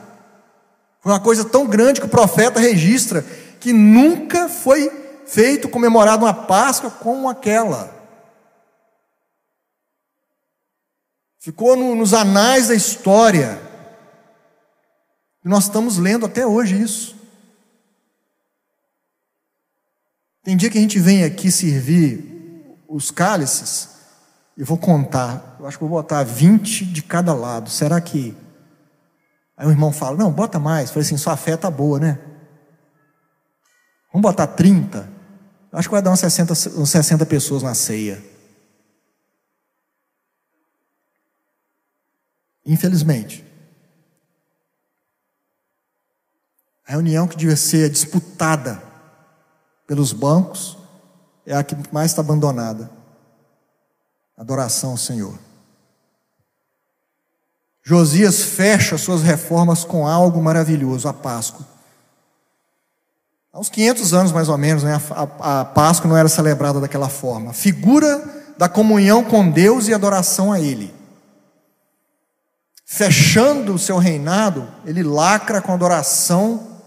Foi 1.01 1.11
uma 1.11 1.19
coisa 1.19 1.45
tão 1.45 1.67
grande 1.67 1.99
que 1.99 2.07
o 2.07 2.09
profeta 2.09 2.59
registra 2.59 3.23
que 3.59 3.71
nunca 3.71 4.49
foi 4.49 4.89
feito 5.27 5.69
comemorado 5.69 6.25
uma 6.25 6.33
Páscoa 6.33 6.89
como 6.89 7.29
aquela. 7.29 7.93
Ficou 11.39 11.75
no, 11.75 11.95
nos 11.95 12.13
anais 12.13 12.69
da 12.69 12.75
história. 12.75 13.61
E 15.43 15.47
nós 15.47 15.65
estamos 15.65 15.97
lendo 15.97 16.25
até 16.25 16.45
hoje 16.45 16.81
isso. 16.81 17.15
Tem 20.43 20.57
dia 20.57 20.69
que 20.69 20.77
a 20.77 20.81
gente 20.81 20.99
vem 20.99 21.23
aqui 21.23 21.51
servir 21.51 22.77
os 22.87 23.11
cálices 23.11 23.94
eu 24.57 24.65
vou 24.65 24.77
contar, 24.77 25.57
eu 25.59 25.67
acho 25.67 25.77
que 25.77 25.83
vou 25.83 26.01
botar 26.01 26.23
20 26.23 26.85
de 26.85 27.01
cada 27.01 27.33
lado. 27.33 27.69
Será 27.69 27.99
que. 27.99 28.35
Aí 29.57 29.67
o 29.67 29.71
irmão 29.71 29.91
fala: 29.91 30.17
Não, 30.17 30.31
bota 30.31 30.57
mais. 30.59 30.89
Eu 30.89 30.93
falei 30.93 31.05
assim: 31.05 31.17
Sua 31.17 31.35
fé 31.35 31.55
está 31.55 31.69
boa, 31.69 31.99
né? 31.99 32.19
Vamos 34.13 34.21
botar 34.21 34.47
30. 34.47 35.09
Eu 35.71 35.79
acho 35.79 35.89
que 35.89 35.91
vai 35.91 36.01
dar 36.01 36.11
uns 36.11 36.21
60, 36.21 36.53
uns 36.79 36.89
60 36.89 37.25
pessoas 37.25 37.61
na 37.61 37.75
ceia. 37.75 38.23
Infelizmente. 42.65 43.43
A 46.87 46.91
reunião 46.91 47.27
que 47.27 47.35
devia 47.35 47.57
ser 47.57 47.89
disputada 47.89 48.81
pelos 49.85 50.13
bancos 50.13 50.77
é 51.45 51.53
a 51.53 51.63
que 51.63 51.75
mais 51.91 52.11
está 52.11 52.21
abandonada. 52.21 52.94
Adoração 54.37 54.91
ao 54.91 54.97
Senhor. 54.97 55.37
Josias 57.83 58.41
fecha 58.41 58.97
suas 58.97 59.21
reformas 59.21 59.83
com 59.83 60.07
algo 60.07 60.41
maravilhoso, 60.41 61.07
a 61.07 61.13
Páscoa. 61.13 61.65
Há 63.53 63.59
uns 63.59 63.69
500 63.69 64.13
anos 64.13 64.31
mais 64.31 64.49
ou 64.49 64.57
menos, 64.57 64.83
né, 64.83 64.99
a, 65.11 65.61
a 65.61 65.65
Páscoa 65.65 66.09
não 66.09 66.17
era 66.17 66.27
celebrada 66.27 66.81
daquela 66.81 67.07
forma. 67.07 67.53
Figura 67.53 68.43
da 68.57 68.67
comunhão 68.67 69.23
com 69.23 69.49
Deus 69.49 69.87
e 69.87 69.93
adoração 69.93 70.51
a 70.51 70.59
Ele. 70.59 70.93
Fechando 72.85 73.73
o 73.73 73.79
seu 73.79 73.97
reinado, 73.97 74.67
ele 74.85 75.01
lacra 75.01 75.59
com 75.59 75.73
adoração, 75.73 76.81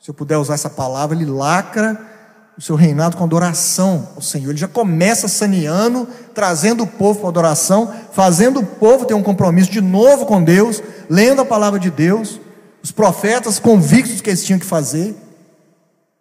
se 0.00 0.10
eu 0.10 0.14
puder 0.14 0.36
usar 0.36 0.54
essa 0.54 0.68
palavra, 0.68 1.16
ele 1.16 1.24
lacra 1.24 2.09
o 2.56 2.60
seu 2.60 2.76
reinado 2.76 3.16
com 3.16 3.24
adoração 3.24 4.10
ao 4.14 4.22
Senhor. 4.22 4.50
Ele 4.50 4.58
já 4.58 4.68
começa 4.68 5.28
saneando, 5.28 6.06
trazendo 6.34 6.84
o 6.84 6.86
povo 6.86 7.20
para 7.20 7.28
adoração, 7.28 7.92
fazendo 8.12 8.60
o 8.60 8.66
povo 8.66 9.06
ter 9.06 9.14
um 9.14 9.22
compromisso 9.22 9.70
de 9.70 9.80
novo 9.80 10.26
com 10.26 10.42
Deus, 10.42 10.82
lendo 11.08 11.40
a 11.40 11.44
palavra 11.44 11.78
de 11.78 11.90
Deus, 11.90 12.40
os 12.82 12.92
profetas 12.92 13.58
convictos 13.58 14.20
que 14.20 14.30
eles 14.30 14.44
tinham 14.44 14.58
que 14.58 14.66
fazer, 14.66 15.16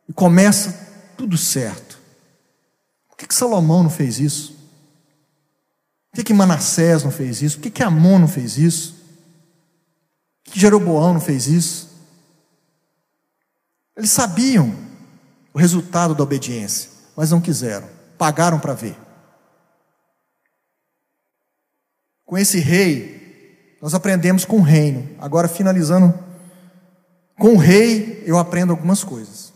e 0.07 0.13
começa 0.13 0.73
tudo 1.17 1.37
certo. 1.37 1.99
Por 3.09 3.17
que, 3.17 3.27
que 3.27 3.35
Salomão 3.35 3.83
não 3.83 3.89
fez 3.89 4.19
isso? 4.19 4.53
Por 6.09 6.17
que, 6.17 6.23
que 6.23 6.33
Manassés 6.33 7.03
não 7.03 7.11
fez 7.11 7.41
isso? 7.41 7.57
Por 7.57 7.63
que, 7.63 7.69
que 7.69 7.83
Amon 7.83 8.19
não 8.19 8.27
fez 8.27 8.57
isso? 8.57 8.95
Por 10.43 10.53
que 10.53 10.59
Jeroboão 10.59 11.13
não 11.13 11.21
fez 11.21 11.47
isso? 11.47 11.89
Eles 13.95 14.09
sabiam 14.09 14.73
o 15.53 15.57
resultado 15.57 16.13
da 16.15 16.23
obediência, 16.23 16.89
mas 17.15 17.31
não 17.31 17.41
quiseram, 17.41 17.87
pagaram 18.17 18.59
para 18.59 18.73
ver. 18.73 18.97
Com 22.25 22.37
esse 22.37 22.59
rei, 22.59 23.77
nós 23.81 23.93
aprendemos 23.93 24.45
com 24.45 24.57
o 24.57 24.61
reino. 24.61 25.09
Agora, 25.19 25.47
finalizando, 25.47 26.13
com 27.39 27.55
o 27.55 27.57
rei, 27.57 28.21
eu 28.25 28.37
aprendo 28.37 28.71
algumas 28.71 29.03
coisas. 29.03 29.51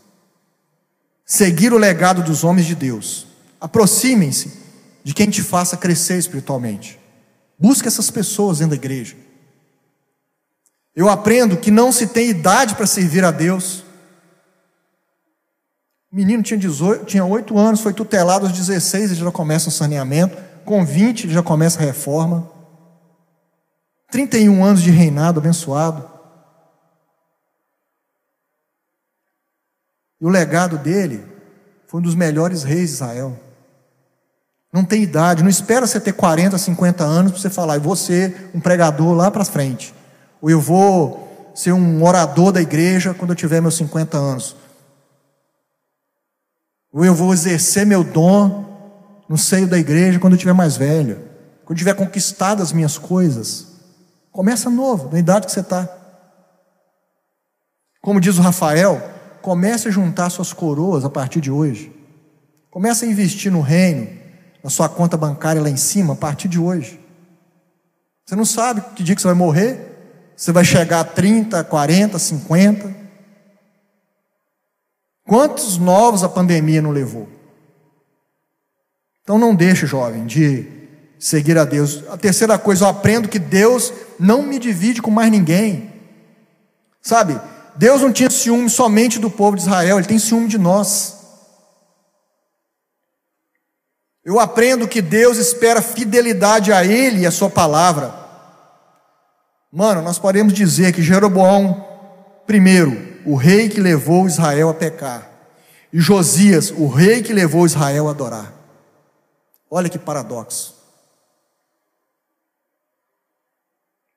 Seguir 1.24 1.72
o 1.72 1.78
legado 1.78 2.22
dos 2.22 2.42
homens 2.42 2.66
de 2.66 2.74
Deus. 2.74 3.26
Aproximem-se 3.60 4.52
de 5.04 5.14
quem 5.14 5.30
te 5.30 5.42
faça 5.42 5.76
crescer 5.76 6.18
espiritualmente. 6.18 6.98
Busque 7.58 7.86
essas 7.86 8.10
pessoas 8.10 8.58
dentro 8.58 8.70
da 8.70 8.76
igreja. 8.76 9.16
Eu 10.96 11.08
aprendo 11.08 11.56
que 11.56 11.70
não 11.70 11.92
se 11.92 12.08
tem 12.08 12.28
idade 12.28 12.74
para 12.74 12.86
servir 12.86 13.24
a 13.24 13.30
Deus. 13.30 13.83
O 16.14 16.16
menino 16.16 16.44
tinha, 16.44 16.56
18, 16.56 17.06
tinha 17.06 17.24
8 17.24 17.58
anos, 17.58 17.80
foi 17.80 17.92
tutelado 17.92 18.46
aos 18.46 18.56
16, 18.56 19.10
ele 19.10 19.20
já 19.20 19.32
começa 19.32 19.68
o 19.68 19.72
saneamento. 19.72 20.40
Com 20.64 20.84
20, 20.84 21.24
ele 21.24 21.34
já 21.34 21.42
começa 21.42 21.80
a 21.80 21.82
reforma. 21.82 22.48
31 24.12 24.64
anos 24.64 24.80
de 24.80 24.92
reinado 24.92 25.40
abençoado. 25.40 26.08
E 30.20 30.24
o 30.24 30.28
legado 30.28 30.78
dele 30.78 31.20
foi 31.88 31.98
um 31.98 32.04
dos 32.04 32.14
melhores 32.14 32.62
reis 32.62 32.90
de 32.90 32.94
Israel. 32.94 33.36
Não 34.72 34.84
tem 34.84 35.02
idade, 35.02 35.42
não 35.42 35.50
espera 35.50 35.84
você 35.84 35.98
ter 35.98 36.12
40, 36.12 36.56
50 36.56 37.02
anos 37.02 37.32
para 37.32 37.40
você 37.40 37.50
falar, 37.50 37.74
eu 37.74 37.80
vou 37.80 37.96
ser 37.96 38.52
um 38.54 38.60
pregador 38.60 39.16
lá 39.16 39.32
para 39.32 39.44
frente. 39.44 39.92
Ou 40.40 40.48
eu 40.48 40.60
vou 40.60 41.52
ser 41.56 41.72
um 41.72 42.04
orador 42.04 42.52
da 42.52 42.62
igreja 42.62 43.12
quando 43.14 43.30
eu 43.30 43.36
tiver 43.36 43.60
meus 43.60 43.76
50 43.76 44.16
anos 44.16 44.62
ou 46.94 47.04
eu 47.04 47.12
vou 47.12 47.34
exercer 47.34 47.84
meu 47.84 48.04
dom 48.04 48.64
no 49.28 49.36
seio 49.36 49.66
da 49.66 49.76
igreja 49.76 50.20
quando 50.20 50.34
eu 50.34 50.36
estiver 50.36 50.52
mais 50.52 50.76
velho, 50.76 51.16
quando 51.64 51.72
eu 51.72 51.76
tiver 51.78 51.94
conquistado 51.94 52.62
as 52.62 52.72
minhas 52.72 52.96
coisas. 52.96 53.66
Começa 54.30 54.70
novo, 54.70 55.10
na 55.10 55.18
idade 55.18 55.46
que 55.46 55.52
você 55.52 55.58
está. 55.58 55.88
Como 58.00 58.20
diz 58.20 58.38
o 58.38 58.42
Rafael, 58.42 59.02
comece 59.42 59.88
a 59.88 59.90
juntar 59.90 60.30
suas 60.30 60.52
coroas 60.52 61.04
a 61.04 61.10
partir 61.10 61.40
de 61.40 61.50
hoje. 61.50 61.92
Comece 62.70 63.04
a 63.04 63.08
investir 63.08 63.50
no 63.50 63.60
reino, 63.60 64.08
na 64.62 64.70
sua 64.70 64.88
conta 64.88 65.16
bancária 65.16 65.60
lá 65.60 65.68
em 65.68 65.76
cima, 65.76 66.12
a 66.12 66.16
partir 66.16 66.46
de 66.46 66.60
hoje. 66.60 67.00
Você 68.24 68.36
não 68.36 68.44
sabe 68.44 68.80
que 68.94 69.02
dia 69.02 69.16
que 69.16 69.20
você 69.20 69.28
vai 69.28 69.36
morrer, 69.36 70.32
você 70.36 70.52
vai 70.52 70.64
chegar 70.64 71.00
a 71.00 71.04
30, 71.04 71.64
40, 71.64 72.18
50. 72.20 73.03
Quantos 75.26 75.78
novos 75.78 76.22
a 76.22 76.28
pandemia 76.28 76.82
não 76.82 76.90
levou? 76.90 77.28
Então 79.22 79.38
não 79.38 79.54
deixe, 79.54 79.86
jovem, 79.86 80.26
de 80.26 80.66
seguir 81.18 81.56
a 81.56 81.64
Deus. 81.64 82.04
A 82.10 82.16
terceira 82.18 82.58
coisa, 82.58 82.84
eu 82.84 82.88
aprendo 82.88 83.28
que 83.28 83.38
Deus 83.38 83.92
não 84.20 84.42
me 84.42 84.58
divide 84.58 85.00
com 85.00 85.10
mais 85.10 85.30
ninguém. 85.30 85.90
Sabe? 87.00 87.40
Deus 87.74 88.02
não 88.02 88.12
tinha 88.12 88.28
ciúme 88.28 88.68
somente 88.68 89.18
do 89.18 89.30
povo 89.30 89.56
de 89.56 89.62
Israel, 89.62 89.98
Ele 89.98 90.06
tem 90.06 90.18
ciúme 90.18 90.46
de 90.46 90.58
nós. 90.58 91.14
Eu 94.22 94.38
aprendo 94.38 94.88
que 94.88 95.02
Deus 95.02 95.38
espera 95.38 95.82
fidelidade 95.82 96.72
a 96.72 96.84
Ele 96.84 97.20
e 97.20 97.26
a 97.26 97.30
Sua 97.30 97.48
palavra. 97.48 98.14
Mano, 99.72 100.02
nós 100.02 100.18
podemos 100.18 100.52
dizer 100.52 100.92
que 100.92 101.02
Jeroboão, 101.02 101.84
primeiro, 102.46 103.13
o 103.26 103.34
rei 103.34 103.68
que 103.68 103.80
levou 103.80 104.26
Israel 104.26 104.68
a 104.68 104.74
pecar, 104.74 105.30
e 105.92 106.00
Josias, 106.00 106.70
o 106.70 106.88
rei 106.88 107.22
que 107.22 107.32
levou 107.32 107.66
Israel 107.66 108.08
a 108.08 108.10
adorar. 108.10 108.52
Olha 109.70 109.88
que 109.88 109.98
paradoxo. 109.98 110.74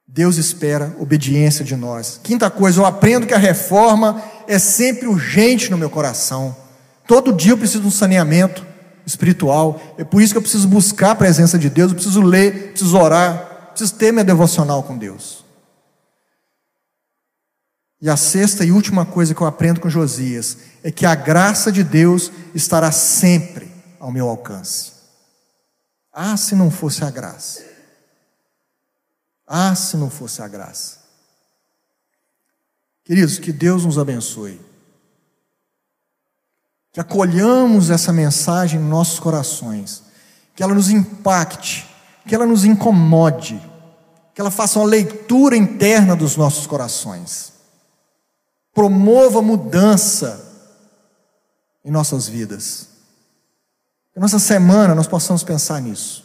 Deus 0.07 0.37
espera 0.37 0.95
obediência 0.99 1.63
de 1.63 1.75
nós. 1.75 2.19
Quinta 2.23 2.49
coisa, 2.49 2.79
eu 2.79 2.85
aprendo 2.85 3.27
que 3.27 3.33
a 3.33 3.37
reforma 3.37 4.21
é 4.47 4.57
sempre 4.57 5.07
urgente 5.07 5.69
no 5.69 5.77
meu 5.77 5.89
coração. 5.89 6.55
Todo 7.05 7.33
dia 7.33 7.51
eu 7.51 7.57
preciso 7.57 7.81
de 7.81 7.87
um 7.87 7.91
saneamento 7.91 8.65
espiritual. 9.05 9.79
É 9.97 10.03
por 10.03 10.21
isso 10.21 10.33
que 10.33 10.37
eu 10.37 10.41
preciso 10.41 10.67
buscar 10.67 11.11
a 11.11 11.15
presença 11.15 11.57
de 11.57 11.69
Deus, 11.69 11.91
eu 11.91 11.95
preciso 11.95 12.21
ler, 12.21 12.71
preciso 12.71 12.97
orar, 12.97 13.69
preciso 13.69 13.95
ter 13.95 14.11
minha 14.11 14.25
devocional 14.25 14.83
com 14.83 14.97
Deus. 14.97 15.46
E 17.99 18.09
a 18.09 18.15
sexta 18.15 18.63
e 18.63 18.71
última 18.71 19.05
coisa 19.05 19.33
que 19.33 19.41
eu 19.41 19.47
aprendo 19.47 19.79
com 19.79 19.89
Josias 19.89 20.57
é 20.83 20.91
que 20.91 21.05
a 21.05 21.15
graça 21.15 21.71
de 21.71 21.83
Deus 21.83 22.31
estará 22.53 22.91
sempre 22.91 23.71
ao 23.99 24.11
meu 24.11 24.29
alcance. 24.29 24.91
Ah, 26.13 26.37
se 26.37 26.55
não 26.55 26.69
fosse 26.69 27.03
a 27.03 27.09
graça. 27.09 27.63
Ah, 29.47 29.73
se 29.73 29.97
não 29.97 30.09
fosse 30.09 30.41
a 30.41 30.47
graça. 30.47 30.97
Queridos, 33.03 33.39
que 33.39 33.51
Deus 33.51 33.85
nos 33.85 33.97
abençoe. 33.97 34.59
Que 36.91 36.99
acolhamos 36.99 37.89
essa 37.89 38.13
mensagem 38.13 38.79
em 38.79 38.83
nossos 38.83 39.19
corações. 39.19 40.03
Que 40.55 40.61
ela 40.61 40.73
nos 40.73 40.89
impacte. 40.89 41.87
Que 42.27 42.35
ela 42.35 42.45
nos 42.45 42.63
incomode. 42.63 43.59
Que 44.35 44.41
ela 44.41 44.51
faça 44.51 44.77
uma 44.77 44.85
leitura 44.85 45.55
interna 45.55 46.15
dos 46.15 46.35
nossos 46.35 46.67
corações. 46.67 47.56
Promova 48.77 49.41
mudança 49.41 50.39
em 51.83 51.89
nossas 51.89 52.27
vidas. 52.27 52.89
Que 54.13 54.19
nossa 54.19 54.37
semana 54.37 54.93
nós 54.93 55.07
possamos 55.07 55.43
pensar 55.43 55.81
nisso. 55.81 56.23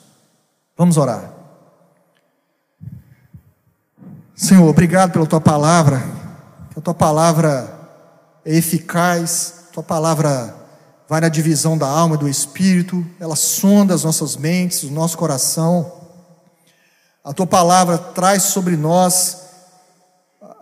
Vamos 0.76 0.98
orar. 0.98 1.32
Senhor, 4.36 4.68
obrigado 4.68 5.12
pela 5.12 5.26
tua 5.26 5.40
palavra, 5.40 6.02
que 6.74 6.78
a 6.78 6.82
tua 6.82 6.92
palavra 6.92 7.74
é 8.44 8.54
eficaz, 8.54 9.68
tua 9.72 9.82
palavra 9.82 10.54
vai 11.08 11.22
na 11.22 11.30
divisão 11.30 11.78
da 11.78 11.88
alma 11.88 12.16
e 12.16 12.18
do 12.18 12.28
espírito, 12.28 13.02
ela 13.18 13.34
sonda 13.34 13.94
as 13.94 14.04
nossas 14.04 14.36
mentes, 14.36 14.82
o 14.82 14.90
nosso 14.90 15.16
coração. 15.16 15.90
A 17.24 17.32
tua 17.32 17.46
palavra 17.46 17.96
traz 17.96 18.42
sobre 18.42 18.76
nós 18.76 19.40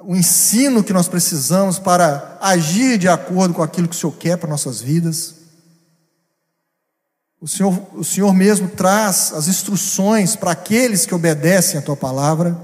o 0.03 0.17
ensino 0.17 0.83
que 0.83 0.93
nós 0.93 1.09
precisamos 1.09 1.79
para 1.79 2.39
agir 2.41 2.99
de 2.99 3.09
acordo 3.09 3.55
com 3.55 3.63
aquilo 3.63 3.89
que 3.89 3.95
o 3.95 3.99
Senhor 3.99 4.13
quer 4.13 4.39
para 4.39 4.49
nossas 4.49 4.81
vidas. 4.81 5.35
O 7.41 7.49
Senhor, 7.49 7.87
o 7.95 8.05
Senhor 8.05 8.33
mesmo 8.33 8.69
traz 8.69 9.33
as 9.33 9.49
instruções 9.49 10.37
para 10.37 10.53
aqueles 10.53 11.07
que 11.07 11.15
obedecem 11.15 11.79
a 11.79 11.83
tua 11.83 11.97
palavra. 11.97 12.59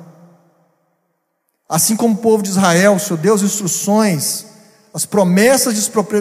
Assim 1.68 1.96
como 1.96 2.14
o 2.14 2.18
povo 2.18 2.42
de 2.42 2.50
Israel, 2.50 2.94
o 2.94 3.00
Senhor 3.00 3.18
deu 3.18 3.34
as 3.34 3.42
instruções, 3.42 4.46
as 4.94 5.04
promessas 5.04 5.74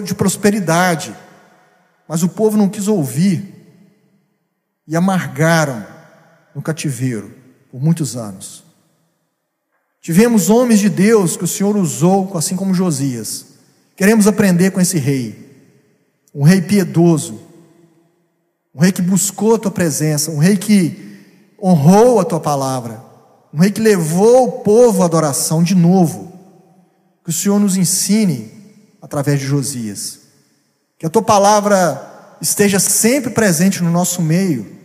de 0.04 0.16
prosperidade, 0.16 1.16
mas 2.08 2.24
o 2.24 2.30
povo 2.30 2.58
não 2.58 2.70
quis 2.70 2.88
ouvir 2.88 3.54
e 4.88 4.96
amargaram 4.96 5.86
no 6.54 6.62
cativeiro 6.62 7.34
por 7.72 7.82
muitos 7.82 8.16
anos. 8.16 8.65
Tivemos 10.06 10.52
homens 10.52 10.80
de 10.80 10.90
Deus 10.90 11.36
que 11.36 11.46
o 11.46 11.48
Senhor 11.48 11.76
usou, 11.76 12.38
assim 12.38 12.56
como 12.56 12.76
Josias. 12.76 13.46
Queremos 13.96 14.28
aprender 14.28 14.70
com 14.70 14.80
esse 14.80 15.00
rei, 15.00 15.36
um 16.32 16.44
rei 16.44 16.62
piedoso, 16.62 17.40
um 18.74 18.82
rei 18.82 18.92
que 18.92 19.02
buscou 19.02 19.56
a 19.56 19.58
tua 19.58 19.72
presença, 19.72 20.30
um 20.30 20.38
rei 20.38 20.58
que 20.58 21.18
honrou 21.60 22.20
a 22.20 22.26
tua 22.26 22.40
palavra 22.40 23.06
um 23.56 23.60
rei 23.60 23.72
que 23.72 23.80
levou 23.80 24.50
o 24.50 24.52
povo 24.64 25.02
à 25.02 25.06
adoração 25.06 25.64
de 25.64 25.74
novo. 25.74 26.34
Que 27.24 27.30
o 27.30 27.34
Senhor 27.34 27.58
nos 27.58 27.78
ensine 27.78 28.52
através 29.02 29.40
de 29.40 29.46
Josias. 29.46 30.20
Que 31.00 31.06
a 31.06 31.10
tua 31.10 31.22
palavra 31.22 32.36
esteja 32.42 32.80
sempre 32.80 33.30
presente 33.30 33.82
no 33.82 33.90
nosso 33.90 34.22
meio. 34.22 34.76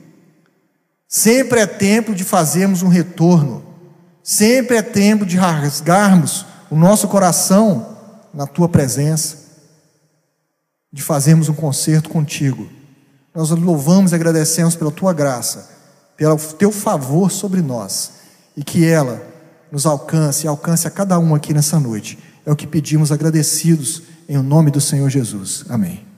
Sempre 1.09 1.59
é 1.59 1.67
tempo 1.67 2.15
de 2.15 2.23
fazermos 2.23 2.81
um 2.85 2.87
retorno. 2.87 3.70
Sempre 4.23 4.77
é 4.77 4.83
tempo 4.83 5.25
de 5.25 5.37
rasgarmos 5.37 6.47
o 6.71 6.77
nosso 6.77 7.09
coração 7.09 7.97
na 8.33 8.47
tua 8.47 8.69
presença. 8.69 9.39
De 10.93 11.03
fazermos 11.03 11.49
um 11.49 11.55
concerto 11.55 12.09
contigo. 12.09 12.69
Nós 13.35 13.51
louvamos 13.51 14.13
e 14.13 14.15
agradecemos 14.15 14.75
pela 14.75 14.91
tua 14.91 15.13
graça, 15.13 15.71
pelo 16.17 16.37
teu 16.37 16.73
favor 16.73 17.31
sobre 17.31 17.63
nós 17.63 18.13
e 18.57 18.65
que 18.65 18.85
ela 18.85 19.23
nos 19.71 19.87
alcance 19.87 20.45
e 20.45 20.49
alcance 20.49 20.87
a 20.87 20.91
cada 20.91 21.19
um 21.19 21.35
aqui 21.35 21.55
nessa 21.55 21.79
noite. 21.79 22.19
É 22.45 22.51
o 22.51 22.57
que 22.57 22.67
pedimos 22.67 23.13
agradecidos 23.13 24.03
em 24.29 24.37
o 24.37 24.43
nome 24.43 24.71
do 24.71 24.81
Senhor 24.81 25.09
Jesus. 25.09 25.65
Amém. 25.69 26.10